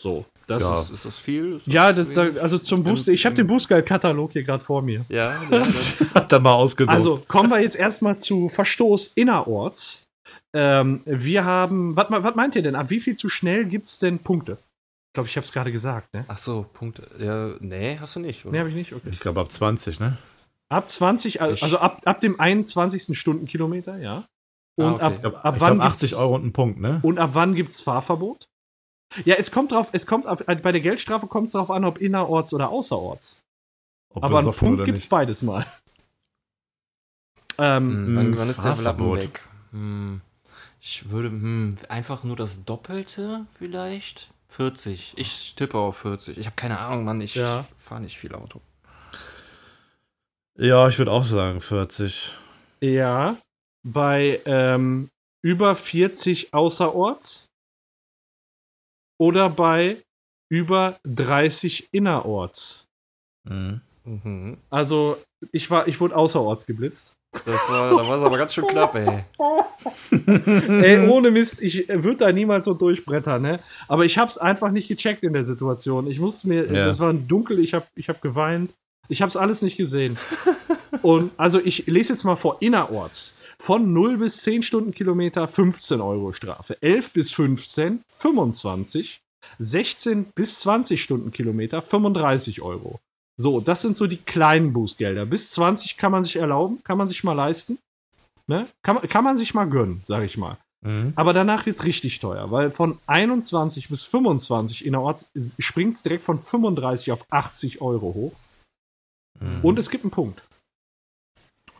[0.00, 0.80] So, das Ja.
[0.80, 1.56] ist Ist, das viel?
[1.56, 4.80] Ist das Ja, das, da, also zum Boost, ich habe den Boostguide-Katalog hier gerade vor
[4.82, 5.04] mir.
[5.10, 5.34] Ja.
[6.14, 6.94] Hat er mal ausgedruckt.
[6.94, 10.06] Also kommen wir jetzt erstmal zu Verstoß innerorts.
[10.54, 12.74] Ähm, wir haben, was was meint ihr denn?
[12.74, 14.56] Ab wie viel zu schnell gibt es denn Punkte?
[15.10, 16.24] Ich glaube, ich habe es gerade gesagt, ne?
[16.28, 17.02] Ach so, Punkte.
[17.18, 18.52] Ja, nee, hast du nicht, oder?
[18.52, 18.92] Ne, habe ich nicht?
[18.92, 19.08] Okay.
[19.10, 20.16] ich glaube ab 20, ne?
[20.68, 23.18] Ab 20, al- Ich- also ab, ab dem 21.
[23.18, 24.22] Stundenkilometer, ja.
[24.76, 25.26] Und Ah, okay.
[25.26, 27.00] ab, ich wann glaub 80 gibt's- Euro und ein Punkt, ne?
[27.02, 28.46] Und ab wann gibt es Fahrverbot?
[29.24, 32.54] Ja, es kommt drauf, es kommt bei der Geldstrafe kommt es darauf an, ob innerorts
[32.54, 33.40] oder außerorts.
[34.14, 35.66] Ob Aber einen Punkt gibt es beides mal.
[37.58, 39.18] Ähm, Hm, wann, Hm, wann ist der Lappen Fahrverbot.
[39.18, 39.40] weg?
[39.72, 40.20] Hm,
[40.80, 44.30] ich würde hm, einfach nur das Doppelte vielleicht?
[44.50, 45.14] 40.
[45.16, 46.38] Ich tippe auf 40.
[46.38, 47.20] Ich habe keine Ahnung, Mann.
[47.20, 47.64] Ich Ja.
[47.76, 48.60] fahre nicht viel Auto.
[50.58, 52.34] Ja, ich würde auch sagen 40.
[52.80, 53.36] Ja,
[53.86, 55.08] bei ähm,
[55.42, 57.46] über 40 außerorts
[59.18, 59.96] oder bei
[60.50, 62.86] über 30 innerorts.
[63.48, 63.80] Mhm.
[64.04, 64.58] Mhm.
[64.70, 65.22] Also
[65.52, 67.14] ich war, ich wurde außerorts geblitzt.
[67.44, 69.24] Das war, da war es aber ganz schön knapp, ey.
[70.82, 73.60] Ey, ohne Mist, ich würde da niemals so durchbrettern, ne?
[73.88, 76.10] Aber ich hab's einfach nicht gecheckt in der Situation.
[76.10, 76.86] Ich musste mir, Ja.
[76.86, 78.72] das war dunkel, ich hab, ich hab geweint.
[79.08, 80.18] Ich hab's alles nicht gesehen.
[81.02, 83.36] Und also ich lese jetzt mal vor, innerorts.
[83.58, 86.76] Von 0 bis 10 Stundenkilometer 15 Euro Strafe.
[86.80, 89.20] 11 bis 15 25.
[89.58, 93.00] 16 bis 20 Stundenkilometer 35 Euro.
[93.40, 95.24] So, das sind so die kleinen Bußgelder.
[95.24, 97.78] Bis 20 kann man sich erlauben, kann man sich mal leisten.
[98.46, 98.66] Ne?
[98.82, 100.58] Kann, man- kann man sich mal gönnen, sag ich mal.
[100.84, 101.12] Mhm.
[101.16, 106.38] Aber danach wird's richtig teuer, weil von 21 bis 25 innerorts springt es direkt von
[106.38, 108.32] 35 auf 80 Euro hoch.
[109.40, 109.60] Mhm.
[109.64, 110.42] Und es gibt einen Punkt.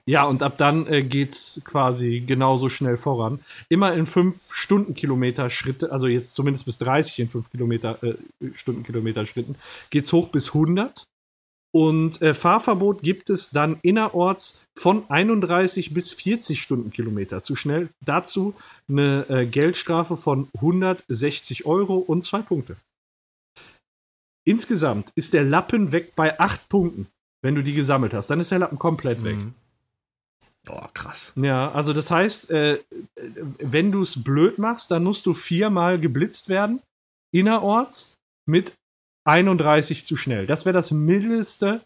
[0.06, 3.40] Ja, und ab dann äh, geht's quasi genauso schnell voran.
[3.68, 8.14] Immer in 5 Stundenkilometer Schritte, also jetzt zumindest bis 30 in 5 Kilometer, äh,
[8.54, 9.56] Stundenkilometer Schritten,
[9.90, 11.04] geht's hoch bis 100.
[11.72, 17.90] Und äh, Fahrverbot gibt es dann innerorts von 31 bis 40 Stundenkilometer zu schnell.
[18.04, 18.54] Dazu
[18.88, 22.76] eine äh, Geldstrafe von 160 Euro und zwei Punkte.
[24.44, 27.06] Insgesamt ist der Lappen weg bei 8 Punkten,
[27.42, 28.28] wenn du die gesammelt hast.
[28.28, 29.36] Dann ist der Lappen komplett weg.
[29.36, 29.54] Mhm.
[30.68, 31.32] Oh, krass.
[31.36, 32.80] Ja, also das heißt, äh,
[33.58, 36.80] wenn du es blöd machst, dann musst du viermal geblitzt werden,
[37.32, 38.16] innerorts,
[38.46, 38.72] mit
[39.24, 40.46] 31 zu schnell.
[40.46, 41.80] Das wäre das Mindeste,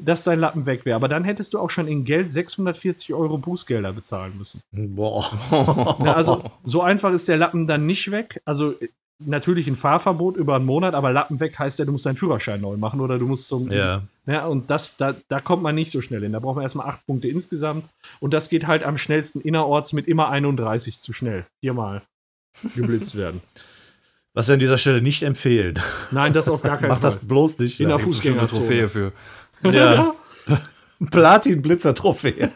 [0.00, 0.96] dass dein Lappen weg wäre.
[0.96, 4.62] Aber dann hättest du auch schon in Geld 640 Euro Bußgelder bezahlen müssen.
[4.72, 5.28] Boah.
[6.04, 8.40] Ja, also so einfach ist der Lappen dann nicht weg.
[8.44, 8.74] Also
[9.18, 12.60] natürlich ein Fahrverbot über einen Monat, aber Lappen weg heißt ja, du musst deinen Führerschein
[12.60, 13.70] neu machen oder du musst zum.
[13.72, 14.02] Ja.
[14.26, 16.32] Ja, und das, da, da kommt man nicht so schnell hin.
[16.32, 17.84] Da braucht man erstmal acht Punkte insgesamt.
[18.20, 21.46] Und das geht halt am schnellsten innerorts mit immer 31 zu schnell.
[21.60, 22.02] Viermal
[22.76, 23.40] geblitzt werden.
[24.38, 25.80] Was wir an dieser Stelle nicht empfehlen.
[26.12, 27.10] Nein, das auf gar keinen Mach Fall.
[27.10, 27.80] das bloß nicht.
[27.80, 28.60] In der Fußgängerzone.
[28.60, 29.12] Trophäe für.
[29.64, 30.14] Ja.
[31.10, 32.48] Platin-Blitzer-Trophäe.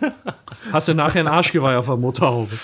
[0.71, 2.57] Hast du nachher ein Arschgeweih auf der Motorhaube.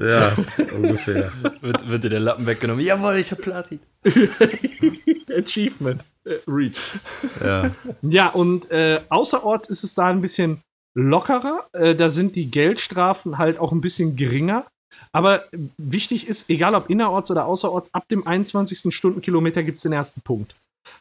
[0.00, 0.32] Ja,
[0.74, 1.32] ungefähr.
[1.60, 2.82] Wird, wird dir der Lappen weggenommen?
[2.82, 3.78] Jawohl, ich hab Platin.
[5.36, 6.02] Achievement.
[6.24, 6.78] Äh, Reach.
[7.44, 7.70] Ja.
[8.00, 10.62] Ja, und äh, außerorts ist es da ein bisschen
[10.94, 11.66] lockerer.
[11.74, 14.64] Äh, da sind die Geldstrafen halt auch ein bisschen geringer.
[15.12, 15.44] Aber
[15.78, 18.94] wichtig ist, egal ob innerorts oder außerorts, ab dem 21.
[18.94, 20.54] Stundenkilometer gibt es den ersten Punkt.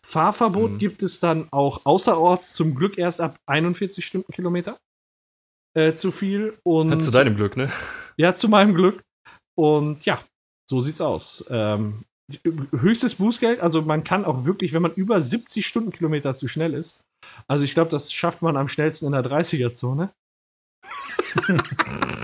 [0.04, 0.78] Fahrverbot Mhm.
[0.80, 4.78] gibt es dann auch außerorts zum Glück erst ab 41 Stundenkilometer.
[5.78, 6.58] Äh, zu viel.
[6.64, 7.72] Und Zu deinem Glück, ne?
[8.18, 9.02] ja, zu meinem Glück.
[9.58, 10.20] Und ja,
[10.70, 11.46] so sieht's aus.
[11.50, 12.04] Ähm,
[12.72, 17.02] höchstes Bußgeld, also man kann auch wirklich, wenn man über 70 Stundenkilometer zu schnell ist,
[17.48, 20.10] also ich glaube, das schafft man am schnellsten in der 30er-Zone.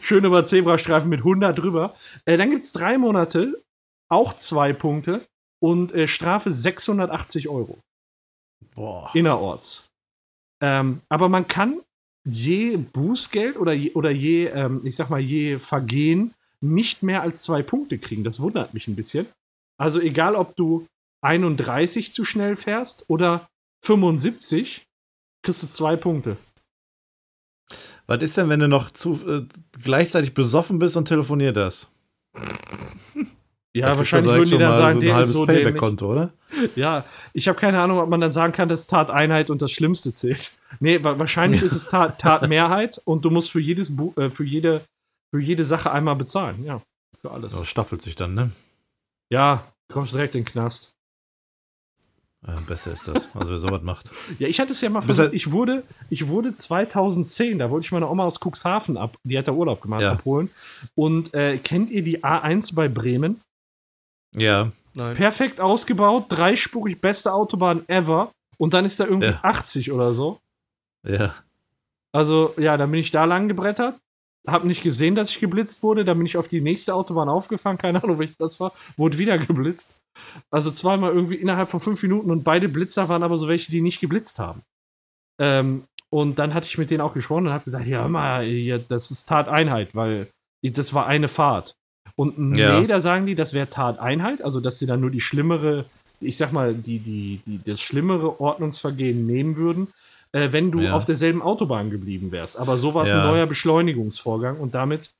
[0.00, 1.94] Schön über Zebrastreifen mit 100 drüber.
[2.24, 3.60] Äh, dann gibt's drei Monate,
[4.08, 5.26] auch zwei Punkte
[5.60, 7.78] und äh, Strafe 680 Euro
[8.74, 9.10] Boah.
[9.14, 9.88] innerorts.
[10.62, 11.80] Ähm, aber man kann
[12.24, 17.42] je Bußgeld oder je, oder je ähm, ich sag mal, je Vergehen nicht mehr als
[17.42, 18.24] zwei Punkte kriegen.
[18.24, 19.26] Das wundert mich ein bisschen.
[19.78, 20.86] Also egal, ob du
[21.22, 23.48] 31 zu schnell fährst oder
[23.84, 24.82] 75,
[25.42, 26.36] kriegst du zwei Punkte.
[28.10, 29.46] Was ist denn, wenn du noch zu, äh,
[29.84, 31.90] gleichzeitig besoffen bist und telefoniert hast?
[33.72, 35.46] Ja, Da wahrscheinlich würden die dann sagen, so ein halbes so.
[35.46, 36.32] Payback-Konto, oder?
[36.74, 40.12] Ja, ich habe keine Ahnung, ob man dann sagen kann, dass Tateinheit und das Schlimmste
[40.12, 40.50] zählt.
[40.80, 44.42] Nee, wa- wahrscheinlich ist es Tat, Tatmehrheit und du musst für jedes Bu äh, für
[44.44, 44.80] jede
[45.32, 46.64] für jede Sache einmal bezahlen.
[46.64, 46.80] Ja,
[47.20, 47.52] für alles.
[47.52, 48.50] Das staffelt sich dann, ne?
[49.32, 50.96] Ja, kommst direkt in den Knast.
[52.46, 53.28] Ja, besser ist das.
[53.34, 54.10] Also wer sowas macht.
[54.38, 55.24] Ja, ich hatte es ja mal versucht.
[55.26, 59.36] halt- Ich wurde, ich wurde 2010, da wollte ich meine Oma aus Cuxhaven ab, die
[59.36, 60.12] hat da Urlaub gemacht, Ja.
[60.12, 60.50] abholen.
[60.94, 63.40] Und äh, kennt ihr die A1 bei Bremen?
[64.34, 64.72] Ja.
[64.94, 65.16] Nein.
[65.16, 68.32] Perfekt ausgebaut, dreispurig, beste Autobahn ever.
[68.58, 69.40] Und dann ist da irgendwie Ja.
[69.42, 70.40] 80 oder so.
[71.06, 71.34] Ja.
[72.12, 73.94] Also, ja, dann bin ich da lang gebrettert.
[74.46, 76.04] Hab nicht gesehen, dass ich geblitzt wurde.
[76.04, 77.76] Dann bin ich auf die nächste Autobahn aufgefahren.
[77.78, 78.72] Keine Ahnung, welche das war.
[78.96, 80.00] Wurde wieder geblitzt.
[80.50, 82.30] Also zweimal irgendwie innerhalb von fünf Minuten.
[82.30, 84.62] Und beide Blitzer waren aber so welche, die nicht geblitzt haben.
[85.38, 88.78] Ähm, und dann hatte ich mit denen auch gesprochen und habe gesagt: Ja, mal, hier,
[88.78, 90.26] das ist Tateinheit, weil
[90.62, 91.74] das war eine Fahrt.
[92.16, 92.80] Und nee, Ja.
[92.82, 94.42] da sagen die, das wäre Tateinheit.
[94.42, 95.84] Also, dass sie dann nur die schlimmere,
[96.20, 99.88] ich sag mal, die, die, die, das schlimmere Ordnungsvergehen nehmen würden
[100.32, 100.94] äh, wenn du Ja.
[100.94, 102.56] auf derselben Autobahn geblieben wärst.
[102.58, 103.20] Aber so war es Ja.
[103.22, 105.10] ein neuer Beschleunigungsvorgang und damit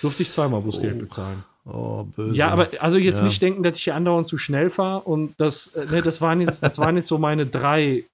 [0.00, 1.00] durfte ich zweimal Bußgeld Oh.
[1.00, 1.44] bezahlen.
[1.66, 2.34] Oh, böse.
[2.34, 3.24] Ja, aber also jetzt Ja.
[3.24, 6.40] nicht denken, dass ich hier andauernd zu schnell fahre und das, äh, ne, das waren
[6.40, 8.04] jetzt, das waren jetzt so meine drei,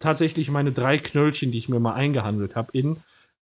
[0.00, 2.96] tatsächlich meine drei Knöllchen, die ich mir mal eingehandelt habe in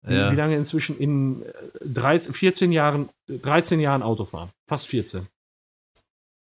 [0.03, 0.31] wie- Ja.
[0.31, 1.53] wie lange inzwischen in äh,
[1.85, 4.51] 13, 14 Jahren, 13 Jahren Autofahren.
[4.69, 5.27] Fast 14.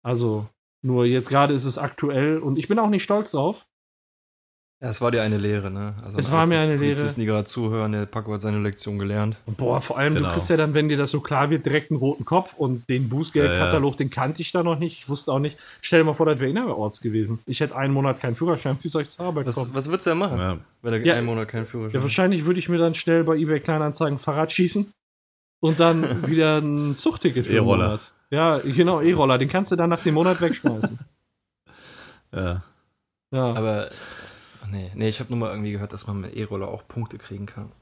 [0.03, 0.47] Also,
[0.83, 3.67] nur jetzt gerade ist es aktuell und ich bin auch nicht stolz drauf.
[4.83, 5.93] Ja, es war dir eine Lehre, ne?
[6.03, 6.95] Also Es war mir eine Lehre.
[6.95, 9.37] Polizisten, die gerade zuhören, der Paco hat seine Lektion gelernt.
[9.45, 10.29] Und boah, vor allem, Genau.
[10.29, 12.89] du kriegst ja dann, wenn dir das so klar wird, direkt einen roten Kopf und
[12.89, 15.01] den Bußgeldkatalog, den kannte ich da noch nicht.
[15.03, 15.59] Ich wusste auch nicht.
[15.83, 17.41] Stell dir mal vor, das wäre innerorts gewesen.
[17.45, 18.79] Ich hätte einen Monat keinen Führerschein.
[18.81, 19.71] Wie soll ich zur Arbeit Was, kommen?
[19.75, 20.57] was würdest du denn machen, Ja.
[20.81, 21.15] wenn er Ja.
[21.15, 24.51] einen Monat keinen Führerschein Ja, wahrscheinlich würde ich mir dann schnell bei eBay Kleinanzeigen Fahrrad
[24.51, 24.91] schießen
[25.61, 27.85] und dann wieder ein Zuchtticket für einen E-Roller.
[27.87, 28.01] Monat.
[28.31, 29.37] Ja, genau, E-Roller.
[29.37, 30.99] Den kannst du dann nach dem Monat wegschmeißen.
[32.33, 32.63] Ja.
[33.33, 33.53] Ja.
[33.55, 33.91] Aber,
[34.63, 37.19] ach nee, nee, ich habe nur mal irgendwie gehört, dass man mit E-Roller auch Punkte
[37.19, 37.73] kriegen kann.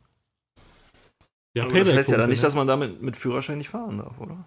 [1.55, 4.19] ja Aber das heißt ja dann nicht, dass man damit mit Führerschein nicht fahren darf,
[4.19, 4.45] oder?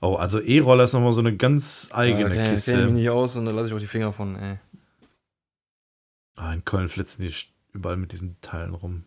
[0.00, 2.90] Oh, also E-Roller ist nochmal so eine ganz eigene ja, okay, kenne ich mich Kiste.
[2.90, 4.58] nicht aus und da lasse ich auch die Finger von, ey.
[6.36, 7.34] Ah, in Köln flitzen die
[7.72, 9.04] überall mit diesen Teilen rum.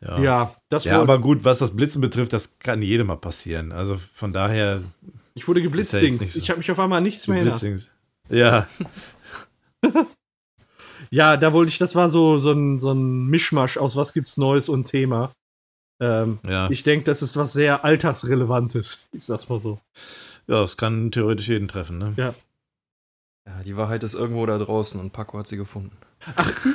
[0.00, 0.18] Ja.
[0.18, 0.24] ne?
[0.24, 3.72] Ja, das Ja, aber gut, was das Blitzen betrifft, das kann jedem mal passieren.
[3.72, 4.82] Also von daher,
[5.34, 6.32] ich wurde geblitzt, Dings.
[6.32, 6.40] so.
[6.40, 7.60] Ich habe mich auf einmal nichts mehr erinnert.
[7.60, 7.90] Blitzings.
[8.28, 8.66] Ja,
[11.12, 14.36] Ja, da wollte ich, das war so, so, ein, so ein Mischmasch aus was gibt's
[14.36, 15.32] Neues und Thema.
[16.00, 16.70] Ähm, ja.
[16.70, 19.08] ich denke, das ist was sehr Alltagsrelevantes.
[19.12, 19.80] Ich sag's mal so.
[20.46, 22.14] Ja, das kann theoretisch jeden treffen, ne?
[22.16, 22.34] Ja.
[23.46, 25.96] Ja, die Wahrheit ist irgendwo da draußen und Paco hat sie gefunden.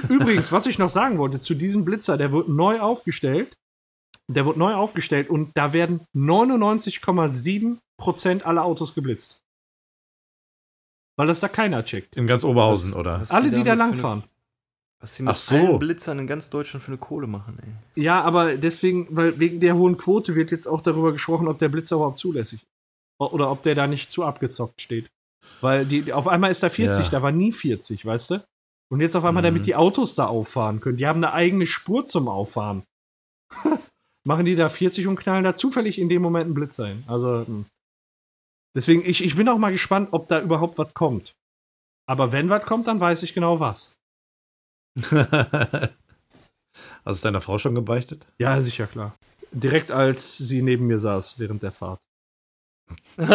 [0.10, 3.56] Übrigens, was ich noch sagen wollte, zu diesem Blitzer, der wird neu aufgestellt.
[4.28, 9.45] Der wird neu aufgestellt und da werden 99,7% aller Autos geblitzt.
[11.18, 12.16] Weil das da keiner checkt.
[12.16, 13.22] In ganz Oberhausen, Was- oder?
[13.22, 14.20] was Alle, die da langfahren.
[14.24, 14.30] Eine,
[15.00, 15.56] was sie mit Ach so.
[15.56, 17.58] allen Blitzern in ganz Deutschland für eine Kohle machen,
[17.96, 18.04] ey.
[18.04, 21.70] Ja, aber deswegen, weil wegen der hohen Quote wird jetzt auch darüber gesprochen, ob der
[21.70, 22.68] Blitzer überhaupt zulässig ist.
[23.18, 25.10] Oder ob der da nicht zu abgezockt steht.
[25.62, 27.12] Weil die, auf einmal ist da 40, Ja.
[27.12, 28.44] da war nie 40, weißt du?
[28.92, 29.48] Und jetzt auf einmal, Mhm.
[29.48, 30.98] damit die Autos da auffahren können.
[30.98, 32.84] Die haben eine eigene Spur zum Auffahren.
[34.26, 37.04] Machen die da 40 und knallen da zufällig in dem Moment einen Blitzer hin.
[37.08, 37.66] Also, hm.
[38.76, 41.36] Deswegen, ich, ich bin auch mal gespannt, ob da überhaupt was kommt.
[42.08, 43.98] Aber wenn was kommt, dann weiß ich genau was.
[45.02, 45.92] Hast
[47.06, 48.26] du es deiner Frau schon gebeichtet?
[48.38, 49.16] Ja, sicher, klar.
[49.52, 52.02] Direkt als sie neben mir saß während der Fahrt.
[53.18, 53.30] Hab ich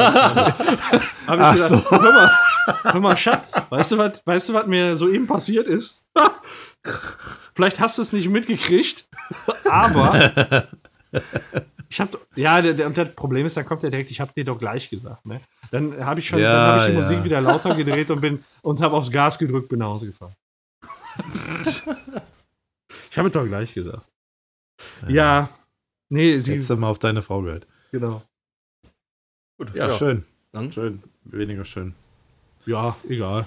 [1.26, 1.90] Ach gedacht, so.
[1.90, 2.38] hör mal,
[2.82, 6.04] hör mal, Schatz, weißt du, was, weißt du, was mir soeben passiert ist?
[7.54, 9.08] Vielleicht hast du es nicht mitgekriegt,
[9.68, 10.68] aber
[11.90, 14.32] ich habe ja, der, der, und das Problem ist, dann kommt er direkt, ich habe
[14.32, 15.40] dir doch gleich gesagt, ne?
[15.72, 17.00] Dann habe ich schon, Ja, dann habe ich die ja.
[17.00, 20.34] Musik wieder lauter gedreht und bin und habe aufs Gas gedrückt, bin nach Hause gefahren.
[23.10, 24.06] ich habe es doch gleich gesagt.
[25.08, 25.48] Ja,
[26.08, 27.66] nee, sie, du mal auf deine Frau gehört.
[27.90, 28.22] genau.
[29.58, 30.24] Gut, Ja, schön.
[30.52, 31.02] Dann Schön.
[31.24, 31.94] Weniger schön.
[32.66, 33.46] Ja, egal.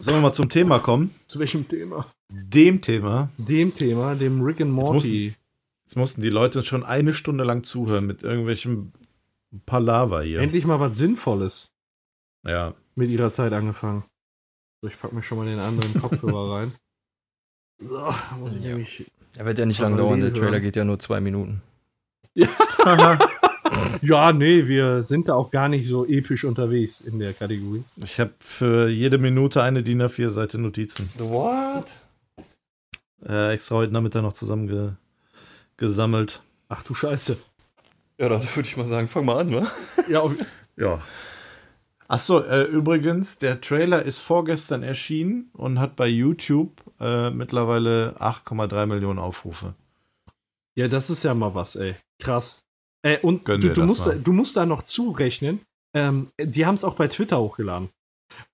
[0.00, 1.14] Sollen wir mal zum Thema kommen?
[1.26, 2.06] Zu welchem Thema?
[2.28, 3.30] Dem Thema.
[3.38, 5.34] Dem Thema, dem Rick and Morty.
[5.88, 8.92] Jetzt mussten die Leute schon eine Stunde lang zuhören mit irgendwelchem
[9.64, 10.40] Palaver hier.
[10.40, 11.70] Endlich mal was Sinnvolles
[12.46, 12.74] Ja.
[12.94, 14.04] mit ihrer Zeit angefangen.
[14.82, 16.72] So, ich pack mir schon mal den anderen Kopfhörer rein.
[17.78, 18.68] So, da muss ich Ja.
[18.72, 19.10] nämlich.
[19.38, 20.34] Er wird ja nicht lang dauern, der.
[20.34, 21.62] Trailer geht ja nur zwei Minuten.
[24.02, 27.84] Ja, nee, wir sind da auch gar nicht so episch unterwegs in der Kategorie.
[27.96, 31.08] Ich habe für jede Minute eine DIN A4-Seite Notizen.
[31.18, 31.92] What?
[33.26, 34.66] Äh, extra heute Nachmittag noch zusammen
[35.78, 36.42] gesammelt.
[36.68, 37.38] Ach du Scheiße.
[38.18, 39.66] Ja, da würde ich mal sagen, fang mal an, wa?
[40.08, 40.34] Ja, auf,
[40.76, 41.00] Ja.
[42.08, 48.86] Achso, äh, übrigens, der Trailer ist vorgestern erschienen und hat bei YouTube äh, mittlerweile 8,3
[48.86, 49.74] Millionen Aufrufe.
[50.74, 51.96] ja, das ist ja mal was, ey.
[52.18, 52.64] Krass.
[53.02, 55.60] Äh, und du, du, musst, du musst da noch zurechnen.
[55.94, 57.90] Ähm, die haben es auch bei Twitter hochgeladen.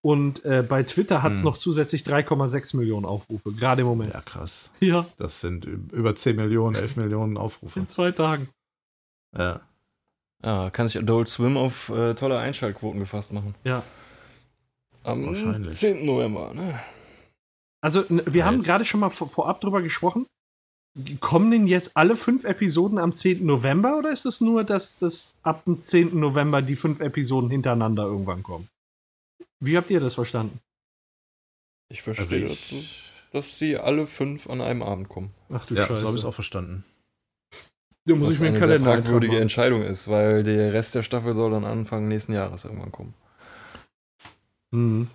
[0.03, 1.45] Und äh, bei Twitter hat es Hm.
[1.47, 4.15] noch zusätzlich 3,6 Millionen Aufrufe, gerade im Moment.
[4.15, 4.71] Ja, krass.
[4.81, 7.81] Ja, Das sind über 10 Millionen, 11 Millionen Aufrufe.
[7.81, 8.49] in zwei Tagen.
[9.37, 9.61] Ja.
[10.45, 13.55] Ja, kann sich Adult Swim auf äh, tolle Einschaltquoten gefasst machen.
[13.65, 13.83] Ja.
[15.03, 15.75] Am Wahrscheinlich.
[15.75, 16.05] 10.
[16.07, 16.79] November, ne?
[17.83, 20.27] Also, wir haben Jetzt- gerade schon mal vor, vorab drüber gesprochen.
[21.21, 23.45] Kommen denn jetzt alle fünf Episoden am 10.
[23.45, 26.21] November oder ist es nur, dass das ab dem 10.
[26.21, 28.69] November die fünf Episoden hintereinander irgendwann kommen?
[29.65, 30.61] Wie habt ihr das verstanden?
[31.89, 32.71] Ich Also verstehe, ich,
[33.33, 35.33] dass, dass sie alle fünf an einem Abend kommen.
[35.51, 36.07] Ach du ja, so Scheiße.
[36.07, 36.85] habe ich es auch verstanden.
[38.07, 39.43] Da muss Was ich mir einen eine sehr Kalender fragwürdige anfangen.
[39.43, 43.15] Entscheidung ist, weil der Rest der Staffel soll dann Anfang nächsten Jahres irgendwann kommen.
[44.73, 45.09] Mhm.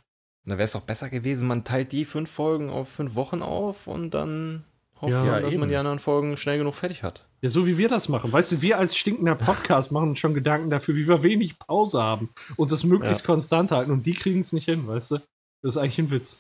[0.45, 3.85] Da wäre es doch besser gewesen, man teilt die fünf Folgen auf fünf Wochen auf
[3.87, 4.65] und dann
[5.01, 5.59] hofft Ja, man, dass eben.
[5.61, 7.25] man die anderen Folgen schnell genug fertig hat.
[7.41, 8.31] Ja, so wie wir das machen.
[8.31, 12.01] Weißt du, wir als stinkender Podcast machen uns schon Gedanken dafür, wie wir wenig Pause
[12.03, 13.91] haben und das möglichst konstant halten.
[13.91, 15.15] Und die kriegen es nicht hin, weißt du?
[15.61, 16.37] Das ist eigentlich ein Witz.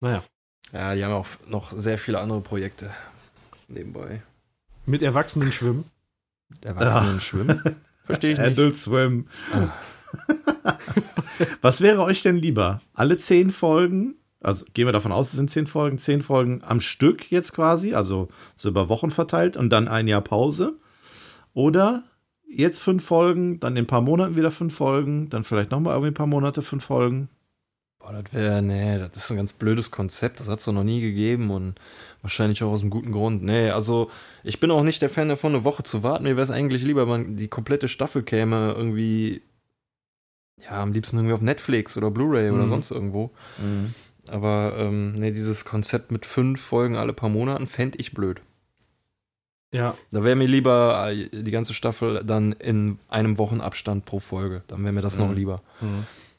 [0.00, 0.22] Naja,
[0.72, 2.90] Ja, die haben auch noch sehr viele andere Projekte
[3.68, 4.22] nebenbei.
[4.86, 5.84] mit Erwachsenen schwimmen.
[6.60, 7.62] Erwachsenen schwimmen?
[8.04, 8.46] Verstehe ich nicht.
[8.48, 9.26] Adult Swim.
[9.52, 9.72] Ah.
[11.62, 12.80] Was wäre euch denn lieber?
[12.92, 14.14] Alle zehn Folgen,
[14.44, 17.94] also gehen wir davon aus, es sind zehn Folgen, zehn Folgen am Stück jetzt quasi,
[17.94, 20.74] also so über Wochen verteilt und dann ein Jahr Pause?
[21.54, 22.04] Oder
[22.48, 26.10] jetzt fünf Folgen, dann in ein paar Monaten wieder fünf Folgen, dann vielleicht nochmal irgendwie
[26.10, 27.28] ein paar Monate fünf Folgen?
[27.98, 30.38] Boah, das wäre, nee, das ist ein ganz blödes Konzept.
[30.38, 31.76] Das hat es doch noch nie gegeben und
[32.20, 33.42] wahrscheinlich auch aus einem guten Grund.
[33.42, 34.10] Nee, also
[34.42, 36.24] ich bin auch nicht der Fan davon, eine Woche zu warten.
[36.24, 39.40] Mir wäre es eigentlich lieber, wenn die komplette Staffel käme irgendwie,
[40.62, 42.68] ja, am liebsten irgendwie auf Netflix oder Blu-ray oder Mhm.
[42.68, 43.30] sonst irgendwo.
[44.28, 48.40] Aber ähm, nee, dieses Konzept mit fünf Folgen alle paar Monaten fände ich blöd.
[49.72, 54.62] Ja, Da wäre mir lieber äh, die ganze Staffel dann in einem Wochenabstand pro Folge.
[54.68, 55.34] Dann wäre mir das noch Mhm.
[55.34, 55.62] lieber.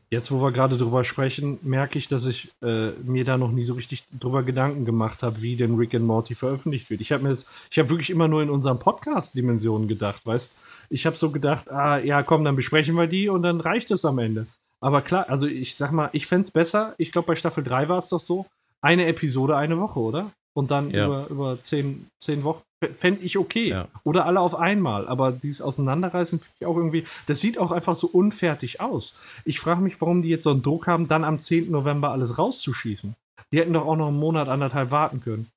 [0.09, 3.65] jetzt wo wir gerade drüber sprechen, merke ich, dass ich äh, mir da noch nie
[3.65, 7.01] so richtig drüber Gedanken gemacht habe, wie denn Rick and Morty veröffentlicht wird.
[7.01, 10.55] Ich habe mir das, ich habe wirklich immer nur in unserem Podcast-Dimensionen gedacht, weißt
[10.89, 14.05] Ich habe so gedacht, ah, ja, komm, dann besprechen wir die und dann reicht es
[14.05, 14.47] am Ende.
[14.85, 17.89] Aber klar, also ich sag mal, ich fände es besser, ich glaube bei Staffel 3
[17.89, 18.45] war es doch so,
[18.81, 20.31] eine Episode eine Woche, oder?
[20.53, 21.05] Und dann Ja.
[21.07, 22.61] über, über zehn, zehn Wochen.
[22.95, 23.69] Fände ich okay.
[23.69, 23.87] Ja.
[24.03, 25.07] Oder alle auf einmal.
[25.07, 29.17] Aber dieses Auseinanderreißen finde ich auch irgendwie, das sieht auch einfach so unfertig aus.
[29.43, 31.71] Ich frage mich, warum die jetzt so einen Druck haben, dann am 10.
[31.71, 33.15] November alles rauszuschießen.
[33.51, 35.47] Die hätten doch auch noch einen Monat, anderthalb warten können.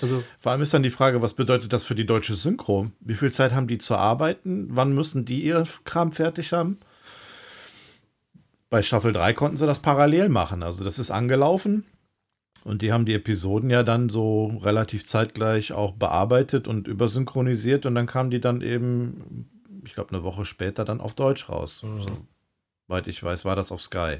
[0.00, 2.86] Also, Vor allem ist dann die Frage, was bedeutet das für die deutsche Synchro?
[3.00, 4.68] Wie viel Zeit haben die zu arbeiten?
[4.70, 6.78] Wann müssen die ihr Kram fertig haben?
[8.68, 10.62] Bei Staffel 3 konnten sie das parallel machen.
[10.62, 11.84] Also das ist angelaufen
[12.64, 17.94] und die haben die Episoden ja dann so relativ zeitgleich auch bearbeitet und übersynchronisiert und
[17.94, 19.48] dann kamen die dann eben,
[19.84, 21.84] ich glaube, eine Woche später dann auf Deutsch raus.
[22.88, 24.16] Soweit ich weiß, war das auf Sky.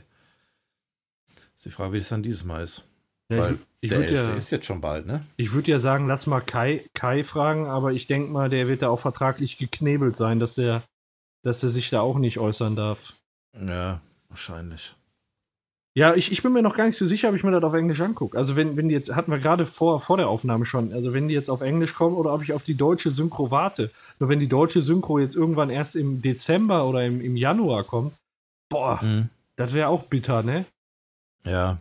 [1.56, 2.84] Ist die Frage, wie es dann dieses Mal ist.
[3.30, 4.28] ja, Weil ich, ich der würde 11.
[4.28, 5.24] ja, ist jetzt schon bald, ne?
[5.36, 8.82] ich würd ja sagen, lass mal Kai, Kai fragen, aber ich denke mal, der wird
[8.82, 10.82] da auch vertraglich geknebelt sein, dass der,
[11.42, 13.14] dass der sich da auch nicht äußern darf.
[13.60, 14.00] Ja,
[14.36, 14.94] wahrscheinlich.
[15.96, 17.72] Ja, ich, ich bin mir noch gar nicht so sicher, ob ich mir das auf
[17.72, 18.36] Englisch angucke.
[18.36, 21.26] Also wenn, wenn die jetzt, hatten wir gerade vor, vor der Aufnahme schon, also wenn
[21.28, 23.90] die jetzt auf Englisch kommen oder ob ich auf die deutsche Synchro warte.
[24.18, 28.12] Nur wenn die deutsche Synchro jetzt irgendwann erst im Dezember oder im, im Januar kommt,
[28.68, 29.30] boah, Mhm.
[29.56, 30.66] das wäre auch bitter, ne?
[31.44, 31.78] Ja.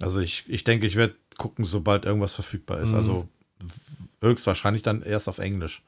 [0.00, 2.90] Also ich, ich denke, ich werde gucken, sobald irgendwas verfügbar ist.
[2.90, 2.96] Mhm.
[2.96, 3.28] Also
[4.20, 5.82] höchstwahrscheinlich dann erst auf Englisch.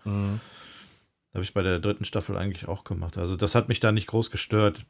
[1.35, 3.19] Habe ich bei der dritten Staffel eigentlich auch gemacht.
[3.19, 4.87] Also das hat mich da nicht groß gestört.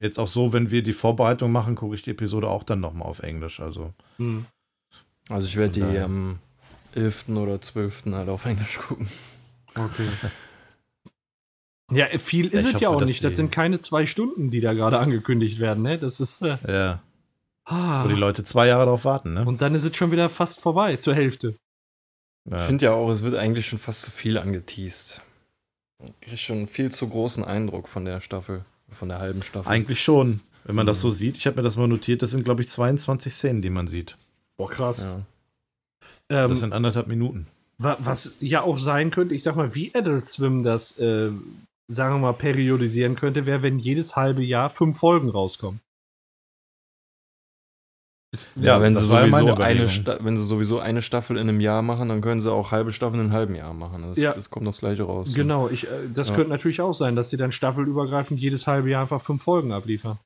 [0.00, 3.08] Jetzt auch so, wenn wir die Vorbereitung machen, gucke ich die Episode auch dann nochmal
[3.08, 3.60] auf Englisch.
[3.60, 4.46] Also Mhm.
[5.28, 6.40] Also ich werde die am
[6.96, 7.28] 11.
[7.36, 8.02] oder 12.
[8.06, 9.08] halt auf Englisch gucken.
[9.74, 10.08] Okay.
[11.92, 13.24] Ja, viel ist Ich es ja auch nicht.
[13.24, 15.98] Das sind keine zwei Stunden, die da gerade angekündigt werden, ne?
[15.98, 16.40] Das ist.
[16.42, 17.02] Äh, ja,
[17.64, 18.04] ah.
[18.04, 19.44] wo die Leute zwei Jahre darauf warten, ne?
[19.44, 21.56] Und dann ist es schon wieder fast vorbei, zur Hälfte.
[22.44, 22.60] Ich Ja.
[22.60, 25.20] finde ja auch, es wird eigentlich schon fast zu viel angeteased.
[26.04, 29.68] Ich kriege schon einen viel zu großen Eindruck von der Staffel, von der halben Staffel.
[29.70, 31.36] Eigentlich schon, wenn man das so sieht.
[31.36, 32.22] Ich habe mir das mal notiert.
[32.22, 34.16] Das sind, glaube ich, 22 Szenen, die man sieht.
[34.56, 35.04] Boah, krass.
[35.04, 35.20] ja.
[36.44, 37.46] Ähm, Das sind anderthalb Minuten.
[37.78, 41.30] Was ja auch sein könnte, ich sag mal, wie Adult Swim das, äh,
[41.88, 45.80] sagen wir mal, periodisieren könnte, wäre, wenn jedes halbe Jahr fünf Folgen rauskommen.
[48.54, 49.88] Ja, wenn sie, sowieso eine.
[49.88, 52.92] Sta- wenn sie sowieso eine Staffel in einem Jahr machen, dann können sie auch halbe
[52.92, 54.02] Staffeln in einem halben Jahr machen.
[54.08, 54.32] Das, Ja.
[54.34, 55.32] das kommt das gleiche raus.
[55.34, 56.34] Genau, ich, äh, das Ja.
[56.36, 60.18] könnte natürlich auch sein, dass sie dann staffelübergreifend jedes halbe Jahr einfach fünf Folgen abliefern.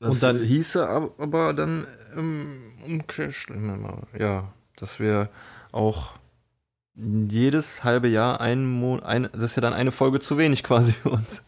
[0.00, 2.46] Das Und dann- hieße ab- aber dann im
[2.84, 3.56] Umkehrschluss,
[4.18, 5.30] ja, dass wir
[5.72, 6.12] auch
[6.94, 10.92] jedes halbe Jahr ein Monat, ein, das ist ja dann eine Folge zu wenig quasi
[10.92, 11.42] für uns.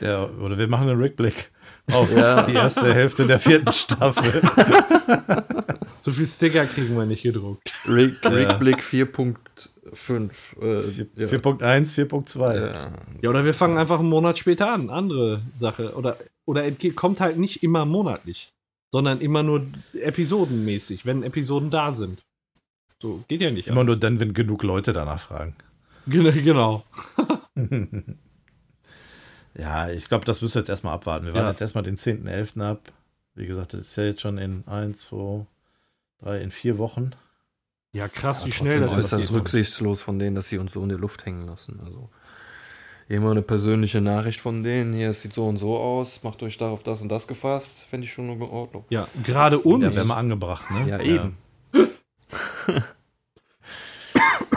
[0.00, 1.52] Ja, oder wir machen einen Rückblick
[1.92, 2.42] auf Ja.
[2.42, 4.42] die erste Hälfte der vierten Staffel.
[6.06, 7.72] So viel Sticker kriegen wir nicht gedruckt.
[7.88, 8.30] Rick, Ja.
[8.30, 10.28] Rickblick 4.5.
[10.62, 11.26] Äh, ja.
[11.26, 12.54] 4.1, 4.2.
[12.54, 12.92] Ja.
[13.22, 14.88] Ja, oder wir fangen einfach einen Monat später an.
[14.88, 15.94] Andere Sache.
[15.96, 18.50] Oder, oder kommt halt nicht immer monatlich,
[18.92, 19.66] sondern immer nur
[20.00, 22.20] episodenmäßig, wenn Episoden da sind.
[23.02, 23.66] So, geht ja nicht.
[23.66, 25.56] Immer nur dann, wenn genug Leute danach fragen.
[26.06, 26.84] Genau.
[29.58, 31.26] Ja, ich glaube, das müssen wir jetzt erstmal abwarten.
[31.26, 31.50] Wir warten Ja.
[31.50, 32.60] jetzt erstmal den 10.11.
[32.62, 32.92] ab.
[33.34, 35.46] Wie gesagt, das ist ja jetzt schon in 1, 2,
[36.22, 37.12] 3, in vier Wochen.
[37.92, 39.12] Ja, krass, wie Ja, schnell das ist.
[39.12, 41.80] ist das rücksichtslos von denen, dass sie uns so in der Luft hängen lassen.
[41.84, 42.10] Also
[43.08, 44.92] immer eine persönliche Nachricht von denen.
[44.94, 46.22] Hier, es sieht so und so aus.
[46.22, 47.86] Macht euch darauf das und das gefasst.
[47.86, 48.84] Fände ich schon in Ordnung.
[48.90, 49.96] Ja, gerade Ja, uns.
[49.96, 50.88] wäre mal angebracht, ne?
[50.90, 51.36] Ja, eben.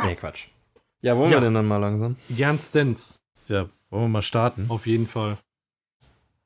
[0.06, 0.48] nee, Quatsch.
[1.02, 1.38] Ja, wollen Ja.
[1.38, 2.16] wir denn dann mal langsam?
[2.30, 4.66] Gernstens, Ja, wollen wir mal starten?
[4.70, 5.38] auf jeden Fall.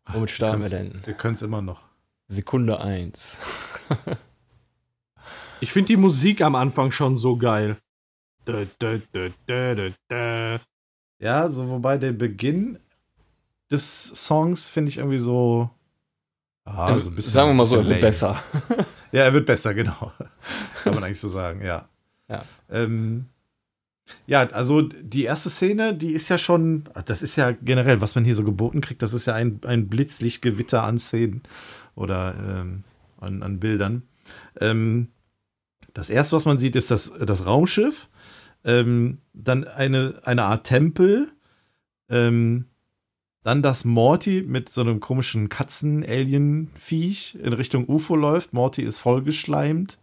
[0.08, 1.02] Womit starten wir denn?
[1.06, 1.82] Wir können es immer noch.
[2.28, 3.38] Sekunde 1.
[5.62, 7.78] Ich finde die Musik am Anfang schon so geil.
[8.46, 9.00] Dö, dö,
[10.10, 10.60] dö.
[11.20, 12.80] Ja, so wobei der Beginn
[13.72, 15.70] des Songs finde ich irgendwie so.
[16.66, 18.42] Ah, so ein bisschen, Sagen wir mal so, er wird besser.
[19.12, 20.12] Ja, er wird besser, genau.
[20.84, 21.88] Kann man eigentlich so sagen, ja.
[22.28, 22.44] Ja.
[22.70, 23.28] Ähm,
[24.28, 28.26] ja, also die erste Szene, die ist ja schon, das ist ja generell, was man
[28.26, 31.42] hier so geboten kriegt, das ist ja ein, ein Blitzlichtgewitter an Szenen
[31.96, 32.84] oder ähm,
[33.20, 34.04] an, an Bildern.
[34.60, 35.10] Ähm,
[35.94, 38.10] das erste, was man sieht, ist das, das Raumschiff.
[38.64, 41.32] Ähm, dann eine, eine Art Tempel.
[42.10, 42.66] Ähm,
[43.44, 48.54] dann, dass Morty mit so einem komischen Katzen-Alien-Viech in Richtung UFO läuft.
[48.54, 50.00] Morty ist vollgeschleimt.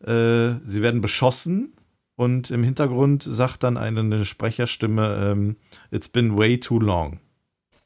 [0.00, 1.75] Äh, sie werden beschossen.
[2.18, 5.56] Und im Hintergrund sagt dann eine, Sprecherstimme: ähm,
[5.90, 7.20] It's been way too long.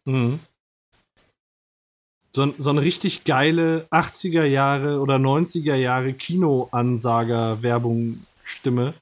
[0.04, 0.38] Mhm.
[2.32, 8.94] So, so eine richtig geile 80er Jahre oder 90er Jahre Kinoansager-Werbung-Stimme.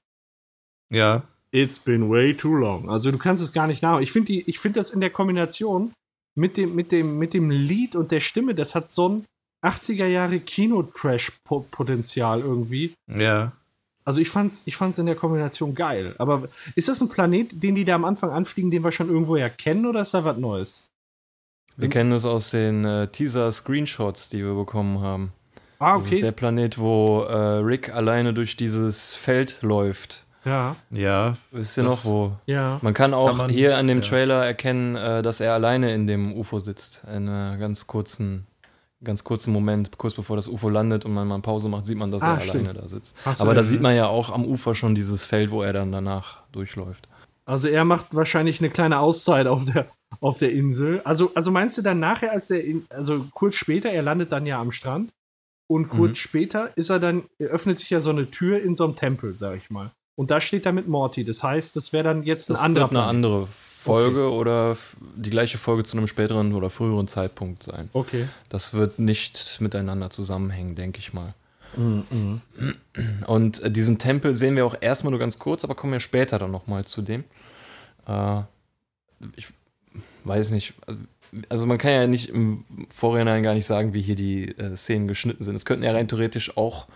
[0.90, 1.24] Ja.
[1.50, 2.88] It's been way too long.
[2.88, 4.00] Also du kannst es gar nicht nach.
[4.00, 5.92] Ich finde die, ich finde das in der Kombination
[6.34, 9.24] mit dem, mit dem, mit dem Lied und der Stimme, das hat so ein
[9.62, 12.94] 80er Jahre Kino-Trash-Potenzial irgendwie.
[13.08, 13.52] Ja.
[14.08, 16.14] Also ich fand's, ich fand's in der Kombination geil.
[16.18, 19.36] Aber ist das ein Planet, den die da am Anfang anfliegen, den wir schon irgendwo
[19.36, 20.86] ja kennen, oder ist da was Neues?
[21.76, 25.32] Wir kennen es aus den äh, Teaser-Screenshots, die wir bekommen haben.
[25.78, 26.20] Ah, Das ist okay.
[26.22, 30.24] der Planet, wo äh, Rick alleine durch dieses Feld läuft.
[30.44, 31.36] Ja, Ja.
[31.50, 32.32] Wisst ihr Das- noch wo?
[32.46, 32.78] ja.
[32.82, 34.08] Man kann auch Kann man- hier an dem ja.
[34.08, 37.02] Trailer erkennen, äh, dass er alleine in dem UFO sitzt.
[37.14, 38.46] In einem ganz kurzen,
[39.02, 42.10] ganz kurzen Moment, kurz bevor das UFO landet und man mal Pause macht, sieht man,
[42.10, 42.68] dass Ah, er stimmt.
[42.68, 43.16] alleine da sitzt.
[43.24, 45.92] Hast Aber da sieht man ja auch am Ufer schon dieses Feld, wo er dann
[45.92, 47.08] danach durchläuft.
[47.44, 49.86] Also er macht wahrscheinlich eine kleine Auszeit auf der,
[50.20, 51.00] auf der Insel.
[51.04, 54.44] Also, also meinst du dann nachher, als der, in, also kurz später, er landet dann
[54.46, 55.10] ja am Strand
[55.70, 56.16] und kurz Mhm.
[56.16, 59.56] später ist er dann, öffnet sich ja so eine Tür in so einem Tempel, sag
[59.56, 59.90] ich mal.
[60.18, 61.24] Und da steht da mit Morty.
[61.24, 63.14] Das heißt, das wäre dann jetzt ein Das anderer wird eine Planet.
[63.14, 67.88] andere Folge oder f- die gleiche Folge zu einem späteren oder früheren Zeitpunkt sein.
[67.92, 68.28] Okay.
[68.48, 71.34] Das wird nicht miteinander zusammenhängen, denke ich mal.
[71.76, 72.40] Mhm.
[73.28, 76.38] Und äh, diesen Tempel sehen wir auch erstmal nur ganz kurz, aber kommen wir später
[76.40, 77.22] dann nochmal zu dem.
[78.08, 78.40] Äh,
[79.36, 79.46] ich
[80.24, 80.74] weiß nicht,
[81.48, 85.06] also man kann ja nicht im Vorhinein gar nicht sagen, wie hier die äh, Szenen
[85.06, 85.54] geschnitten sind.
[85.54, 86.88] Es könnten ja rein theoretisch auch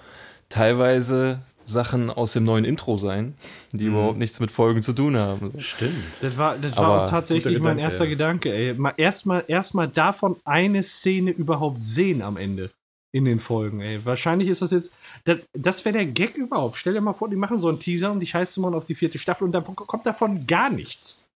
[0.49, 3.35] teilweise Sachen aus dem neuen Intro sein,
[3.73, 3.93] die Mhm.
[3.95, 5.53] überhaupt nichts mit Folgen zu tun haben.
[5.59, 5.95] Stimmt.
[6.21, 8.11] Das war, das war auch tatsächlich mein Gedanke, erster ja.
[8.11, 8.75] Gedanke, ey.
[8.75, 12.71] Mal erstmal erstmal davon eine Szene überhaupt sehen am Ende
[13.15, 14.05] in den Folgen, ey.
[14.05, 14.93] Wahrscheinlich ist das jetzt,
[15.25, 16.77] das, das wäre der Gag überhaupt.
[16.79, 18.87] Stell dir mal vor, die machen so einen Teaser und dich heißt du mal auf
[18.87, 21.29] die vierte Staffel und dann kommt davon gar nichts.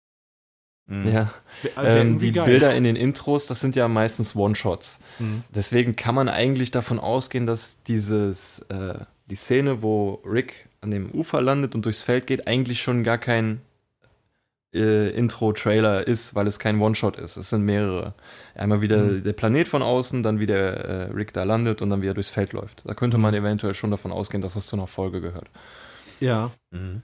[0.87, 1.09] Mhm.
[1.13, 1.31] Ja.
[1.77, 2.45] Wär Ähm, die geil.
[2.47, 5.01] Bilder in den Intros, das sind ja meistens One-Shots.
[5.19, 5.43] Mhm.
[5.55, 8.99] Deswegen kann man eigentlich davon ausgehen, dass dieses, äh,
[9.31, 13.19] die Szene, wo Rick an dem Ufer landet und durchs Feld geht, eigentlich schon gar
[13.19, 13.61] kein
[14.75, 17.37] äh, Intro-Trailer ist, weil es kein One-Shot ist.
[17.37, 18.15] Es sind mehrere.
[18.55, 19.23] Einmal wieder Mhm.
[19.23, 22.53] der Planet von außen, dann wieder äh, Rick da landet und dann wieder durchs Feld
[22.53, 22.83] läuft.
[22.85, 25.47] Da könnte man eventuell schon davon ausgehen, dass das zu einer Folge gehört.
[26.21, 26.51] Ja.
[26.73, 27.03] Mhm.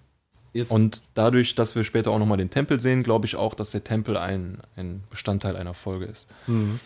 [0.69, 3.85] Und dadurch, dass wir später auch nochmal den Tempel sehen, glaube ich auch, dass der
[3.85, 6.29] Tempel ein, ein Bestandteil einer Folge ist.
[6.49, 6.81] Mhm.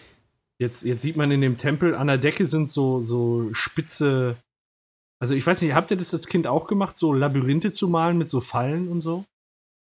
[0.58, 4.36] Jetzt, jetzt sieht man in dem Tempel an der Decke sind so, so spitze.
[5.24, 8.18] Also ich weiß nicht, habt ihr das als Kind auch gemacht, so Labyrinthe zu malen
[8.18, 9.24] mit so Fallen und so?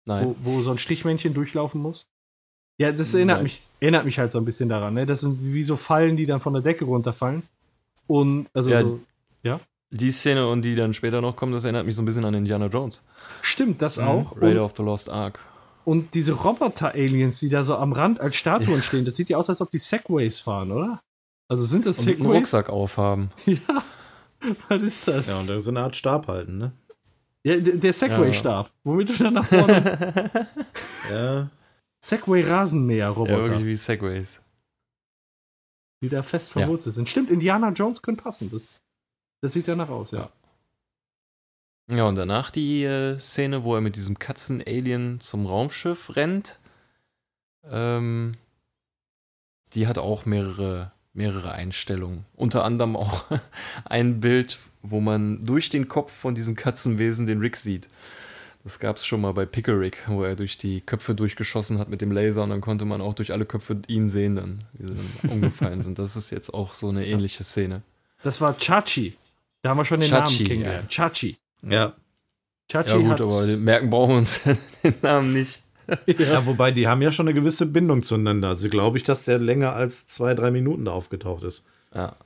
[0.06, 0.34] Nein.
[0.42, 2.06] Wo, wo so ein Stichmännchen durchlaufen muss?
[2.78, 5.05] Ja, das erinnert mich, erinnert mich halt so ein bisschen daran, ne?
[5.05, 7.42] Das sind wie so Fallen, die dann von der Decke runterfallen.
[8.06, 9.00] Und also ja, so,
[9.42, 9.60] ja.
[9.90, 12.32] Die Szene und die dann später noch kommen, das erinnert mich so ein bisschen an
[12.32, 13.06] Indiana Jones.
[13.42, 14.05] Stimmt, das mhm.
[14.05, 14.40] auch.
[14.40, 15.40] Raider of the Lost Ark.
[15.84, 18.82] Und diese Roboter-Aliens, die da so am Rand als Statuen ja.
[18.82, 21.02] stehen, das sieht ja aus, als ob die Segways fahren, oder?
[21.48, 22.18] Also sind das Segways?
[22.18, 23.30] Und einen Rucksack aufhaben.
[23.46, 23.82] Ja.
[24.69, 25.27] Was ist das?
[25.27, 26.73] Ja, und so eine Art Stab halten, ne?
[27.44, 28.73] Ja, der Segway-Stab, ja.
[28.85, 30.48] womit du dann nach vorne.
[31.10, 31.51] ja.
[32.01, 33.32] Segway-Rasenmäher-Roboter.
[33.32, 34.40] Ja, irgendwie wie Segways.
[36.02, 36.97] Die da fest verwurzelt ja.
[36.97, 37.09] sind.
[37.09, 38.51] Stimmt, Indiana Jones könnte passen.
[38.51, 38.82] Das,
[39.40, 40.28] das sieht danach aus, ja.
[41.90, 46.59] Ja, und danach die äh, Szene, wo er mit diesem Katzen-Alien zum Raumschiff rennt.
[47.65, 48.32] Ähm,
[49.73, 52.24] die hat auch mehrere, mehrere Einstellungen.
[52.34, 53.26] Unter anderem auch
[53.84, 57.88] ein Bild, wo man durch den Kopf von diesem Katzenwesen den Rick sieht.
[58.64, 62.00] Das gab es schon mal bei Pickerick, wo er durch die Köpfe durchgeschossen hat mit
[62.00, 64.94] dem Laser und dann konnte man auch durch alle Köpfe ihn sehen, dann, wie sie
[64.94, 65.98] dann umgefallen sind.
[65.98, 67.82] Das ist jetzt auch so eine ähnliche Szene.
[68.22, 69.16] Das war Chachi.
[69.62, 70.94] Da haben wir schon den Chachi, Namen kennengelernt.
[70.96, 71.08] Ja.
[71.08, 71.36] Chachi.
[71.62, 71.92] Ja.
[72.70, 74.40] Chachi ja, gut, aber den merken brauchen wir uns
[74.84, 75.62] den Namen nicht.
[76.06, 76.15] Ja.
[76.27, 76.47] ja.
[76.47, 78.48] wobei die haben ja schon eine gewisse Bindung zueinander.
[78.48, 81.65] Also glaube ich, dass der länger als zwei, drei Minuten da aufgetaucht ist.
[81.94, 82.16] Ja.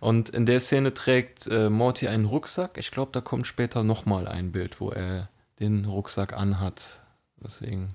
[0.00, 2.78] Und in der Szene trägt äh, Morty einen Rucksack.
[2.78, 5.28] Ich glaube, da kommt später nochmal ein Bild, wo er
[5.58, 7.00] den Rucksack anhat.
[7.42, 7.94] Deswegen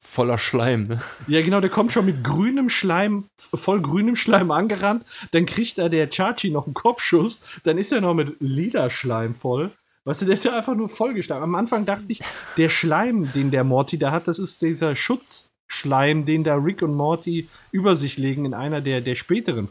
[0.00, 1.00] voller Schleim, ne?
[1.28, 5.04] Ja, genau, der kommt schon mit grünem Schleim, voll grünem Schleim angerannt.
[5.32, 7.42] Dann kriegt er der Chachi noch einen Kopfschuss.
[7.64, 9.70] Dann ist er noch mit lila Schleim voll.
[10.04, 11.44] Weißt du, der ist ja einfach nur vollgestanden.
[11.44, 12.20] Am Anfang dachte ich,
[12.56, 16.94] der Schleim, den der Morty da hat, das ist dieser Schutzschleim, den da Rick und
[16.94, 19.68] Morty über sich legen in einer der, der späteren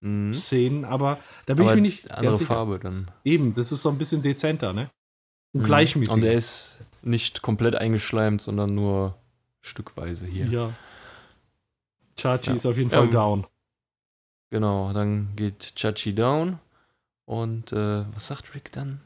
[0.00, 0.34] mhm.
[0.34, 0.84] Szenen.
[0.84, 2.10] Aber da bin Aber ich mir nicht.
[2.12, 3.10] Andere Farbe dann.
[3.24, 4.90] Eben, das ist so ein bisschen dezenter, ne?
[5.52, 5.66] Und mhm.
[5.66, 6.12] gleichmäßig.
[6.12, 9.16] Und er ist nicht komplett eingeschleimt, sondern nur
[9.62, 10.46] stückweise hier.
[10.46, 10.72] Ja.
[12.16, 12.56] Chachi ja.
[12.56, 13.46] ist auf jeden Fall ähm, down.
[14.50, 16.58] Genau, dann geht Chachi down.
[17.24, 19.00] Und äh, was sagt Rick dann?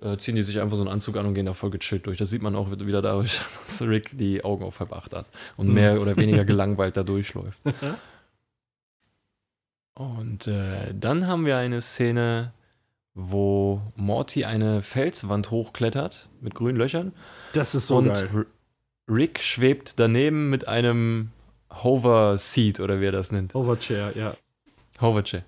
[0.00, 2.18] äh, ziehen die sich einfach so einen Anzug an und gehen da voll gechillt durch.
[2.18, 5.72] Das sieht man auch wieder dadurch, dass Rick die Augen auf halb acht hat und
[5.72, 7.60] mehr oder weniger gelangweilt da durchläuft.
[9.94, 12.52] und äh, dann haben wir eine Szene,
[13.14, 17.12] wo Morty eine Felswand hochklettert mit grünen Löchern.
[17.54, 18.46] Das ist so und geil.
[19.08, 21.30] Rick schwebt daneben mit einem
[21.70, 23.54] Hover Seat oder wie er das nennt.
[23.54, 24.36] Hoverchair, ja.
[25.00, 25.44] Hoverchair.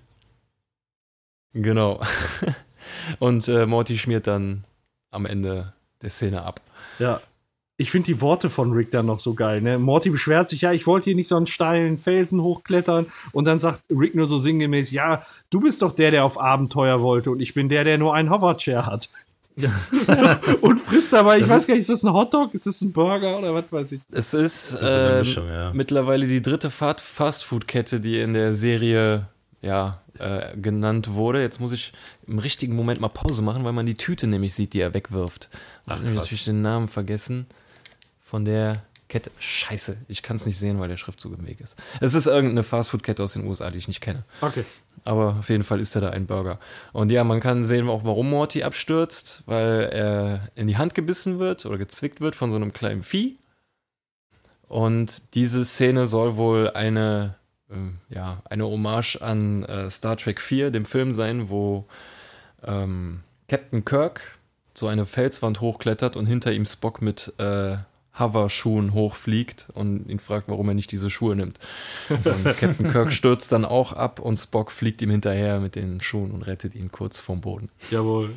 [1.53, 2.01] Genau.
[3.19, 4.63] Und äh, Morty schmiert dann
[5.11, 6.61] am Ende der Szene ab.
[6.99, 7.21] Ja.
[7.77, 9.61] Ich finde die Worte von Rick dann noch so geil.
[9.61, 9.79] Ne?
[9.79, 13.05] Morty beschwert sich, ja, ich wollte hier nicht so einen steilen Felsen hochklettern.
[13.31, 17.01] Und dann sagt Rick nur so sinngemäß, ja, du bist doch der, der auf Abenteuer
[17.01, 19.09] wollte und ich bin der, der nur einen Hoverchair hat.
[20.61, 22.91] und frisst dabei, ich das weiß gar nicht, ist das ein Hotdog, ist das ein
[22.91, 24.01] Burger oder was weiß ich?
[24.11, 25.71] Es ist, ähm, Mischung, ja.
[25.73, 29.27] mittlerweile die dritte Fastfood-Kette, die in der Serie
[29.61, 31.41] ja, äh, genannt wurde.
[31.41, 31.93] Jetzt muss ich
[32.27, 35.49] im richtigen Moment mal Pause machen, weil man die Tüte nämlich sieht, die er wegwirft.
[35.87, 37.47] Ach, ich habe natürlich den Namen vergessen
[38.19, 39.31] von der Kette.
[39.39, 41.75] Scheiße, ich kann es nicht sehen, weil der Schriftzug im Weg ist.
[41.99, 44.23] Es ist irgendeine Fastfood-Kette aus den USA, die ich nicht kenne.
[44.39, 44.63] Okay.
[45.03, 46.59] Aber auf jeden Fall ist er da ein Burger.
[46.93, 51.39] Und ja, man kann sehen auch, warum Morty abstürzt, weil er in die Hand gebissen
[51.39, 53.39] wird oder gezwickt wird von so einem kleinen Vieh.
[54.67, 57.38] Und diese Szene soll wohl eine
[58.09, 61.85] ja, eine Hommage an äh, Star Trek 4, dem Film sein, wo
[62.63, 64.37] ähm, Captain Kirk
[64.73, 67.77] so eine Felswand hochklettert und hinter ihm Spock mit äh,
[68.17, 71.57] Hover-Schuhen hochfliegt und ihn fragt, warum er nicht diese Schuhe nimmt.
[72.09, 72.25] Und
[72.57, 76.43] Captain Kirk stürzt dann auch ab und Spock fliegt ihm hinterher mit den Schuhen und
[76.43, 77.69] rettet ihn kurz vom Boden.
[77.91, 78.31] Jawohl.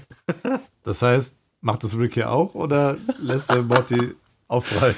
[0.82, 4.14] das heißt, macht das Rick hier auch oder lässt er Morty
[4.48, 4.96] aufprallen?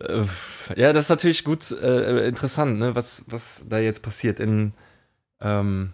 [0.00, 0.24] Äh,
[0.76, 2.94] ja, das ist natürlich gut äh, interessant, ne?
[2.94, 4.40] was, was da jetzt passiert.
[4.40, 4.72] In,
[5.40, 5.92] ähm,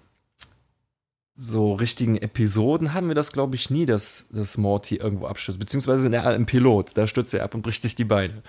[1.36, 5.58] so richtigen Episoden haben wir das, glaube ich, nie, dass, dass Morty irgendwo abstürzt.
[5.58, 8.42] Beziehungsweise in der, im Pilot, da stürzt er ab und bricht sich die Beine.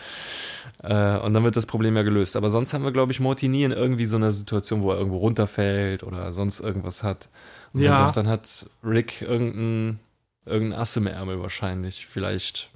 [0.84, 2.36] Äh, und dann wird das Problem ja gelöst.
[2.36, 4.98] Aber sonst haben wir, glaube ich, Morty nie in irgendwie so einer Situation, wo er
[4.98, 7.30] irgendwo runterfällt oder sonst irgendwas hat.
[7.74, 7.98] Und Ja.
[7.98, 10.00] dann, doch, dann hat Rick irgendein,
[10.46, 12.06] irgendein Ass im Ärmel wahrscheinlich.
[12.06, 12.70] Vielleicht,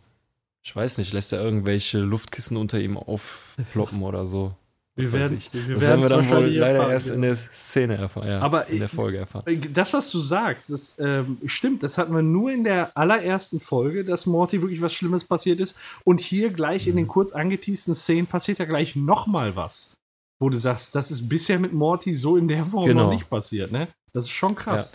[0.70, 4.54] ich weiß nicht, lässt er irgendwelche Luftkissen unter ihm aufploppen oder so.
[4.96, 7.14] Wir werden das werden wir dann wohl leider erfahren, erst ja.
[7.16, 9.46] in der Szene erfahren, ja, Aber in der Folge erfahren.
[9.74, 11.82] Das, was du sagst, das ähm, stimmt.
[11.82, 15.76] Das hatten wir nur in der allerersten Folge, dass Morty wirklich was Schlimmes passiert ist.
[16.04, 17.10] Und hier gleich in den Mhm.
[17.10, 19.94] kurz angeteasten Szenen passiert ja gleich nochmal was.
[20.40, 23.06] Wo du sagst, das ist bisher mit Morty so in der Form Genau.
[23.06, 23.88] noch nicht passiert, ne?
[24.14, 24.94] Das ist schon krass.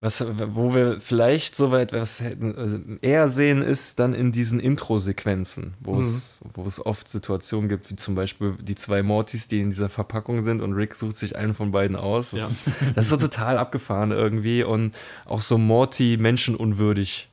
[0.00, 4.60] Was, wo wir vielleicht so weit was hätten, also eher sehen, ist dann in diesen
[4.60, 6.02] Intro-Sequenzen, wo, Mhm.
[6.02, 9.88] es, wo es oft Situationen gibt, wie zum Beispiel die zwei Mortys, die in dieser
[9.88, 12.30] Verpackung sind und Rick sucht sich einen von beiden aus.
[12.30, 12.46] Das, Ja.
[12.46, 12.62] ist,
[12.94, 14.94] das ist so total abgefahren irgendwie und
[15.24, 17.28] auch so Morty menschenunwürdig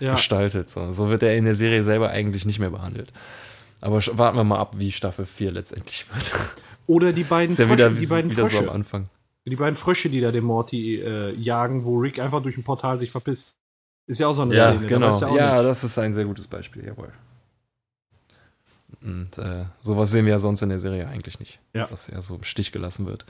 [0.00, 0.14] Ja.
[0.14, 0.68] gestaltet.
[0.70, 0.90] So.
[0.90, 3.12] so wird er in der Serie selber eigentlich nicht mehr behandelt.
[3.80, 6.32] Aber warten wir mal ab, wie Staffel 4 letztendlich wird.
[6.88, 8.68] Oder die beiden Ist ja Frösche, wieder, die wie, beiden wieder so Frösche.
[8.70, 9.08] am Anfang.
[9.48, 12.98] Die beiden Frösche, die da den Morty äh, jagen, wo Rick einfach durch ein Portal
[12.98, 13.54] sich verpisst.
[14.06, 14.82] Ist ja auch so eine Ja, Szene.
[14.82, 15.08] da genau.
[15.10, 15.68] auch Ja, nicht.
[15.68, 17.12] das ist ein sehr gutes Beispiel, jawohl.
[19.02, 21.60] Und äh, sowas sehen wir ja sonst in der Serie eigentlich nicht.
[21.74, 21.86] Ja.
[21.86, 23.26] Dass er so im Stich gelassen wird.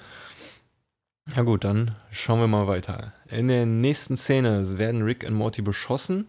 [1.37, 3.13] Ja gut, dann schauen wir mal weiter.
[3.29, 6.27] In der nächsten Szene werden Rick und Morty beschossen,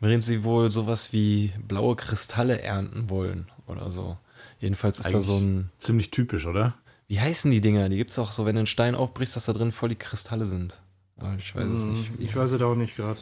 [0.00, 4.18] während sie wohl sowas wie blaue Kristalle ernten wollen oder so.
[4.58, 5.70] Jedenfalls ist da so ein.
[5.78, 6.74] Ziemlich typisch, oder?
[7.06, 7.88] Wie heißen die Dinger?
[7.88, 10.46] Die gibt's auch so, wenn du einen Stein aufbrichst, dass da drin voll die Kristalle
[10.46, 10.80] sind.
[11.16, 12.10] Aber ich weiß es nicht.
[12.18, 13.20] Ich weiß es auch nicht gerade.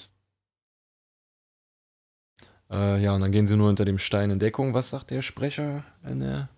[2.70, 4.72] Äh, ja, und dann gehen sie nur unter dem Stein in Deckung.
[4.72, 6.48] Was sagt der Sprecher in, der,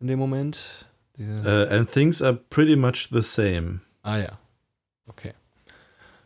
[0.00, 0.86] in dem Moment?
[1.18, 3.80] Äh, and things are pretty much the same.
[4.02, 4.38] ah ja.
[5.06, 5.34] Okay.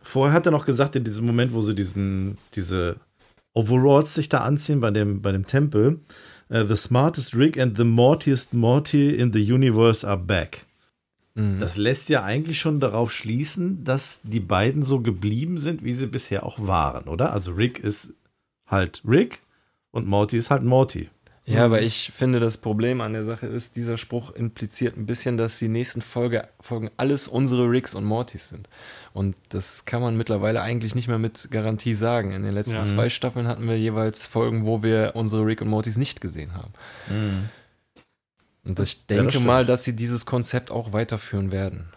[0.02, 2.96] Vorher hat er noch gesagt, in diesem Moment, wo sie diesen, diese
[3.55, 6.00] Overalls sich da anziehen bei dem, bei dem Tempel,
[6.49, 10.66] äh, the smartest Rick and the mortiest Morty in the universe are back.
[11.35, 11.61] Mhm.
[11.61, 16.07] Das lässt ja eigentlich schon darauf schließen, dass die beiden so geblieben sind, wie sie
[16.07, 17.33] bisher auch waren, oder?
[17.33, 18.15] Also Rick ist
[18.66, 19.41] halt Rick
[19.91, 21.09] und Morty ist halt Morty.
[21.47, 25.39] Ja, aber ich finde, das Problem an der Sache ist, dieser Spruch impliziert ein bisschen,
[25.39, 28.69] dass die nächsten Folge, Folgen alles unsere Ricks und Mortys sind.
[29.14, 32.32] Und das kann man mittlerweile eigentlich nicht mehr mit Garantie sagen.
[32.32, 32.85] In den letzten Ja.
[32.85, 36.72] zwei Staffeln hatten wir jeweils Folgen, wo wir unsere Rick und Mortys nicht gesehen haben.
[38.64, 39.47] Und ich Ja, das denke stimmt.
[39.47, 41.89] mal, dass sie dieses Konzept auch weiterführen werden.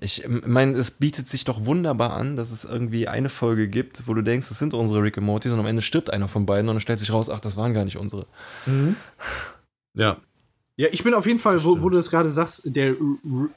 [0.00, 4.14] Ich meine, es bietet sich doch wunderbar an, dass es irgendwie eine Folge gibt, wo
[4.14, 6.68] du denkst, es sind unsere Rick und Mortys und am Ende stirbt einer von beiden
[6.68, 8.26] und dann stellt sich raus, ach, das waren gar nicht unsere.
[9.94, 10.18] Ja.
[10.76, 12.94] Ja, ich bin auf jeden Fall, wo, wo du das gerade sagst, der,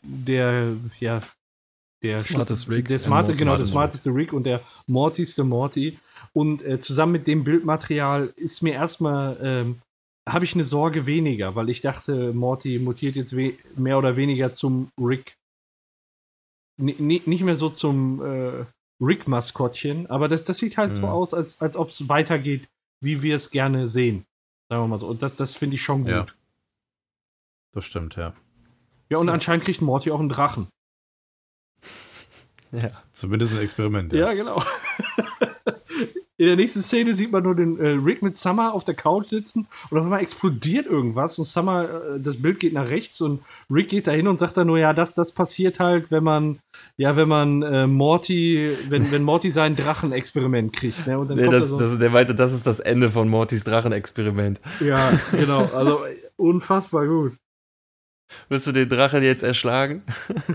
[0.02, 0.70] der,
[1.00, 1.22] ja,
[2.04, 6.00] der Smartest Rick der smarte, genau, der smartest smarteste Rick und der mortigste Morty.
[6.34, 9.82] Und äh, zusammen mit dem Bildmaterial ist mir erstmal, ähm,
[10.28, 13.34] habe ich eine Sorge weniger, weil ich dachte, Morty mutiert jetzt
[13.78, 15.34] mehr oder weniger zum Rick.
[16.80, 18.66] N nicht mehr so zum äh,
[19.04, 21.08] Rick-Maskottchen, aber das, das sieht halt so Mhm.
[21.08, 22.68] aus, als, als ob es weitergeht,
[23.04, 24.26] wie wir es gerne sehen.
[24.70, 25.08] Sagen wir mal so.
[25.08, 26.12] Und das, das finde ich schon gut.
[26.12, 26.20] Ja.
[26.20, 26.26] Ja.
[27.74, 28.34] Das stimmt, ja.
[29.10, 30.68] und anscheinend kriegt Morty auch einen Drachen.
[32.72, 32.90] Ja.
[33.12, 34.14] Zumindest ein Experiment.
[34.14, 34.62] Ja, genau.
[36.38, 39.28] In der nächsten Szene sieht man nur den äh, Rick mit Summer auf der Couch
[39.28, 43.42] sitzen und auf einmal explodiert irgendwas und Summer, äh, das Bild geht nach rechts und
[43.70, 46.58] Rick geht dahin und sagt dann nur, ja, das, das passiert halt, wenn man,
[46.98, 51.06] ja, wenn man äh, Morty, wenn, wenn Morty sein Drachenexperiment kriegt.
[51.06, 51.20] Ne?
[51.20, 53.30] Und dann Nee, kommt da das, so, das, der meinte, das ist das Ende von
[53.30, 54.60] Mortys Drachenexperiment.
[54.80, 56.00] ja, genau, also
[56.38, 57.34] unfassbar gut.
[58.50, 60.04] Willst du den Drachen jetzt erschlagen?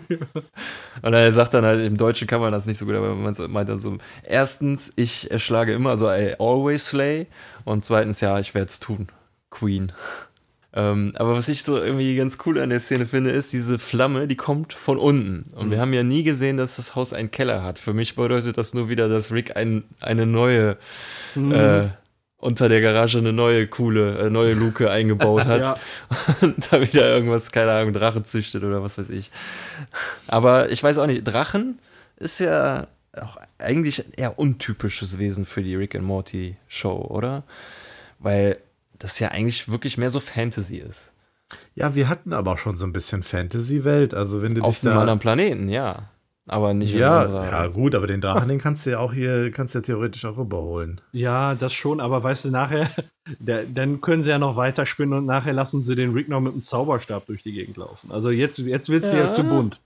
[1.02, 3.34] Und er sagt dann halt, im Deutschen kann man das nicht so gut, aber man
[3.48, 7.26] meint dann so, erstens, ich erschlage immer, also I always slay.
[7.64, 9.08] Und zweitens, ja, ich werde es tun.
[9.50, 9.92] Queen.
[10.72, 14.26] Ähm, aber was ich so irgendwie ganz cool an der Szene finde, ist diese Flamme,
[14.28, 15.46] die kommt von unten.
[15.54, 17.78] Und wir haben ja nie gesehen, dass das Haus einen Keller hat.
[17.78, 20.76] Für mich bedeutet das nur wieder, dass Rick ein, eine neue,
[21.34, 21.52] Mhm.
[21.52, 21.88] äh,
[22.38, 25.78] unter der Garage eine neue coole, äh, neue Luke eingebaut hat Ja.
[26.42, 29.30] und da wieder irgendwas, keine Ahnung, Drache züchtet oder was weiß ich.
[30.28, 31.78] Aber ich weiß auch nicht, Drachen
[32.16, 32.86] ist ja
[33.18, 37.44] auch eigentlich ein eher untypisches Wesen für die Rick and Morty Show, oder?
[38.18, 38.58] Weil
[38.98, 41.12] das ja eigentlich wirklich mehr so Fantasy ist.
[41.74, 44.14] Ja, wir hatten aber schon so ein bisschen Fantasy-Welt.
[44.14, 46.10] Also wenn du Auf dich einem da anderen Planeten, ja.
[46.48, 47.44] Aber nicht in ja, unserer.
[47.44, 50.24] ja, gut, aber den Drachen, den kannst du ja auch hier, kannst du ja theoretisch
[50.24, 51.00] auch rüberholen.
[51.10, 52.88] Ja, das schon, aber weißt du, nachher,
[53.40, 56.54] der, dann können sie ja noch weiterspinnen und nachher lassen sie den Rick noch mit
[56.54, 58.12] dem Zauberstab durch die Gegend laufen.
[58.12, 59.18] Also jetzt, jetzt wird es ja.
[59.18, 59.30] Ja.
[59.32, 59.80] zu bunt.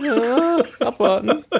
[0.00, 1.44] Ja, abwarten.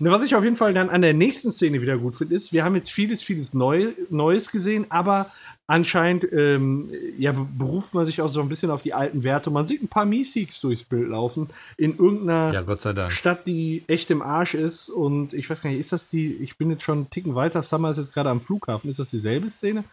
[0.00, 2.52] Ne, was ich auf jeden Fall dann an der nächsten Szene wieder gut finde, ist,
[2.52, 5.26] wir haben jetzt vieles, vieles Neu Neues gesehen, aber
[5.68, 9.50] anscheinend ähm, ja, beruft man sich auch so ein bisschen auf die alten Werte.
[9.50, 13.12] Man sieht ein paar Meeseeks durchs Bild laufen in irgendeiner Ja, Gott sei Dank.
[13.12, 14.88] Stadt, die echt im Arsch ist.
[14.88, 17.62] Und ich weiß gar nicht, ist das die, ich bin jetzt schon einen Ticken weiter,
[17.62, 18.90] Summer ist jetzt gerade am Flughafen.
[18.90, 19.84] Ist das dieselbe Szene?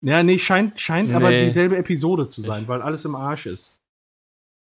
[0.00, 1.46] Ja, nee, scheint, scheint aber Nee.
[1.46, 3.80] dieselbe Episode zu sein, weil alles im Arsch ist.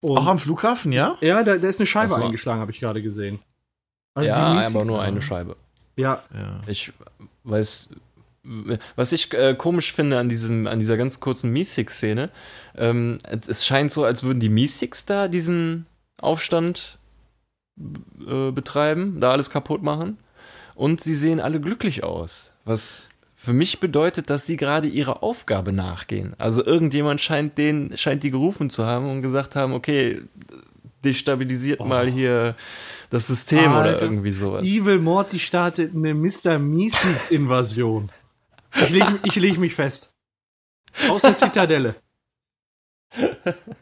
[0.01, 1.17] Und Auch am Flughafen, ja?
[1.21, 3.41] ja, da, da ist eine Scheibe eingeschlagen, habe ich gerade gesehen.
[4.15, 4.37] Also Ja,
[4.67, 5.57] aber nur eine Scheibe.
[5.97, 6.61] Ja, Ja.
[6.67, 6.93] Ich
[7.45, 7.89] weiß,
[8.97, 12.31] was ich äh, komisch finde an, diesem, an dieser ganz kurzen Meesix-Szene,
[12.77, 15.87] ähm, es scheint so, als würden die Meesix da diesen
[16.21, 16.99] Aufstand
[18.27, 20.19] äh, betreiben, da alles kaputt machen.
[20.75, 22.55] Und sie sehen alle glücklich aus.
[22.65, 23.05] Was
[23.35, 26.35] für mich bedeutet, dass sie gerade ihrer Aufgabe nachgehen.
[26.39, 30.23] Also irgendjemand scheint den, scheint die gerufen zu haben und gesagt haben, okay,
[31.05, 32.55] destabilisiert mal hier
[33.11, 34.03] das System oder Alter.
[34.03, 34.65] irgendwie sowas.
[34.65, 36.59] Evil Morty startet eine Mr.
[36.59, 38.09] Meeseeks-Invasion.
[38.75, 40.15] Ich lege ich leg mich fest.
[41.09, 41.95] Aus der Zitadelle.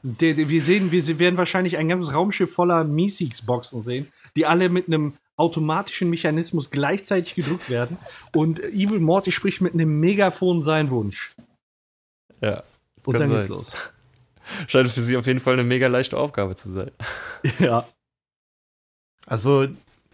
[0.02, 5.14] Wir sehen, wir werden wahrscheinlich ein ganzes Raumschiff voller Meeseeks-Boxen sehen, die alle mit einem
[5.36, 7.98] automatischen Mechanismus gleichzeitig gedrückt werden.
[8.32, 11.34] Und Evil Morty spricht mit einem Megafon seinen Wunsch.
[12.40, 12.62] Ja.
[13.04, 13.38] Und dann sein.
[13.38, 13.72] geht's los.
[14.68, 16.90] Scheint für sie auf jeden Fall eine mega leichte Aufgabe zu sein.
[17.58, 17.86] Ja.
[19.26, 19.66] Also,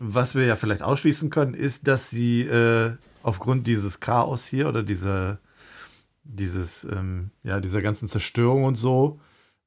[0.03, 2.93] was wir ja vielleicht ausschließen können, ist, dass sie äh,
[3.23, 5.39] aufgrund dieses Chaos hier oder dieser,
[6.25, 9.21] dieses, ähm, ja, dieser ganzen Zerstörung und so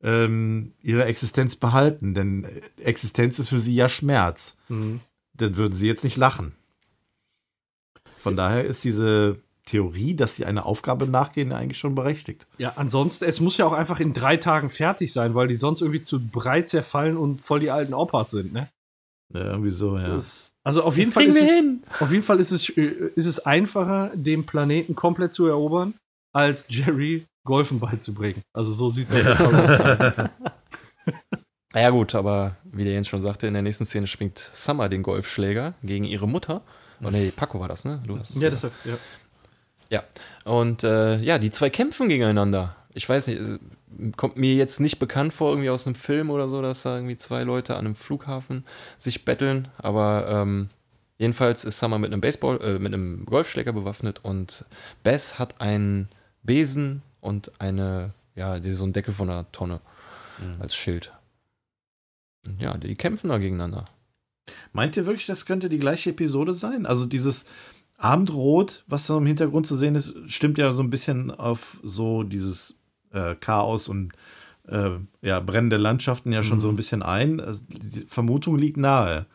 [0.04, 2.14] ähm, ihre Existenz behalten.
[2.14, 2.48] Denn
[2.78, 4.58] Existenz ist für sie ja Schmerz.
[4.68, 5.00] Mhm.
[5.34, 6.54] Dann würden sie jetzt nicht lachen.
[8.18, 12.46] Von daher ist diese Theorie, dass sie einer Aufgabe nachgehen, eigentlich schon berechtigt.
[12.58, 15.82] Ja, ansonsten, es muss ja auch einfach in drei Tagen fertig sein, weil die sonst
[15.82, 18.68] irgendwie zu breit zerfallen und voll die alten Opas sind, ne?
[19.36, 20.08] Ja, irgendwie so, ja.
[20.08, 21.84] Das, also auf jeden, Fall ist wir es, hin.
[22.00, 25.94] auf jeden Fall ist es, äh, ist es einfacher, den Planeten komplett zu erobern,
[26.34, 28.42] als Jerry Golfen beizubringen.
[28.54, 30.30] Also so sieht es aus.
[31.76, 35.04] Ja gut, aber wie der Jens schon sagte, in der nächsten Szene schwingt Summer den
[35.04, 36.62] Golfschläger gegen ihre Mutter.
[37.04, 38.02] Oh nee, Paco war das, ne?
[38.08, 38.98] Du hast es ja, das, ja.
[39.90, 40.04] Ja,
[40.46, 42.76] und äh, ja, die zwei kämpfen gegeneinander.
[42.94, 43.42] Ich weiß nicht,
[44.18, 47.18] kommt mir jetzt nicht bekannt vor, irgendwie aus einem Film oder so, dass da irgendwie
[47.18, 48.66] zwei Leute an einem Flughafen
[48.98, 49.68] sich betteln.
[49.78, 50.70] Aber ähm,
[51.18, 54.66] jedenfalls ist Summer mit einem Baseball, äh, mit einem Golfschläger bewaffnet und
[55.04, 56.10] Bess hat einen
[56.44, 59.80] Besen und eine, ja, so einen Deckel von einer Tonne
[60.60, 61.14] als Schild.
[62.60, 63.86] Ja, die kämpfen da gegeneinander.
[64.74, 66.86] Meint ihr wirklich, das könnte die gleiche Episode sein?
[66.86, 67.46] Also dieses
[67.98, 72.24] Abendrot, was da im Hintergrund zu sehen ist, stimmt ja so ein bisschen auf so
[72.24, 72.76] dieses
[73.16, 74.14] äh, Chaos und
[74.68, 77.40] äh, ja, brennende Landschaften ja schon so ein bisschen ein.
[77.40, 79.26] Also die Vermutung liegt nahe.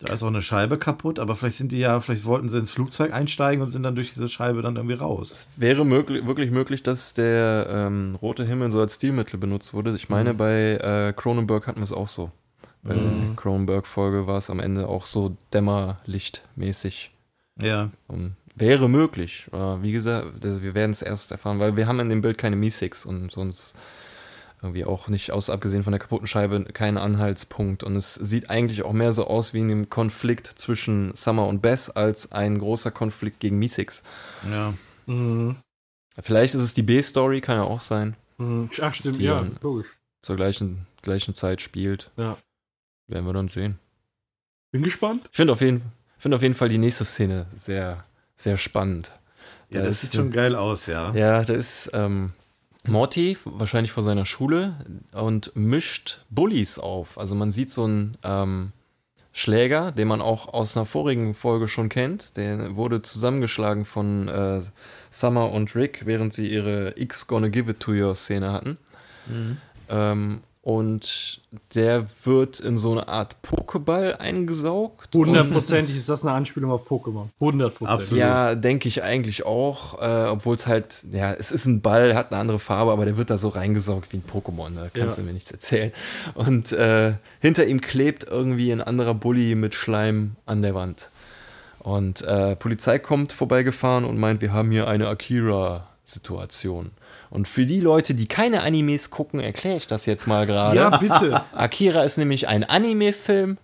[0.00, 2.70] Da ist auch eine Scheibe kaputt, aber vielleicht sind die ja, vielleicht wollten sie ins
[2.70, 5.48] Flugzeug einsteigen und sind dann durch diese Scheibe dann irgendwie raus.
[5.56, 9.94] Wäre möglich, wirklich möglich, dass der ähm, rote Himmel so als Stilmittel benutzt wurde.
[9.94, 12.30] Ich meine, bei äh, Cronenberg hatten wir es auch so.
[12.82, 13.02] Bei der
[13.36, 17.12] Cronenberg-Folge war es am Ende auch so dämmerlichtmäßig.
[17.60, 17.90] Ja.
[18.08, 19.46] Und wäre möglich.
[19.52, 22.38] Aber wie gesagt, das, wir werden es erst erfahren, weil wir haben in dem Bild
[22.38, 23.74] keine Mi-6 und sonst
[24.62, 27.82] irgendwie auch nicht, aus abgesehen von der kaputten Scheibe, keinen Anhaltspunkt.
[27.82, 31.90] Und es sieht eigentlich auch mehr so aus wie ein Konflikt zwischen Summer und Bess
[31.90, 34.02] als ein großer Konflikt gegen Mi-6.
[34.48, 34.72] Ja.
[35.06, 35.56] Mhm.
[36.20, 38.14] Vielleicht ist es die B-Story, kann ja auch sein.
[38.38, 38.70] Mhm.
[38.80, 39.88] Ach, stimmt, Die ja, logisch.
[40.20, 42.10] Zur gleichen, gleichen Zeit spielt.
[42.16, 42.36] Ja.
[43.08, 43.78] Werden wir dann sehen.
[44.70, 45.24] Bin gespannt.
[45.32, 45.82] Ich finde auf, jeden-
[46.18, 48.04] finde auf jeden Fall die nächste Szene sehr,
[48.42, 49.12] sehr spannend.
[49.70, 51.12] Ja, Da das ist- sieht schon geil aus, ja.
[51.14, 52.32] Ja, da ist ähm,
[52.86, 54.74] Morty wahrscheinlich vor seiner Schule
[55.12, 57.18] und mischt Bullies auf.
[57.18, 58.72] Also man sieht so einen ähm,
[59.32, 62.36] Schläger, den man auch aus einer vorigen Folge schon kennt.
[62.36, 64.60] Der wurde zusammengeschlagen von äh,
[65.10, 68.76] Summer und Rick, während sie ihre X Gonna Give It To You Szene hatten.
[69.88, 71.40] Ähm, und
[71.74, 75.14] der wird in so eine Art Pokéball eingesaugt.
[75.16, 77.26] und- Hundertprozentig ist das eine Anspielung auf Pokémon.
[77.40, 78.16] Hundertprozentig.
[78.18, 80.00] Ja, denke ich eigentlich auch.
[80.00, 83.16] Äh, Obwohl es halt, ja, es ist ein Ball, hat eine andere Farbe, aber der
[83.16, 84.74] wird da so reingesaugt wie ein Pokémon.
[84.76, 85.22] Da kannst Ja.
[85.22, 85.90] du mir nichts erzählen.
[86.34, 91.10] Und äh, hinter ihm klebt irgendwie ein anderer Bully mit Schleim an der Wand.
[91.80, 96.92] Und äh, Polizei kommt vorbeigefahren und meint, wir haben hier eine Akira-Situation.
[97.32, 100.76] Und für die Leute, die keine Animes gucken, erkläre ich das jetzt mal gerade.
[100.76, 101.42] Ja, bitte.
[101.54, 103.56] Akira ist nämlich ein Anime-Film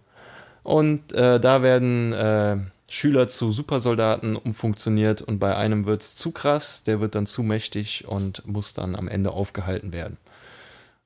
[0.63, 2.57] und äh, da werden äh,
[2.89, 7.43] Schüler zu Supersoldaten umfunktioniert und bei einem wird es zu krass, der wird dann zu
[7.43, 10.17] mächtig und muss dann am Ende aufgehalten werden.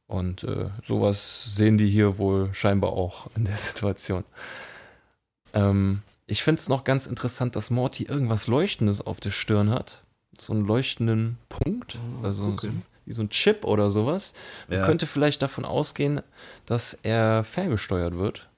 [0.07, 4.23] Und äh, sowas sehen die hier wohl scheinbar auch in der Situation.
[5.53, 10.02] Ähm, ich finde es noch ganz interessant, dass Morty irgendwas Leuchtendes auf der Stirn hat.
[10.39, 11.97] So einen leuchtenden Punkt.
[12.23, 12.69] Oh, Also okay.
[12.69, 12.73] so,
[13.07, 14.35] wie so ein Chip oder sowas.
[14.69, 14.87] Man Ja.
[14.87, 16.21] könnte vielleicht davon ausgehen,
[16.67, 18.49] dass er ferngesteuert wird.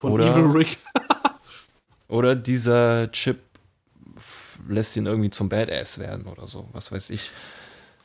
[0.00, 0.78] Von Oder- Evil Rick.
[2.08, 3.38] Oder dieser Chip
[4.68, 6.68] lässt ihn irgendwie zum Badass werden oder so.
[6.72, 7.30] Was weiß ich.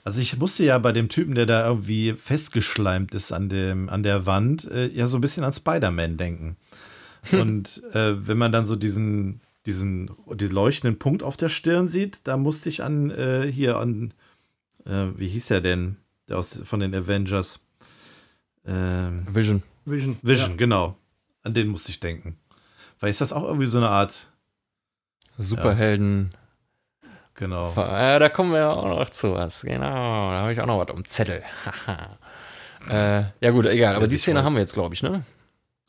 [0.04, 4.04] Also ich musste ja bei dem Typen, der da irgendwie festgeschleimt ist an, dem, an
[4.04, 6.58] der Wand, äh, ja so ein bisschen an Spider-Man denken.
[7.32, 12.28] Und äh, wenn man dann so diesen, diesen, den leuchtenden Punkt auf der Stirn sieht,
[12.28, 14.14] da musste ich an äh, hier an,
[14.86, 17.60] äh, wie hieß er denn, der aus, von den Avengers?
[18.66, 19.64] Ähm, Vision.
[19.86, 20.18] Vision.
[20.22, 20.98] Vision, genau.
[21.44, 22.38] An den musste ich denken.
[23.00, 24.30] Weil ist das auch irgendwie so eine Art,
[25.38, 26.32] Superhelden.
[27.34, 27.74] genau.
[27.76, 29.62] Ja, da kommen wir ja auch noch zu was.
[29.62, 31.44] Genau, da habe ich auch noch was am Zettel.
[31.66, 32.18] Haha.
[32.90, 33.96] äh, ja gut, egal.
[33.96, 35.24] Aber die Szene haben wir jetzt, glaube ich, ne?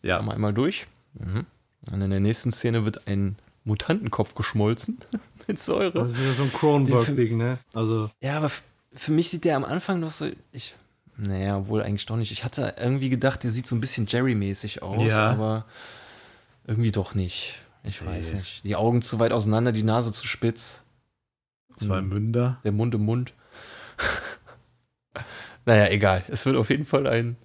[0.02, 0.86] Ja, Haben wir einmal durch.
[1.14, 1.46] Mhm.
[1.90, 4.98] Und in der nächsten Szene wird ein Mutantenkopf geschmolzen
[5.46, 5.92] mit Säure.
[6.04, 7.58] Das ist wieder so ein Cronenberg-Ding, ne?
[7.72, 8.50] Also, Ja, aber
[8.92, 10.28] für mich sieht der am Anfang noch so.
[10.52, 10.74] Ich,
[11.16, 12.32] naja, wohl eigentlich doch nicht.
[12.32, 15.30] Ich hatte irgendwie gedacht, der sieht so ein bisschen Jerry-mäßig aus, Ja.
[15.30, 15.64] aber
[16.66, 17.58] irgendwie doch nicht.
[17.82, 18.38] Ich weiß Nee.
[18.40, 18.64] nicht.
[18.64, 20.84] Die Augen zu weit auseinander, die Nase zu spitz,
[21.76, 22.08] zwei Mhm.
[22.08, 22.60] Münder.
[22.64, 23.32] der Mund im Mund.
[25.66, 26.24] naja, egal.
[26.28, 27.36] Es wird auf jeden Fall ein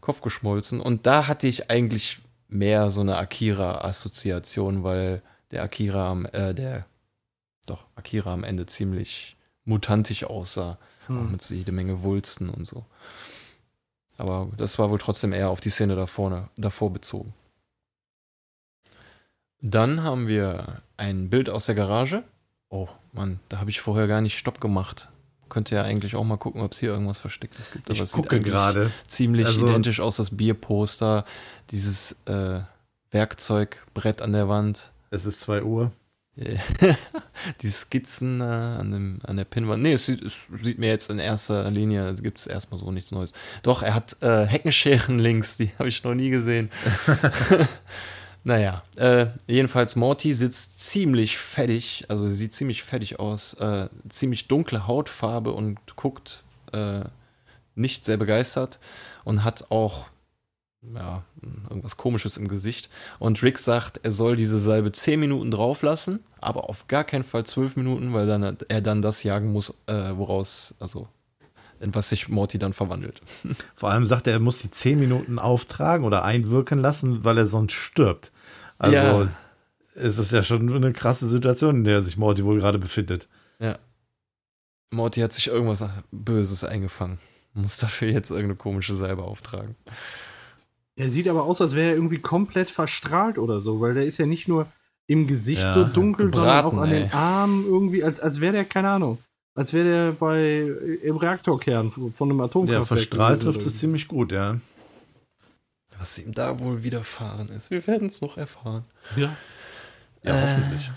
[0.00, 0.80] Kopf geschmolzen.
[0.80, 2.18] Und da hatte ich eigentlich
[2.48, 6.86] mehr so eine Akira-Assoziation, weil der Akira am, äh, der,
[7.66, 10.78] doch, Akira am Ende ziemlich mutantisch aussah.
[11.04, 11.32] Auch hm.
[11.32, 12.84] mit so jede Menge Wulsten und so.
[14.16, 17.32] Aber das war wohl trotzdem eher auf die Szene da vorne, davor bezogen.
[19.62, 22.22] Dann haben wir ein Bild aus der Garage.
[22.68, 25.08] Oh Mann, da habe ich vorher gar nicht Stopp gemacht.
[25.48, 27.90] Könnte ja eigentlich auch mal gucken, ob es hier irgendwas Verstecktes gibt.
[27.90, 28.92] Ich es sieht gucke gerade.
[29.06, 31.24] Ziemlich Also- identisch aus, das Bierposter,
[31.70, 32.60] dieses äh,
[33.10, 34.92] Werkzeugbrett an der Wand.
[35.10, 35.92] Es ist 2 Uhr.
[37.62, 39.82] die Skizzen äh, an, dem, an der Pinnwand.
[39.82, 42.90] Nee, es sieht, es sieht mir jetzt in erster Linie, also gibt es erstmal so
[42.92, 43.32] nichts Neues.
[43.62, 46.70] Doch, er hat äh, Heckenscheren links, die habe ich noch nie gesehen.
[48.44, 54.48] naja, äh, jedenfalls Morty sitzt ziemlich fettig, also sie sieht ziemlich fettig aus, äh, ziemlich
[54.48, 57.00] dunkle Hautfarbe und guckt äh,
[57.74, 58.78] nicht sehr begeistert
[59.24, 60.08] und hat auch
[60.82, 61.22] ja,
[61.68, 62.88] irgendwas komisches im Gesicht.
[63.18, 67.24] Und Rick sagt, er soll diese Salbe 10 Minuten drauf lassen, aber auf gar keinen
[67.24, 71.08] Fall 12 Minuten, weil dann er dann das jagen muss, äh, woraus, also
[71.80, 73.22] in was sich Morty dann verwandelt.
[73.74, 77.46] Vor allem sagt er, er muss die 10 Minuten auftragen oder einwirken lassen, weil er
[77.46, 78.32] sonst stirbt.
[78.78, 79.28] Also Ja.
[79.94, 83.28] es ist ja schon eine krasse Situation, in der sich Morty wohl gerade befindet.
[83.58, 83.78] Ja.
[84.90, 87.18] Morty hat sich irgendwas Böses eingefangen.
[87.54, 89.76] Muss dafür jetzt irgendeine komische Salbe auftragen.
[91.00, 94.18] Er sieht aber aus, als wäre er irgendwie komplett verstrahlt oder so, weil der ist
[94.18, 94.66] ja nicht nur
[95.06, 97.02] im Gesicht Ja, so dunkel, gebraten, sondern auch an ey.
[97.04, 99.18] den Armen irgendwie, als, als wäre der, keine Ahnung,
[99.54, 100.70] als wäre der bei
[101.02, 102.86] im Reaktorkern von einem Ja, Atomkraftwerk.
[102.86, 104.58] verstrahlt gewesen trifft es ziemlich gut, ja.
[105.98, 107.70] Was ihm da wohl widerfahren ist.
[107.70, 108.84] Wir werden es noch erfahren.
[109.16, 109.34] Ja.
[110.22, 110.90] Ja, Äh, hoffentlich.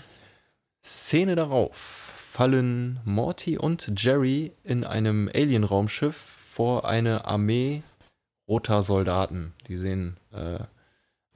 [0.84, 1.76] Szene darauf
[2.16, 7.82] fallen Morty und Jerry in einem Alien-Raumschiff vor eine Armee
[8.48, 9.52] roter Soldaten.
[9.68, 10.58] Die sehen äh,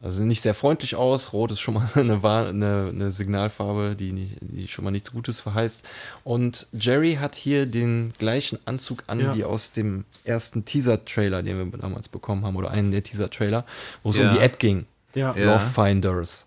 [0.00, 1.32] also nicht sehr freundlich aus.
[1.32, 5.40] Rot ist schon mal eine, eine, eine Signalfarbe, die, nicht- die schon mal nichts Gutes
[5.40, 5.84] verheißt.
[6.22, 9.34] Und Jerry hat hier den gleichen Anzug an Ja.
[9.36, 13.64] wie aus dem ersten Teaser-Trailer, den wir damals bekommen haben, oder einen der Teaser-Trailer,
[14.04, 14.28] wo es Ja.
[14.28, 14.86] um die App ging.
[15.14, 15.32] Ja.
[15.32, 16.46] Love Finders.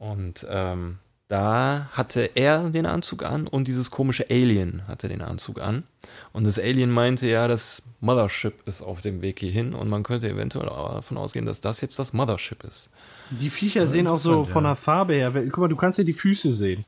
[0.00, 0.98] Und ähm,
[1.30, 5.84] da hatte er den Anzug an und dieses komische Alien hatte den Anzug an.
[6.32, 10.28] Und das Alien meinte ja, das Mothership ist auf dem Weg hierhin und man könnte
[10.28, 12.90] eventuell auch davon ausgehen, dass das jetzt das Mothership ist.
[13.30, 15.30] Die Viecher sehen auch so von der Farbe her.
[15.32, 16.84] Guck mal, du kannst ja die Füße sehen.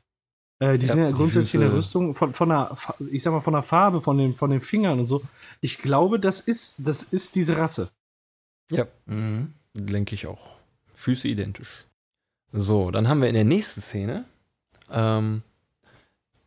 [0.59, 2.77] Äh, die Ja, sind ja grundsätzlich in der Rüstung, von, von der,
[3.11, 5.23] ich sag mal, von der Farbe, von den, von den Fingern und so.
[5.61, 7.91] Ich glaube, das ist, das ist diese Rasse.
[8.71, 9.53] Ja, Mhm.
[9.73, 10.57] denke ich auch.
[10.93, 11.85] Füße identisch.
[12.51, 14.25] So, dann haben wir in der nächsten Szene
[14.93, 15.41] ähm,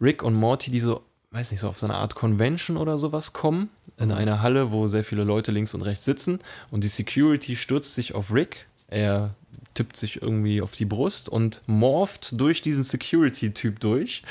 [0.01, 3.32] Rick und Morty, die so, weiß nicht, so auf so eine Art Convention oder sowas
[3.32, 6.39] kommen, in einer Halle, wo sehr viele Leute links und rechts sitzen
[6.70, 8.66] und die Security stürzt sich auf Rick.
[8.89, 9.35] Er
[9.74, 14.23] tippt sich irgendwie auf die Brust und morpht durch diesen Security-Typ durch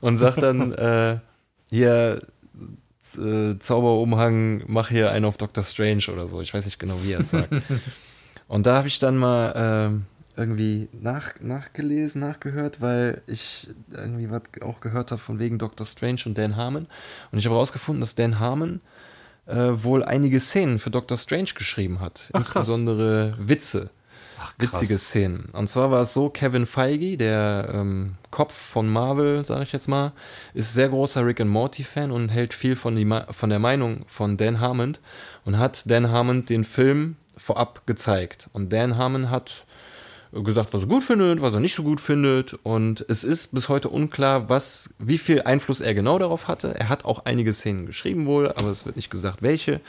[0.00, 1.18] und sagt dann, äh,
[1.70, 2.22] hier,
[3.16, 6.40] äh, Zauberumhang, mach hier einen auf Doctor Strange oder so.
[6.40, 7.50] Ich weiß nicht genau, wie er es sagt.
[8.48, 10.06] und da habe ich dann mal ähm,
[10.36, 16.20] irgendwie nach, nachgelesen, nachgehört, weil ich irgendwie was auch gehört habe von wegen Doctor Strange
[16.26, 16.86] und Dan Harmon.
[17.30, 18.80] Und ich habe herausgefunden, dass Dan Harmon
[19.46, 22.28] äh, wohl einige Szenen für Doctor Strange geschrieben hat.
[22.32, 23.90] Ach, insbesondere Witze.
[24.42, 25.50] Ach, Witzige Szenen.
[25.52, 29.86] Und zwar war es so, Kevin Feige, der ähm, Kopf von Marvel, sage ich jetzt
[29.86, 30.12] mal,
[30.54, 34.38] ist sehr großer Rick and Morty-Fan und hält viel von, die, von der Meinung von
[34.38, 34.96] Dan Harmon
[35.44, 38.48] und hat Dan Harmon den Film vorab gezeigt.
[38.54, 39.66] Und Dan Harmon hat
[40.32, 42.54] gesagt, was er gut findet, was er nicht so gut findet.
[42.62, 46.74] Und es ist bis heute unklar, was, wie viel Einfluss er genau darauf hatte.
[46.78, 49.80] Er hat auch einige Szenen geschrieben wohl, aber es wird nicht gesagt, welche.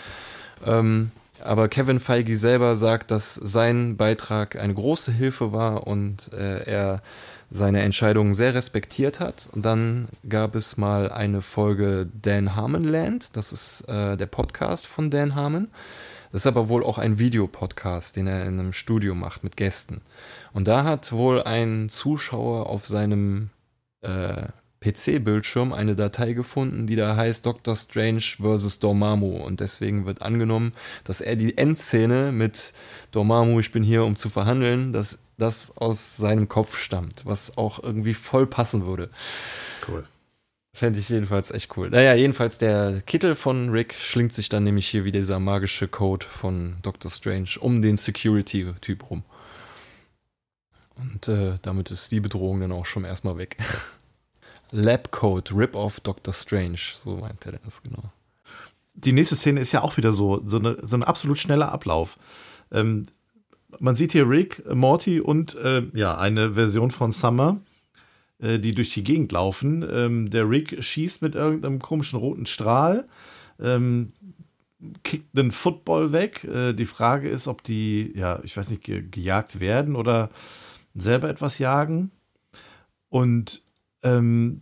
[0.65, 1.11] Ähm,
[1.43, 7.01] aber Kevin Feige selber sagt, dass sein Beitrag eine große Hilfe war und äh, er
[7.49, 9.49] seine Entscheidungen sehr respektiert hat.
[9.51, 13.35] Und dann gab es mal eine Folge Dan Harmon Land.
[13.35, 15.67] Das ist äh, der Podcast von Dan Harmon.
[16.31, 20.01] Das ist aber wohl auch ein Videopodcast, den er in einem Studio macht mit Gästen.
[20.53, 23.49] Und da hat wohl ein Zuschauer auf seinem
[24.01, 24.47] äh,
[24.81, 28.79] PC-Bildschirm eine Datei gefunden, die da heißt Doctor Strange vs.
[28.79, 29.37] Dormammu.
[29.37, 32.73] Und deswegen wird angenommen, dass er die Endszene mit
[33.11, 37.81] Dormammu, ich bin hier, um zu verhandeln, dass das aus seinem Kopf stammt, was auch
[37.81, 39.09] irgendwie voll passen würde.
[39.87, 40.03] Cool.
[40.73, 41.89] Fände ich jedenfalls echt cool.
[41.89, 46.25] Naja, jedenfalls der Kittel von Rick schlingt sich dann nämlich hier wie dieser magische Code
[46.25, 49.23] von Doctor Strange um den Security-Typ rum.
[50.95, 53.57] Und äh, damit ist die Bedrohung dann auch schon erstmal weg.
[54.71, 58.03] Labcode, Rip-Off Doctor Strange, so meinte er das genau.
[58.93, 62.17] Die nächste Szene ist ja auch wieder so, so, eine, so ein absolut schneller Ablauf.
[62.71, 63.03] Ähm,
[63.79, 67.59] man sieht hier Rick, Morty und äh, ja, eine Version von Summer,
[68.41, 69.85] äh, die durch die Gegend laufen.
[69.89, 73.07] Ähm, der Rick schießt mit irgendeinem komischen roten Strahl,
[73.59, 74.09] ähm,
[75.03, 76.43] kickt den Football weg.
[76.43, 80.29] Äh, die Frage ist, ob die, ja, ich weiß nicht, ge gejagt werden oder
[80.95, 82.11] selber etwas jagen.
[83.09, 83.61] Und
[84.03, 84.61] ähm,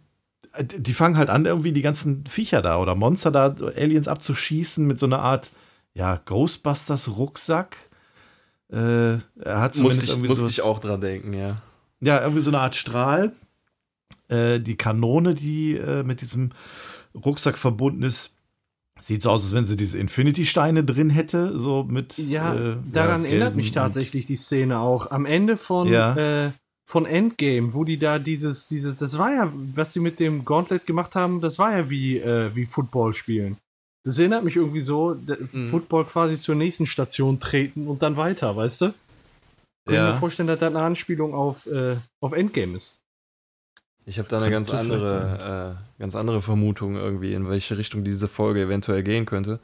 [0.59, 4.99] die fangen halt an, irgendwie die ganzen Viecher da oder Monster da, Aliens abzuschießen mit
[4.99, 5.51] so einer Art,
[5.93, 7.77] ja, Ghostbusters-Rucksack.
[8.71, 11.61] Äh, er hat musste ich, musste so, ich auch dran denken, ja.
[12.01, 13.33] Ja, irgendwie so eine Art Strahl.
[14.29, 16.51] Äh, die Kanone, die äh, mit diesem
[17.13, 18.31] Rucksack verbunden ist,
[19.01, 22.17] sieht so aus, als wenn sie diese Infinity-Steine drin hätte, so mit.
[22.17, 25.11] Ja, äh, daran ja, erinnert mich tatsächlich die Szene auch.
[25.11, 26.45] Am Ende von, ja.
[26.45, 26.51] Äh,
[26.85, 30.85] von Endgame, wo die da dieses, dieses, das war ja, was die mit dem Gauntlet
[30.87, 33.57] gemacht haben, das war ja wie, äh, wie Football spielen.
[34.03, 35.15] Das erinnert mich irgendwie so,
[35.51, 35.69] mhm.
[35.69, 38.85] Football quasi zur nächsten Station treten und dann weiter, weißt du?
[39.85, 40.03] Ich ja.
[40.03, 42.98] kann mir vorstellen, dass das eine Anspielung auf, äh, auf Endgame ist.
[44.09, 48.27] Ich habe da eine ganz andere, äh, ganz andere Vermutung irgendwie, in welche Richtung diese
[48.27, 49.59] Folge eventuell gehen könnte.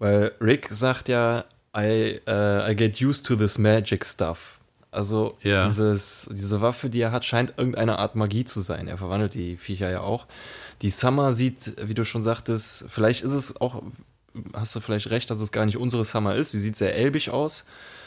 [0.00, 1.44] Weil Rick sagt ja,
[1.76, 4.58] I, uh, I get used to this magic stuff.
[4.90, 5.66] Also ja.
[5.68, 8.88] dieses, diese Waffe, die er hat, scheint irgendeine Art Magie zu sein.
[8.88, 10.26] Er verwandelt die Viecher ja auch.
[10.82, 13.84] Die Summer sieht, wie du schon sagtest, vielleicht ist es auch,
[14.52, 16.50] hast du vielleicht recht, dass es gar nicht unsere Summer ist.
[16.50, 17.64] Sie sieht sehr elbig aus.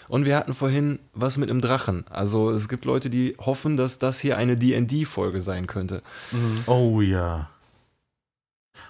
[0.09, 2.03] Und wir hatten vorhin was mit einem Drachen.
[2.09, 6.01] Also es gibt Leute, die hoffen, dass das hier eine D&D-Folge sein könnte.
[6.31, 6.63] Mhm.
[6.65, 7.49] Oh ja.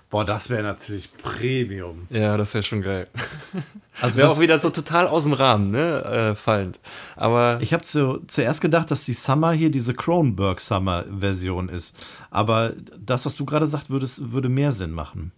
[0.10, 2.08] Boah, das wäre natürlich Premium.
[2.10, 3.08] Ja, das wäre schon geil.
[4.02, 6.80] Also wäre auch wieder so total aus dem Rahmen, ne, äh, fallend.
[7.18, 11.98] Aber ich habe zu, zuerst gedacht, dass die Summer hier diese Cronenberg Summer Version ist.
[12.32, 15.34] Aber das, was du gerade sagst, würde, würde mehr Sinn machen.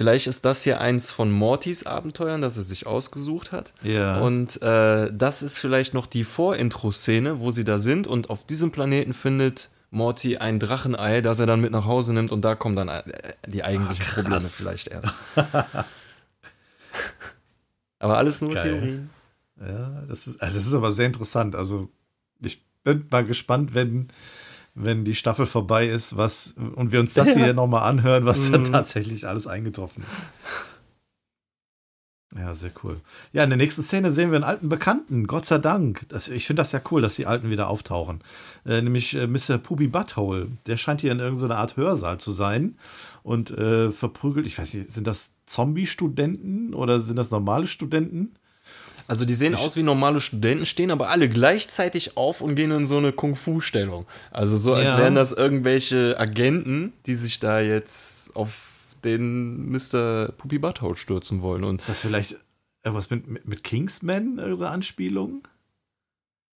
[0.00, 3.74] Vielleicht ist das hier eins von Mortys Abenteuern, das er sich ausgesucht hat.
[3.82, 4.18] Ja.
[4.20, 8.70] Und äh, das ist vielleicht noch die Vorintro-Szene, wo sie da sind und auf diesem
[8.70, 12.76] Planeten findet Morty ein Drachenei, das er dann mit nach Hause nimmt und da kommen
[12.76, 13.02] dann äh,
[13.46, 15.12] die eigentlichen Ach, Probleme vielleicht erst.
[17.98, 18.62] aber alles nur Geil.
[18.62, 19.10] Theorien.
[19.60, 21.54] Ja, das ist, das ist aber sehr interessant.
[21.54, 21.90] Also
[22.42, 24.08] ich bin mal gespannt, wenn
[24.82, 28.58] wenn die Staffel vorbei ist, was und wir uns das hier nochmal anhören, was da
[28.58, 28.64] mhm.
[28.64, 30.70] tatsächlich alles eingetroffen ist.
[32.36, 33.00] Ja, sehr cool.
[33.32, 36.06] Ja, in der nächsten Szene sehen wir einen alten Bekannten, Gott sei Dank.
[36.08, 38.20] Das, ich finde das ja cool, dass die Alten wieder auftauchen.
[38.64, 39.58] Äh, nämlich äh, Mr.
[39.58, 40.46] Pubi Butthole.
[40.66, 42.76] Der scheint hier in irgendeiner Art Hörsaal zu sein
[43.24, 48.34] und äh, verprügelt, ich weiß nicht, sind das Zombie-Studenten oder sind das normale Studenten?
[49.10, 52.70] Also die sehen ich aus wie normale Studenten, stehen aber alle gleichzeitig auf und gehen
[52.70, 54.06] in so eine Kung-Fu-Stellung.
[54.30, 54.98] Also so, als ja.
[55.00, 60.30] wären das irgendwelche Agenten, die sich da jetzt auf den Mr.
[60.38, 61.64] Puppy Butthole stürzen wollen.
[61.64, 62.36] Und ist das vielleicht
[62.84, 65.42] irgendwas mit, mit, mit Kingsman, irgendeine Anspielung?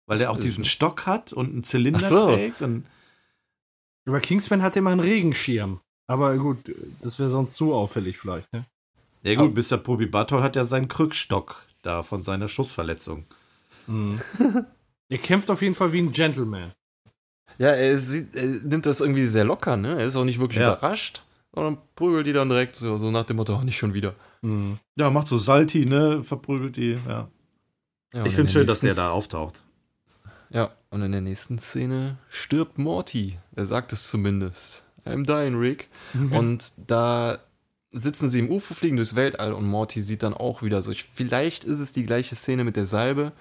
[0.05, 2.33] Weil der auch diesen Stock hat und einen Zylinder so.
[2.33, 2.61] trägt.
[2.63, 2.85] Und
[4.03, 5.79] Über Kingsman hat er immer einen Regenschirm.
[6.05, 6.57] Aber gut,
[7.01, 8.65] das wäre sonst zu auffällig vielleicht, ne?
[9.23, 9.77] Ja gut, Mr.
[9.77, 13.25] Puppy Butthole hat ja seinen Krückstock da von seiner Schussverletzung.
[13.87, 14.21] Mhm.
[15.09, 16.71] er kämpft auf jeden Fall wie ein Gentleman.
[17.57, 19.99] Ja, er, sieht, er, nimmt das irgendwie sehr locker, ne?
[19.99, 20.73] Er ist auch nicht wirklich ja.
[20.73, 21.21] überrascht,
[21.53, 24.15] sondern prügelt die dann direkt so, so nach dem Motto, oh, nicht schon wieder.
[24.41, 24.77] Mhm.
[24.95, 26.23] Ja, macht so Salty, ne?
[26.23, 27.27] Verprügelt die, ja.
[28.13, 29.63] ja ich finde schön, dass der da auftaucht.
[30.49, 33.37] Ja, und in der nächsten Szene stirbt Morty.
[33.55, 34.83] Er sagt es zumindest.
[35.05, 35.89] I'm dying, Rick.
[36.13, 36.31] Mhm.
[36.33, 37.39] Und da
[37.91, 40.91] sitzen sie im UFO, fliegen durchs Weltall und Morty sieht dann auch wieder so.
[41.13, 43.33] Vielleicht ist es die gleiche Szene mit der Salbe.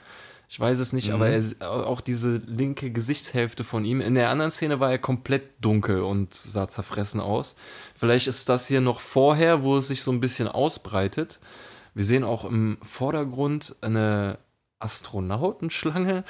[0.49, 1.15] Ich weiß es nicht, mhm.
[1.15, 4.01] aber er, auch diese linke Gesichtshälfte von ihm.
[4.01, 7.55] In der anderen Szene war er komplett dunkel und sah zerfressen aus.
[7.95, 11.39] Vielleicht ist das hier noch vorher, wo es sich so ein bisschen ausbreitet.
[11.95, 14.39] Wir sehen auch im Vordergrund eine
[14.81, 16.25] Astronautenschlange,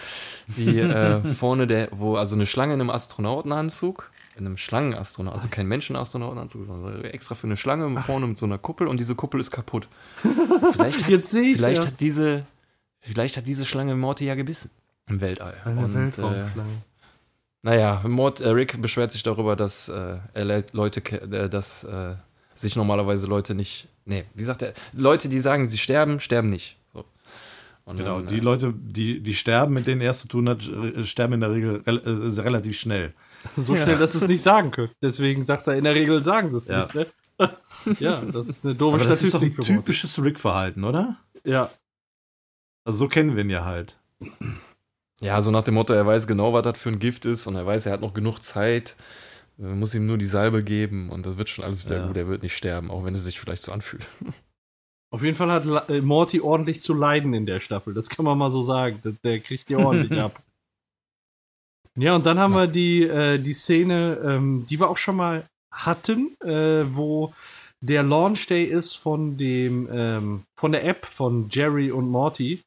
[0.49, 5.49] die äh, vorne der, wo, also eine Schlange in einem Astronautenanzug, in einem Schlangenastronaut, also
[5.49, 8.07] kein Menschenastronautenanzug, sondern extra für eine Schlange Ach.
[8.07, 9.89] vorne mit so einer Kuppel und diese Kuppel ist kaputt.
[10.73, 12.47] Vielleicht, Jetzt vielleicht hat diese
[13.01, 14.71] Vielleicht hat diese Schlange Morty ja gebissen
[15.07, 15.57] im Weltall.
[15.65, 16.45] Eine und, äh,
[17.63, 22.15] naja, Mord, äh, Rick beschwert sich darüber, dass äh, er Leute, äh, dass äh,
[22.55, 26.77] sich normalerweise Leute nicht, nee, wie sagt er, Leute, die sagen, sie sterben, sterben nicht.
[26.95, 27.05] So.
[27.87, 30.63] genau, dann, die äh, Leute, die, die sterben, mit denen er es zu tun hat,
[31.05, 33.13] sterben in der Regel re relativ schnell.
[33.57, 34.91] So schnell, dass sie es nicht sagen können.
[35.03, 36.85] Deswegen sagt er, in der Regel sagen sie es ja.
[36.85, 36.95] nicht.
[36.95, 37.07] Ne?
[37.99, 39.41] ja, das ist eine doofe Aber Statistik.
[39.41, 41.17] Das ist doch ein typisches Rick-Verhalten, oder?
[41.45, 41.71] Ja,
[42.85, 43.99] also so kennen wir ihn ja halt.
[45.21, 47.57] Ja, so nach dem Motto, er weiß genau, was das für ein Gift ist und
[47.57, 48.97] er weiß, er hat noch genug Zeit.
[49.57, 52.07] Man muss ihm nur die Salbe geben und das wird schon alles wieder ja.
[52.07, 52.17] gut.
[52.17, 54.09] Er wird nicht sterben, auch wenn es sich vielleicht so anfühlt.
[55.13, 57.95] Auf jeden Fall hat äh, Morty ordentlich zu leiden in der Staffel.
[57.95, 59.01] Das kann man mal so sagen.
[59.25, 60.41] Der kriegt die ordentlich ab.
[61.97, 62.61] Ja, und dann haben ja.
[62.61, 67.35] wir die, äh, die Szene, ähm, die wir auch schon mal hatten, äh, wo
[67.81, 72.61] der Launch Day ist von dem, ähm, von der App von Jerry und Morty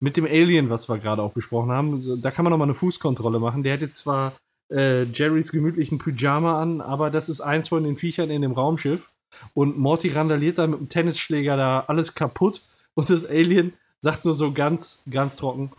[0.00, 3.38] mit dem Alien, was wir gerade auch besprochen haben, da kann man nochmal eine Fußkontrolle
[3.38, 3.62] machen.
[3.62, 4.34] Der hat jetzt zwar
[4.70, 9.12] äh, Jerrys gemütlichen Pyjama an, aber das ist eins von den Viechern in dem Raumschiff.
[9.54, 12.62] Und Morty randaliert da mit dem Tennisschläger da alles kaputt.
[12.94, 15.70] Und das Alien sagt nur so ganz, ganz trocken: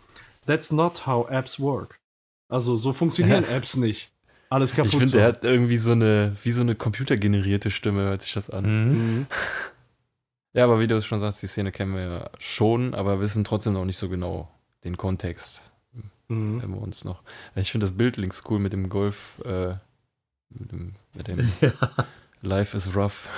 [0.46, 1.98] That's not how apps work.
[2.48, 3.56] Also so funktionieren ja.
[3.56, 4.10] Apps nicht.
[4.50, 4.92] Alles kaputt.
[4.92, 8.50] Ich finde, er hat irgendwie so eine, wie so eine computergenerierte Stimme, hört sich das
[8.50, 8.88] an.
[8.88, 9.26] Mhm.
[10.54, 13.74] Ja, aber wie du schon sagst, die Szene kennen wir ja schon, aber wissen trotzdem
[13.74, 14.50] noch nicht so genau
[14.82, 15.70] den Kontext.
[16.28, 16.62] Mhm.
[16.62, 17.22] Wenn wir uns noch.
[17.54, 19.74] Ich finde das Bild links cool mit dem Golf, äh,
[20.48, 21.72] mit dem, mit dem ja.
[22.42, 23.28] Life is rough.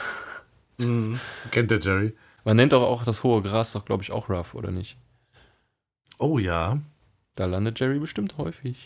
[0.79, 1.21] Mhm.
[1.51, 2.15] Kennt der Jerry?
[2.45, 4.97] Man nennt auch, auch das hohe Gras doch, glaube ich, auch rough, oder nicht?
[6.19, 6.79] Oh ja.
[7.35, 8.79] Da landet Jerry bestimmt häufig.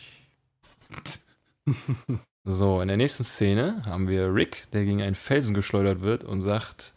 [2.44, 6.42] so, in der nächsten Szene haben wir Rick, der gegen einen Felsen geschleudert wird und
[6.42, 6.94] sagt,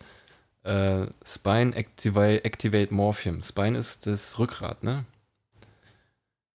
[0.64, 3.42] äh, Spine activate, activate Morphium.
[3.42, 5.06] Spine ist das Rückgrat, ne?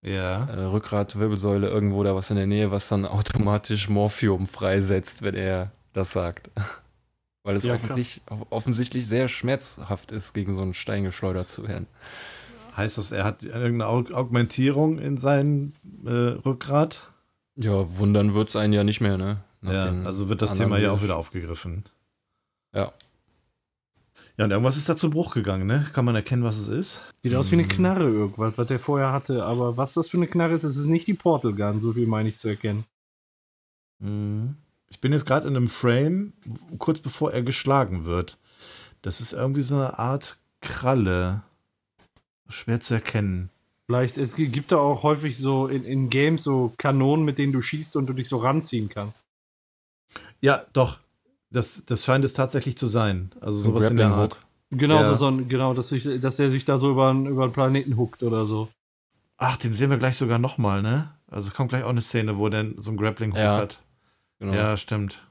[0.03, 0.47] Ja.
[0.47, 5.35] Äh, Rückgrat, Wirbelsäule, irgendwo da was in der Nähe, was dann automatisch Morphium freisetzt, wenn
[5.35, 6.51] er das sagt.
[7.45, 7.77] Weil es ja,
[8.51, 11.89] offensichtlich sehr schmerzhaft ist, gegen so einen Stein geschleudert zu werden.
[12.77, 15.73] Heißt das, er hat irgendeine Augmentierung in seinem
[16.07, 17.11] äh, Rückgrat?
[17.62, 19.39] Ja, wundern wird es einen ja nicht mehr, ne?
[19.60, 21.84] Nach ja, also wird das Thema ja auch wieder aufgegriffen.
[22.74, 22.93] Ja.
[24.36, 25.86] Ja, und irgendwas ist da zu Bruch gegangen, ne?
[25.93, 27.02] Kann man erkennen, was es ist?
[27.22, 29.44] Sieht aus wie eine Knarre irgendwas, was der vorher hatte.
[29.44, 32.06] Aber was das für eine Knarre ist, ist es nicht die Portal Gun, so viel
[32.06, 32.84] meine ich zu erkennen.
[33.98, 34.56] Mhm.
[34.89, 36.32] Ich bin jetzt gerade in einem Frame,
[36.78, 38.39] kurz bevor er geschlagen wird.
[39.02, 41.43] Das ist irgendwie so eine Art Kralle.
[42.48, 43.51] Schwer zu erkennen.
[43.93, 47.60] Vielleicht, es gibt da auch häufig so in, in Games so Kanonen, mit denen du
[47.60, 49.27] schießt und du dich so ranziehen kannst.
[50.40, 50.98] Ja, doch.
[51.51, 53.32] Das, das scheint es tatsächlich zu sein.
[53.43, 54.39] Also so sowas in der Art.
[54.70, 55.05] Genau, ja.
[55.05, 57.98] so, so ein, genau, dass, ich, dass er sich da so über, über einen Planeten
[57.98, 58.70] huckt oder so.
[59.36, 61.10] Ach, den sehen wir gleich sogar nochmal, ne?
[61.27, 63.59] Also kommt gleich auch eine Szene, wo der so ein Grappling-Hook ja.
[63.59, 63.82] hat.
[64.39, 64.55] Genau.
[64.55, 65.23] Ja, stimmt.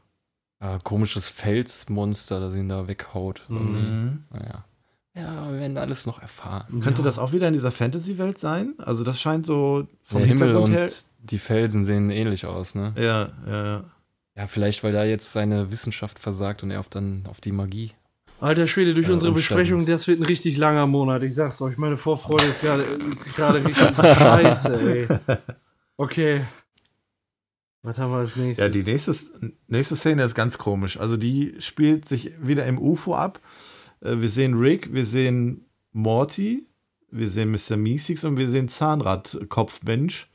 [0.61, 3.41] Ja, komisches Felsmonster, das ihn da weghaut.
[3.47, 4.25] Mhm.
[4.29, 4.65] Naja.
[5.13, 6.81] Ja, wir werden alles noch erfahren.
[6.81, 7.05] Könnte ja.
[7.05, 8.75] das auch wieder in dieser Fantasy-Welt sein?
[8.77, 10.87] Also das scheint so vom Der Himmel und her
[11.23, 12.93] die Felsen sehen ähnlich aus, ne?
[12.95, 13.83] Ja, ja, ja.
[14.35, 17.91] Ja, vielleicht, weil da jetzt seine Wissenschaft versagt und er auf dann auf die Magie.
[18.39, 21.21] Alter Schwede, durch äh, unsere Besprechung, das wird ein richtig langer Monat.
[21.21, 22.83] Ich sag's euch, meine Vorfreude ist gerade
[23.55, 23.77] richtig
[24.17, 25.07] scheiße, ey.
[25.97, 26.41] Okay.
[27.83, 28.63] Was haben wir als nächstes?
[28.63, 29.13] Ja, die nächste,
[29.67, 30.97] nächste Szene ist ganz komisch.
[30.97, 33.39] Also die spielt sich wieder im UFO ab
[34.01, 36.65] wir sehen Rick, wir sehen Morty,
[37.09, 37.77] wir sehen Mr.
[37.77, 40.29] Meeseeks und wir sehen Zahnradkopfmensch.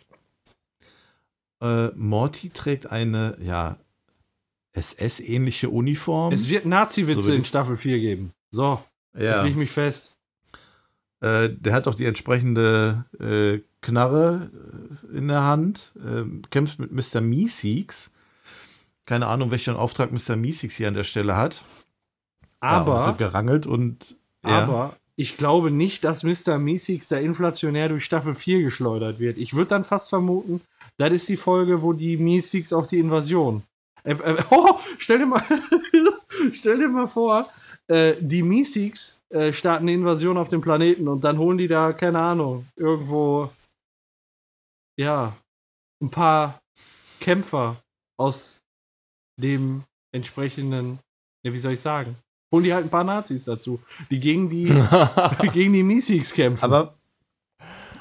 [1.61, 3.79] Äh, Morty trägt eine, ja,
[4.77, 6.33] SS-ähnliche Uniform.
[6.33, 8.33] Es wird Nazi-Witze so in Staffel 4 geben.
[8.51, 8.83] So,
[9.15, 9.43] ja.
[9.43, 10.19] da ich mich fest.
[11.21, 14.51] Äh, der hat auch die entsprechende äh, Knarre
[15.13, 17.23] äh, in der Hand, ähm, kämpft mit Mr.
[17.23, 18.13] Meeseeks.
[19.07, 20.37] Keine Ahnung, welchen Auftrag Mr.
[20.37, 21.65] Meeseeks hier an der Stelle hat.
[22.61, 22.97] Aber.
[22.97, 24.63] Ja, gerangelt und Ja.
[24.63, 26.59] Aber ich glaube nicht, dass Mr.
[26.59, 29.39] Meeseeks da inflationär durch Staffel 4 geschleudert wird.
[29.39, 30.61] Ich würde dann fast vermuten,
[30.99, 33.63] das ist die Folge, wo die Meeseeks auch die Invasion.
[34.05, 35.43] Äh, äh, oh, stell dir mal,
[36.53, 37.51] stell dir mal vor,
[37.89, 41.93] äh, die Meeseeks äh, starten eine Invasion auf dem Planeten und dann holen die da,
[41.93, 43.51] keine Ahnung, irgendwo,
[44.99, 45.35] ja,
[46.03, 46.59] ein paar
[47.21, 47.77] Kämpfer
[48.19, 48.61] aus
[49.41, 50.99] dem entsprechenden,
[51.43, 52.17] ja, wie soll ich sagen,
[52.57, 53.81] holen die halt ein paar Nazis dazu,
[54.11, 54.65] die gegen die,
[55.53, 56.65] gegen die Meeseeks kämpfen.
[56.65, 56.97] Aber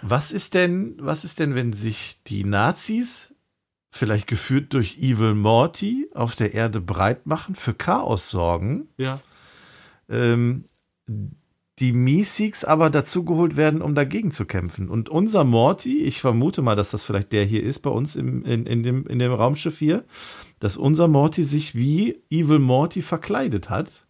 [0.02, 3.36] was ist denn, was ist denn, wenn sich die Nazis,
[3.92, 9.20] vielleicht geführt durch Evil Morty, auf der Erde breit machen, für Chaos sorgen, ja.
[10.10, 10.66] ähm,
[11.80, 14.90] die Meeseeks aber dazugeholt werden, um dagegen zu kämpfen.
[14.90, 18.46] Und unser Morty, ich vermute mal, dass das vielleicht der hier ist bei uns im,
[18.46, 20.06] in, in, dem, in dem Raumschiff hier,
[20.60, 24.05] dass unser Morty sich wie Evil Morty verkleidet hat.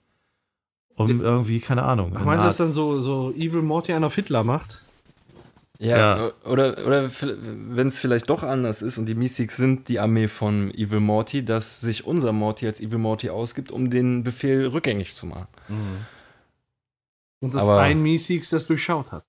[0.97, 2.13] Um irgendwie, keine Ahnung.
[2.15, 4.81] Ach, meinst du, dass dann so, so Evil Morty einen auf Hitler macht?
[5.77, 5.97] Ja,
[6.27, 6.31] Ja.
[6.45, 10.71] oder, oder wenn es vielleicht doch anders ist und die Meeseeks sind die Armee von
[10.73, 15.25] Evil Morty, dass sich unser Morty als Evil Morty ausgibt, um den Befehl rückgängig zu
[15.25, 15.47] machen.
[17.41, 19.25] Und dass Aber- ein Meeseeks das durchschaut hat.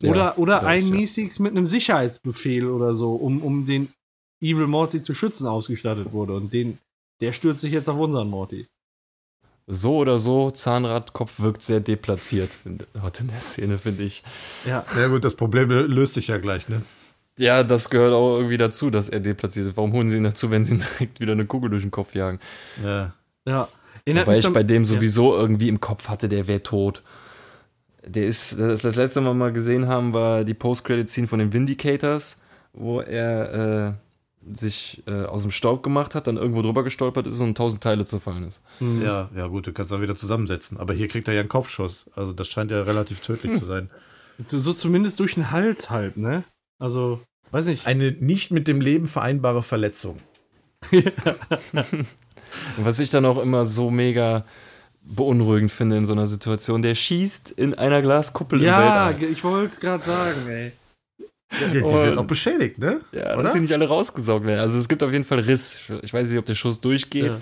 [0.00, 0.94] Ja, Oder, ein ich, ja.
[0.96, 3.92] Meeseeks mit einem Sicherheitsbefehl oder so, um, um den
[4.40, 6.34] Evil Morty zu schützen, ausgestattet wurde.
[6.34, 6.78] Und den,
[7.20, 8.66] der stürzt sich jetzt auf unseren Morty.
[9.70, 14.22] So oder so, Zahnradkopf wirkt sehr deplatziert in, heute in der Szene, finde ich.
[14.64, 14.84] Ja.
[14.96, 16.82] Ja, gut, das Problem löst sich ja gleich, ne?
[17.36, 19.76] Ja, das gehört auch irgendwie dazu, dass er deplatziert ist.
[19.76, 22.14] Warum holen sie ihn dazu, wenn sie ihn direkt wieder eine Kugel durch den Kopf
[22.14, 22.40] jagen?
[22.82, 23.12] Ja.
[23.46, 23.68] Ja.
[24.06, 24.88] Weil ich bei dem ja.
[24.88, 27.02] sowieso irgendwie im Kopf hatte, der wäre tot.
[28.06, 32.38] Der ist, das, das letzte Mal mal gesehen haben, war die Post-Credit-Scene von den Vindicators,
[32.72, 33.92] wo er äh,
[34.52, 37.82] sich äh, aus dem Staub gemacht hat, dann irgendwo drüber gestolpert ist und in tausend
[37.82, 38.62] Teile zerfallen ist.
[38.78, 39.02] Hm.
[39.02, 40.78] Ja, ja, gut, du kannst dann wieder zusammensetzen.
[40.78, 42.10] Aber hier kriegt er ja einen Kopfschuss.
[42.14, 43.90] Also, das scheint ja relativ tödlich zu sein.
[44.46, 46.44] So, so zumindest durch den Hals halt, ne?
[46.78, 47.20] Also,
[47.50, 47.88] weiß nicht.
[47.88, 50.20] Eine nicht mit dem Leben vereinbare Verletzung.
[50.92, 51.12] Und
[52.76, 54.44] was ich dann auch immer so mega
[55.02, 59.32] beunruhigend finde in so einer Situation, der schießt in einer Glaskuppel ja, im Weltall.
[59.32, 60.72] ich wollte es gerade sagen, ey.
[61.50, 63.00] Die, die wird auch beschädigt, ne?
[63.10, 63.44] Ja, Oder?
[63.44, 64.60] dass sie nicht alle rausgesaugt werden.
[64.60, 65.80] Also es gibt auf jeden Fall Riss.
[66.02, 67.40] Ich weiß nicht, ob der Schuss durchgeht, Ja.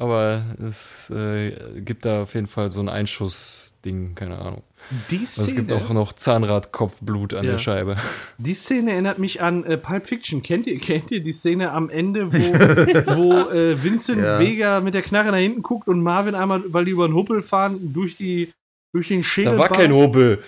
[0.00, 4.62] aber es äh, gibt da auf jeden Fall so ein Einschussding, keine Ahnung.
[5.10, 7.52] Die Also es gibt Szene, auch noch Zahnradkopfblut an Ja.
[7.52, 7.96] der Scheibe.
[8.38, 10.42] die Szene erinnert mich an äh, Pulp Fiction.
[10.42, 12.36] Kennt ihr, kennt ihr die Szene am Ende, wo,
[13.16, 14.38] wo äh, Vincent Ja.
[14.40, 17.42] Vega mit der Knarre nach hinten guckt und Marvin einmal, weil die über den Huppel
[17.42, 18.52] fahren, durch, die,
[18.92, 19.52] durch den Schädel.
[19.52, 20.42] Da war kein Hobel.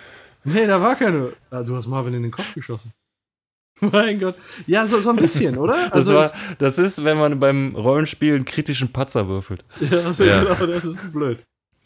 [0.52, 1.32] Nee, da war keine.
[1.50, 2.92] Ah, du hast Marvin in den Kopf geschossen.
[3.80, 4.34] mein Gott.
[4.66, 5.88] Ja, so, so ein bisschen, oder?
[5.90, 9.64] Das, war, das ist, wenn man beim Rollenspiel einen kritischen Patzer würfelt.
[9.80, 10.42] Ja, also Ja.
[10.42, 11.38] genau, das ist blöd.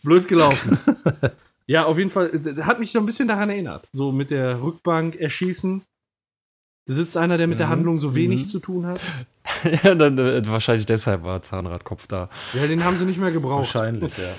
[0.02, 0.78] Blöd gelaufen.
[1.66, 3.86] ja, auf jeden Fall, äh, hat mich so ein bisschen daran erinnert.
[3.92, 5.82] So mit der Rückbank erschießen.
[6.86, 7.70] Da sitzt einer, der mit der Mhm.
[7.70, 8.48] Handlung so wenig Mhm.
[8.48, 9.00] zu tun hat.
[9.84, 12.28] ja, dann, äh, wahrscheinlich deshalb war Zahnradkopf da.
[12.54, 13.72] Ja, den haben sie nicht mehr gebraucht.
[13.74, 14.34] Wahrscheinlich, ja.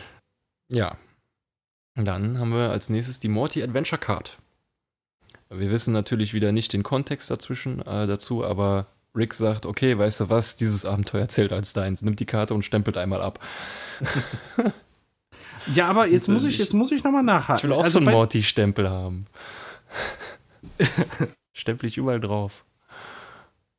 [0.70, 0.98] Ja.
[1.96, 4.38] Dann haben wir als nächstes die Morty Adventure Card.
[5.50, 10.22] Wir wissen natürlich wieder nicht den Kontext dazwischen, äh, dazu, aber Rick sagt, okay, weißt
[10.22, 12.02] du was, dieses Abenteuer zählt als deins.
[12.02, 13.40] Nimmt die Karte und stempelt einmal ab.
[15.74, 17.58] Ja, aber jetzt muss ich, jetzt muss ich nochmal nachhaken.
[17.60, 19.28] Ich will auch Also so einen Morty-Stempel haben.
[21.54, 22.66] Stempel ich überall drauf.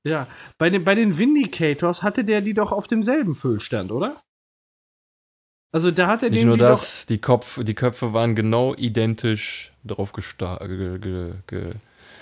[0.05, 0.27] Ja,
[0.59, 4.17] bei den, bei den Vindicators hatte der die doch auf demselben Füllstand, oder?
[5.75, 9.73] Also da hat er Nicht den nur das, die, Kopf, die Köpfe waren genau identisch
[9.83, 11.71] drauf ge, ge, ge,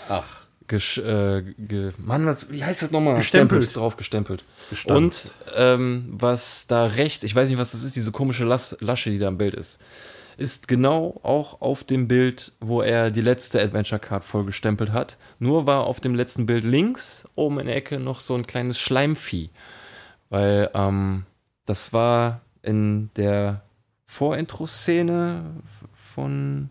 [0.08, 3.16] Ach, gesch, äh, ge, Mann, was, wie heißt das nochmal?
[3.16, 3.64] Gestempelt.
[3.64, 4.44] Stempelt, drauf gestempelt.
[4.70, 5.04] gestanden.
[5.04, 9.10] Und ähm, was da rechts, ich weiß nicht, was das ist, diese komische Las Lasche,
[9.10, 9.82] die da im Bild ist,
[10.38, 15.18] ist genau auch auf dem Bild, wo er die letzte Adventure Card voll gestempelt hat.
[15.38, 18.78] Nur war auf dem letzten Bild links oben in der Ecke noch so ein kleines
[18.80, 19.50] Schleimvieh.
[20.30, 21.26] Weil ähm,
[21.66, 23.62] das war in der
[24.06, 25.42] Vorintro-Szene
[25.92, 26.70] von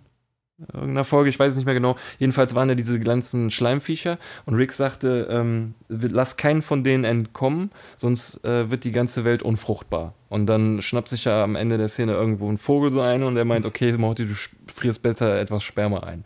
[0.73, 1.95] irgendeiner Folge, ich weiß es nicht mehr genau.
[2.19, 7.71] Jedenfalls waren da diese ganzen Schleimviecher und Rick sagte, ähm, lass keinen von denen entkommen,
[7.97, 10.13] sonst äh, wird die ganze Welt unfruchtbar.
[10.29, 13.37] Und dann schnappt sich ja am Ende der Szene irgendwo ein Vogel so ein und
[13.37, 14.33] er meint, okay, Morty, du
[14.67, 16.23] frierst besser etwas Sperma ein.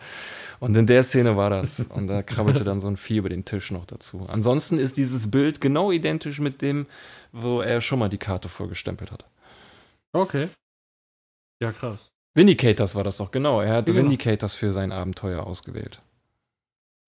[0.60, 1.82] Und in der Szene war das.
[1.90, 4.26] Und da krabbelte dann so ein Vieh über den Tisch noch dazu.
[4.30, 6.86] Ansonsten ist dieses Bild genau identisch mit dem,
[7.32, 9.26] wo er schon mal die Karte vorgestempelt hat.
[10.16, 10.48] Okay.
[11.62, 12.10] Ja, krass.
[12.36, 13.62] Vindicators war das doch, genau.
[13.62, 14.00] Er hat genau.
[14.00, 16.02] Vindicators für sein Abenteuer ausgewählt.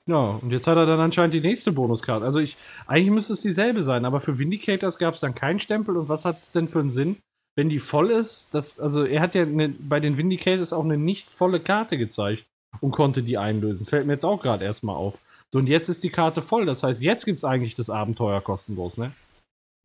[0.06, 2.26] Ja, und jetzt hat er dann anscheinend die nächste Bonuskarte.
[2.26, 2.56] Also ich,
[2.86, 5.98] eigentlich müsste es dieselbe sein, aber für Vindicators gab es dann keinen Stempel.
[5.98, 7.18] Und was hat es denn für einen Sinn,
[7.56, 10.98] wenn die voll ist, das, also er hat ja eine, bei den Vindicators auch eine
[10.98, 12.46] nicht volle Karte gezeigt
[12.82, 13.86] und konnte die einlösen.
[13.86, 15.20] Fällt mir jetzt auch gerade erstmal auf.
[15.52, 16.66] So, und jetzt ist die Karte voll.
[16.66, 19.12] Das heißt, jetzt gibt es eigentlich das Abenteuer kostenlos, ne?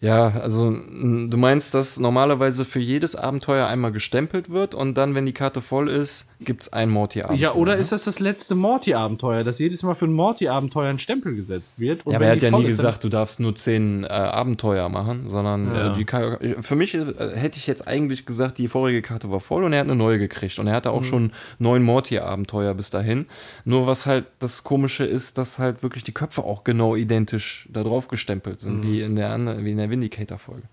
[0.02, 5.26] Ja, also du meinst, dass normalerweise für jedes Abenteuer einmal gestempelt wird und dann, wenn
[5.26, 7.40] die Karte voll ist, gibt es ein Morty-Abenteuer.
[7.40, 7.80] Ja, oder ne?
[7.80, 12.02] ist das das letzte Morty-Abenteuer, dass jedes Mal für ein Morty-Abenteuer ein Stempel gesetzt wird?
[12.04, 15.72] ja, aber er hat ja nie gesagt, du darfst nur zehn äh, Abenteuer machen, sondern
[15.72, 15.94] ja.
[15.94, 17.04] äh, die, für mich äh,
[17.36, 20.18] hätte ich jetzt eigentlich gesagt, die vorige Karte war voll und er hat eine neue
[20.18, 21.06] gekriegt und er hatte auch mhm.
[21.06, 23.26] schon neun Morty-Abenteuer bis dahin.
[23.64, 27.84] Nur was halt das Komische ist, dass halt wirklich die Köpfe auch genau identisch da
[27.84, 28.82] drauf gestempelt sind, mhm.
[28.82, 30.68] wie in der, wie in der Vindicator-Folge.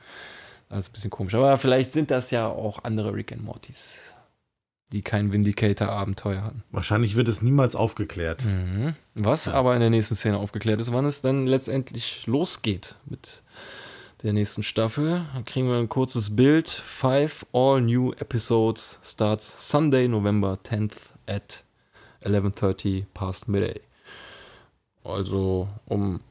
[0.69, 1.35] Das ist ein bisschen komisch.
[1.35, 4.15] Aber vielleicht sind das ja auch andere Rick and Mortys,
[4.91, 6.63] die kein Vindicator-Abenteuer hatten.
[6.71, 8.45] Wahrscheinlich wird es niemals aufgeklärt.
[8.45, 8.95] Mhm.
[9.13, 9.53] Was ja.
[9.53, 13.43] aber in der nächsten Szene aufgeklärt ist, wann es dann letztendlich losgeht mit
[14.23, 15.25] der nächsten Staffel.
[15.33, 16.69] Dann kriegen wir ein kurzes Bild.
[16.69, 21.63] Five all new episodes starts Sunday, November 10th at
[22.23, 23.79] 11.30 past midday.
[25.03, 26.21] Also um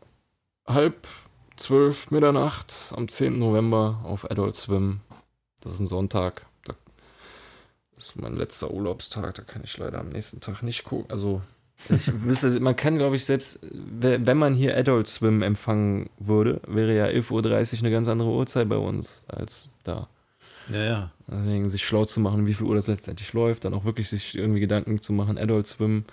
[0.66, 1.06] halb
[1.58, 3.38] 12 Mitternacht am 10.
[3.38, 5.00] November auf Adult Swim.
[5.60, 6.46] Das ist ein Sonntag.
[6.64, 9.34] Das ist mein letzter Urlaubstag.
[9.34, 11.10] Da kann ich leider am nächsten Tag nicht gucken.
[11.10, 11.42] Also,
[11.88, 16.96] ich wüsste, man kann, glaube ich, selbst, wenn man hier Adult Swim empfangen würde, wäre
[16.96, 20.08] ja 11.30 Uhr eine ganz andere Uhrzeit bei uns als da.
[20.70, 21.12] Ja, ja.
[21.26, 24.36] Deswegen sich schlau zu machen, wie viel Uhr das letztendlich läuft, dann auch wirklich sich
[24.36, 26.04] irgendwie Gedanken zu machen, Adult Swim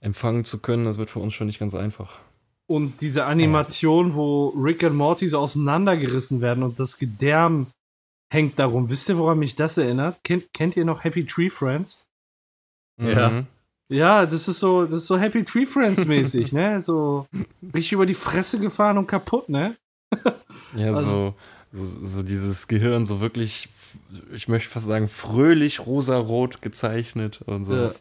[0.00, 2.20] empfangen zu können, das wird für uns schon nicht ganz einfach.
[2.68, 7.68] Und diese Animation, wo Rick und Morty so auseinandergerissen werden und das Gedärm
[8.30, 8.90] hängt darum.
[8.90, 10.22] Wisst ihr, woran mich das erinnert?
[10.22, 12.04] Kennt, kennt ihr noch Happy Tree Friends?
[13.00, 13.30] Ja.
[13.30, 13.46] Mhm.
[13.90, 16.82] Ja, das ist so, das ist so Happy Tree Friends mäßig, ne?
[16.82, 17.26] So
[17.74, 19.74] richtig über die Fresse gefahren und kaputt, ne?
[20.76, 21.34] ja, also,
[21.72, 23.68] so, so, so, dieses Gehirn so wirklich,
[24.32, 27.76] ich möchte fast sagen, fröhlich rosarot gezeichnet und so.
[27.76, 27.94] Ja.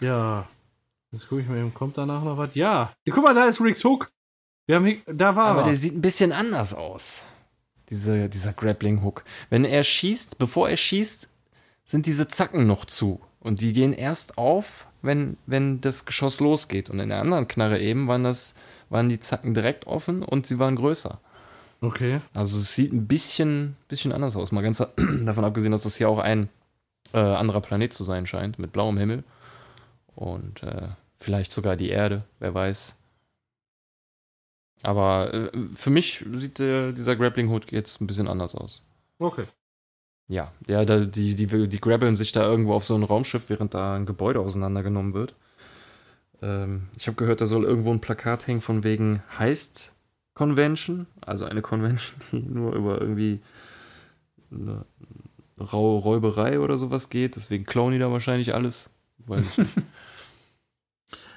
[0.00, 0.48] ja.
[1.14, 2.50] Jetzt gucke ich mal, kommt danach noch was?
[2.54, 2.92] Ja.
[3.06, 3.14] ja.
[3.14, 4.10] Guck mal, da ist Ricks Hook.
[4.66, 5.66] Wir haben, da war Aber er.
[5.66, 7.22] der sieht ein bisschen anders aus.
[7.88, 9.22] Diese, dieser Grappling Hook.
[9.48, 11.28] Wenn er schießt, bevor er schießt,
[11.84, 13.20] sind diese Zacken noch zu.
[13.38, 16.90] Und die gehen erst auf, wenn, wenn das Geschoss losgeht.
[16.90, 18.56] Und in der anderen Knarre eben waren, das,
[18.90, 21.20] waren die Zacken direkt offen und sie waren größer.
[21.80, 22.20] Okay.
[22.32, 24.50] Also es sieht ein bisschen, bisschen anders aus.
[24.50, 24.78] Mal ganz
[25.24, 26.48] davon abgesehen, dass das hier auch ein
[27.12, 29.22] äh, anderer Planet zu sein scheint, mit blauem Himmel.
[30.16, 32.96] Und äh, Vielleicht sogar die Erde, wer weiß.
[34.82, 38.82] Aber äh, für mich sieht der, dieser Grappling Hood jetzt ein bisschen anders aus.
[39.18, 39.44] Okay.
[40.28, 43.74] Ja, ja, da, die, die, die grappeln sich da irgendwo auf so ein Raumschiff, während
[43.74, 45.34] da ein Gebäude auseinandergenommen wird.
[46.42, 49.92] Ähm, ich habe gehört, da soll irgendwo ein Plakat hängen von wegen Heist
[50.34, 53.40] Convention, also eine Convention, die nur über irgendwie
[54.50, 54.84] eine
[55.60, 57.36] raue Räuberei oder sowas geht.
[57.36, 58.90] Deswegen klauen die da wahrscheinlich alles.
[59.26, 59.70] Weiß ich nicht.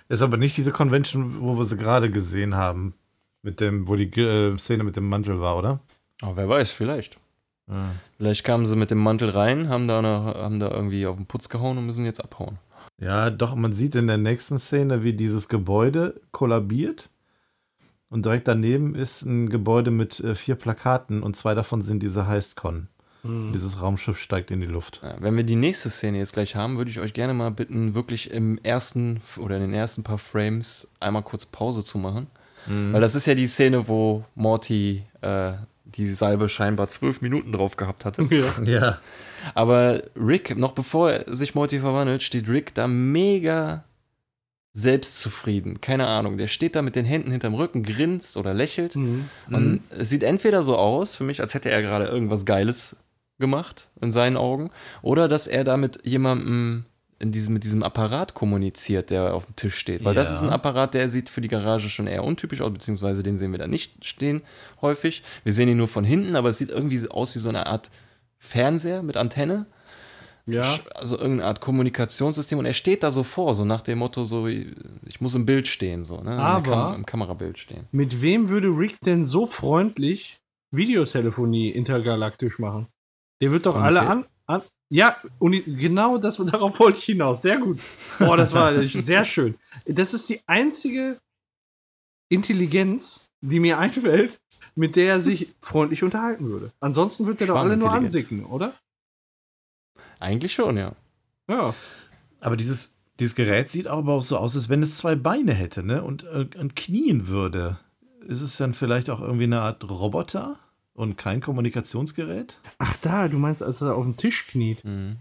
[0.10, 2.94] Ist aber nicht diese Convention, wo wir sie gerade gesehen haben.
[3.42, 5.80] Mit dem, wo die äh, Szene mit dem Mantel war, oder?
[6.24, 7.18] Oh, wer weiß, vielleicht.
[7.70, 7.92] Ja.
[8.18, 11.26] Vielleicht kamen sie mit dem Mantel rein, haben da, eine, haben da irgendwie auf den
[11.26, 12.58] Putz gehauen und müssen jetzt abhauen.
[13.00, 17.10] Ja, doch, man sieht in der nächsten Szene, wie dieses Gebäude kollabiert.
[18.10, 22.26] Und direkt daneben ist ein Gebäude mit äh, vier Plakaten und zwei davon sind diese
[22.26, 22.88] Heistcon.
[23.28, 23.54] Mhm.
[23.54, 25.02] Dieses Raumschiff steigt in die Luft.
[25.04, 27.94] Ja, wenn wir die nächste Szene jetzt gleich haben, würde ich euch gerne mal bitten,
[27.94, 32.28] wirklich im ersten oder in den ersten paar Frames einmal kurz Pause zu machen.
[32.68, 32.94] Mhm.
[32.94, 35.54] Weil das ist ja die Szene, wo Morty äh,
[35.86, 38.28] die Salbe scheinbar zwölf Minuten drauf gehabt hatte.
[38.30, 38.64] Ja.
[38.64, 39.00] ja.
[39.54, 43.84] Aber Rick, noch bevor sich Morty verwandelt, steht Rick da mega
[44.74, 45.82] selbstzufrieden.
[45.82, 46.38] Keine Ahnung.
[46.38, 48.96] Der steht da mit den Händen hinterm Rücken, grinst oder lächelt.
[48.96, 49.30] Mhm.
[49.50, 49.80] Und mhm.
[49.90, 52.96] es sieht entweder so aus, für mich, als hätte er gerade irgendwas Geiles
[53.40, 54.72] gemacht, in seinen Augen.
[55.02, 56.86] Oder dass er da mit jemandem
[57.20, 60.04] in diesem, mit diesem Apparat kommuniziert, der auf dem Tisch steht.
[60.04, 60.22] Weil ja.
[60.22, 63.38] das ist ein Apparat, der sieht für die Garage schon eher untypisch aus, beziehungsweise den
[63.38, 64.42] sehen wir da nicht stehen
[64.82, 65.24] häufig.
[65.44, 67.90] Wir sehen ihn nur von hinten, aber es sieht irgendwie aus wie so eine Art
[68.38, 69.66] Fernseher mit Antenne.
[70.46, 70.80] Ja.
[70.96, 74.48] Also irgendeine Art Kommunikationssystem und er steht da so vor, so nach dem Motto, so
[74.48, 76.32] ich muss im Bild stehen, so, ne?
[76.32, 77.88] Aber Kam im Kamerabild stehen.
[77.92, 80.38] Mit wem würde Rick denn so freundlich
[80.72, 82.88] Videotelefonie intergalaktisch machen?
[83.42, 84.62] Der wird doch und alle an, an.
[84.90, 87.42] Ja, und genau das, darauf wollte ich hinaus.
[87.42, 87.80] Sehr gut.
[88.20, 89.56] Boah, das war sehr schön.
[89.86, 91.18] Das ist die einzige
[92.30, 94.40] Intelligenz, die mir einfällt,
[94.76, 96.72] mit der er sich freundlich unterhalten würde.
[96.80, 98.74] Ansonsten wird er doch alle nur ansicken, oder?
[100.20, 100.94] Eigentlich schon, ja.
[101.50, 101.74] Ja.
[102.42, 105.84] Aber dieses, dieses Gerät sieht aber auch so aus, als wenn es zwei Beine hätte,
[105.84, 106.04] ne?
[106.04, 107.80] Und, äh, und knien würde.
[108.28, 110.60] Ist es dann vielleicht auch irgendwie eine Art Roboter?
[110.98, 112.58] Und kein Kommunikationsgerät?
[112.80, 114.84] Ach da, du meinst, als er auf dem Tisch kniet.
[114.84, 115.18] Mhm.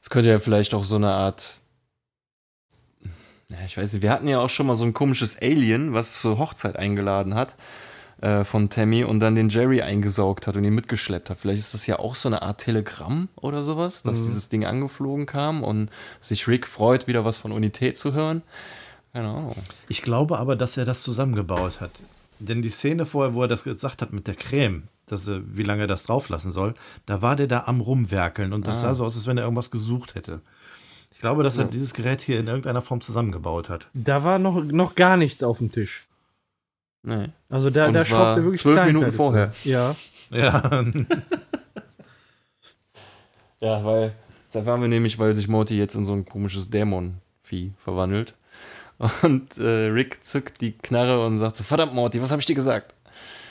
[0.00, 1.60] Das könnte ja vielleicht auch so eine Art.
[3.48, 6.16] Ja, ich weiß nicht, wir hatten ja auch schon mal so ein komisches Alien, was
[6.16, 7.56] für Hochzeit eingeladen hat
[8.20, 11.38] äh, von Tammy und dann den Jerry eingesaugt hat und ihn mitgeschleppt hat.
[11.38, 14.24] Vielleicht ist das ja auch so eine Art Telegramm oder sowas, dass Mhm.
[14.26, 18.42] dieses Ding angeflogen kam und sich Rick freut, wieder was von Unität zu hören.
[19.12, 19.56] Keine Ahnung.
[19.88, 21.90] Ich glaube aber, dass er das zusammengebaut hat.
[22.40, 25.62] Denn die Szene vorher, wo er das gesagt hat mit der Creme, dass er, wie
[25.62, 26.74] lange er das drauflassen soll,
[27.06, 28.80] da war der da am Rumwerkeln und das Ah.
[28.88, 30.40] sah so aus, als wenn er irgendwas gesucht hätte.
[31.12, 31.70] Ich glaube, dass er Ja.
[31.70, 33.88] dieses Gerät hier in irgendeiner Form zusammengebaut hat.
[33.92, 36.06] Da war noch, noch gar nichts auf dem Tisch.
[37.02, 37.28] Nee.
[37.50, 39.52] Also da, Und da schraubt er wirklich zwölf Minuten vorher.
[39.64, 39.94] Ja.
[40.30, 40.84] Ja,
[43.60, 44.14] Ja, weil.
[44.52, 48.34] Da waren wir nämlich, weil sich Morty jetzt in so ein komisches Dämonvieh verwandelt.
[49.22, 52.54] Und äh, Rick zückt die Knarre und sagt so: Verdammt, Morty, was habe ich dir
[52.54, 52.94] gesagt?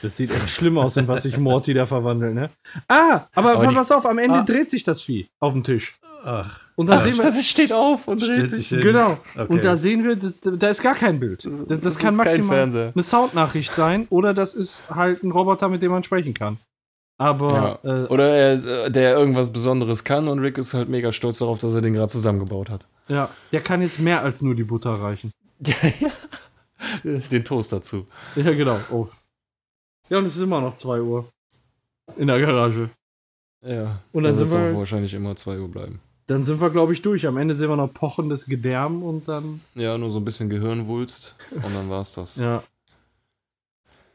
[0.01, 2.49] Das sieht echt schlimm aus, in was sich Morty da verwandelt, ne?
[2.87, 4.43] Ah, aber, Aber die- pass auf, am Ende Ah.
[4.43, 5.95] dreht sich das Vieh auf dem Tisch.
[6.23, 7.23] ach, Und da Ach, sehen wir.
[7.23, 8.67] Das ist, steht auf und dreht sich.
[8.67, 8.79] sich hin.
[8.81, 9.17] Genau.
[9.35, 9.45] Okay.
[9.51, 11.43] Und da sehen wir, das, da ist gar kein Bild.
[11.43, 12.91] Das, das, das kann maximal Fernseher.
[12.93, 16.57] eine Soundnachricht sein oder das ist halt ein Roboter, mit dem man sprechen kann.
[17.17, 18.03] Aber Ja.
[18.03, 21.59] äh, Oder er, äh, der irgendwas Besonderes kann und Rick ist halt mega stolz darauf,
[21.59, 22.85] dass er den gerade zusammengebaut hat.
[23.09, 25.31] Ja, der kann jetzt mehr als nur die Butter reichen.
[27.03, 28.07] Den Toast dazu.
[28.35, 28.79] Ja, genau.
[28.89, 29.07] Oh.
[30.09, 31.29] Ja, und es ist immer noch 2 Uhr.
[32.17, 32.89] In der Garage.
[33.61, 33.99] Ja.
[34.13, 35.99] Und dann wird es sind wir- auch wahrscheinlich immer 2 Uhr bleiben.
[36.27, 37.27] Dann sind wir, glaube ich, durch.
[37.27, 39.61] Am Ende sehen wir noch pochendes Gedärm und dann.
[39.75, 42.37] Ja, nur so ein bisschen Gehirnwulst und dann war's das.
[42.37, 42.63] Ja.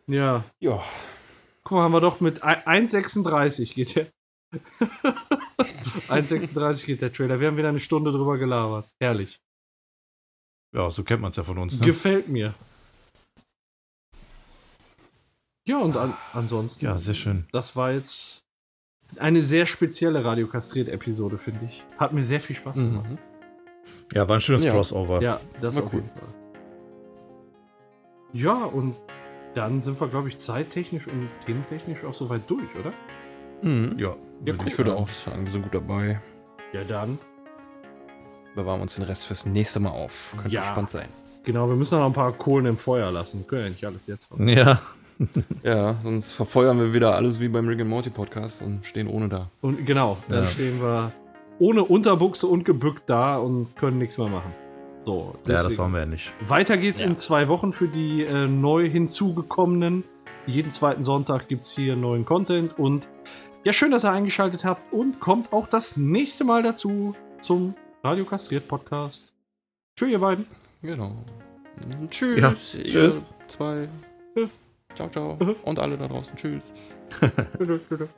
[0.07, 0.45] Ja.
[0.61, 0.83] ja.
[1.65, 4.07] Guck mal, haben wir doch mit ein- 1,36 geht der.
[6.09, 7.41] 1,36 geht der Trailer.
[7.41, 8.87] Wir haben wieder eine Stunde drüber gelabert.
[9.01, 9.41] Herrlich.
[10.75, 11.81] ja, so kennt man es ja von uns.
[11.81, 11.87] Ne?
[11.87, 12.55] Gefällt mir.
[15.67, 16.85] Ja, und an, ansonsten.
[16.85, 17.47] Ja, sehr schön.
[17.53, 18.43] Das war jetzt
[19.17, 21.83] eine sehr spezielle Radiokastriert-Episode, finde ich.
[21.99, 23.09] Hat mir sehr viel Spaß gemacht.
[23.11, 23.19] Mhm.
[24.13, 24.73] Ja, war ein schönes Ja.
[24.73, 25.23] Crossover.
[25.23, 26.01] Ja, das War auf cool.
[26.01, 26.29] jeden Fall.
[28.33, 28.95] Ja, und
[29.55, 32.93] dann sind wir, glaube ich, zeittechnisch und thementechnisch auch soweit durch, oder?
[33.63, 33.99] Mhm.
[33.99, 36.21] Ja, Ja, Ich würde auch sagen, wir sind gut dabei.
[36.73, 37.19] Ja, dann.
[38.55, 40.35] Bewahren wir uns den Rest fürs nächste Mal auf.
[40.37, 40.63] Könnte Ja.
[40.63, 41.09] spannend sein.
[41.45, 43.47] Genau, wir müssen noch ein paar Kohlen im Feuer lassen.
[43.47, 44.49] Können ja nicht alles jetzt machen.
[44.49, 44.81] Ja,
[45.63, 49.29] Ja, sonst verfeuern wir wieder alles wie beim Rick and Morty Podcast und stehen ohne
[49.29, 49.49] da.
[49.61, 50.49] Und genau, dann Ja.
[50.49, 51.13] stehen wir
[51.61, 54.51] ohne Unterbuchse und gebückt da und können nichts mehr machen.
[55.05, 56.33] So, ja, das wollen wir ja nicht.
[56.41, 57.07] Weiter geht's Ja.
[57.07, 60.03] in zwei Wochen für die äh, neu hinzugekommenen.
[60.47, 63.07] Jeden zweiten Sonntag gibt's hier neuen Content und
[63.65, 68.27] ja, schön, dass ihr eingeschaltet habt und kommt auch das nächste Mal dazu zum Radio
[68.27, 69.33] Kastriert Podcast.
[69.97, 70.47] Tschüss, ihr beiden.
[70.83, 71.17] Genau.
[72.11, 72.41] Tschüss.
[72.41, 73.27] Ja, ihr tschüss.
[73.49, 73.89] Zwei.
[74.35, 74.51] Tschüss.
[74.95, 75.39] Ciao, ciao.
[75.63, 76.37] Und alle da draußen.
[76.37, 76.63] Tschüss.
[77.59, 78.09] Tschüss, tschüss.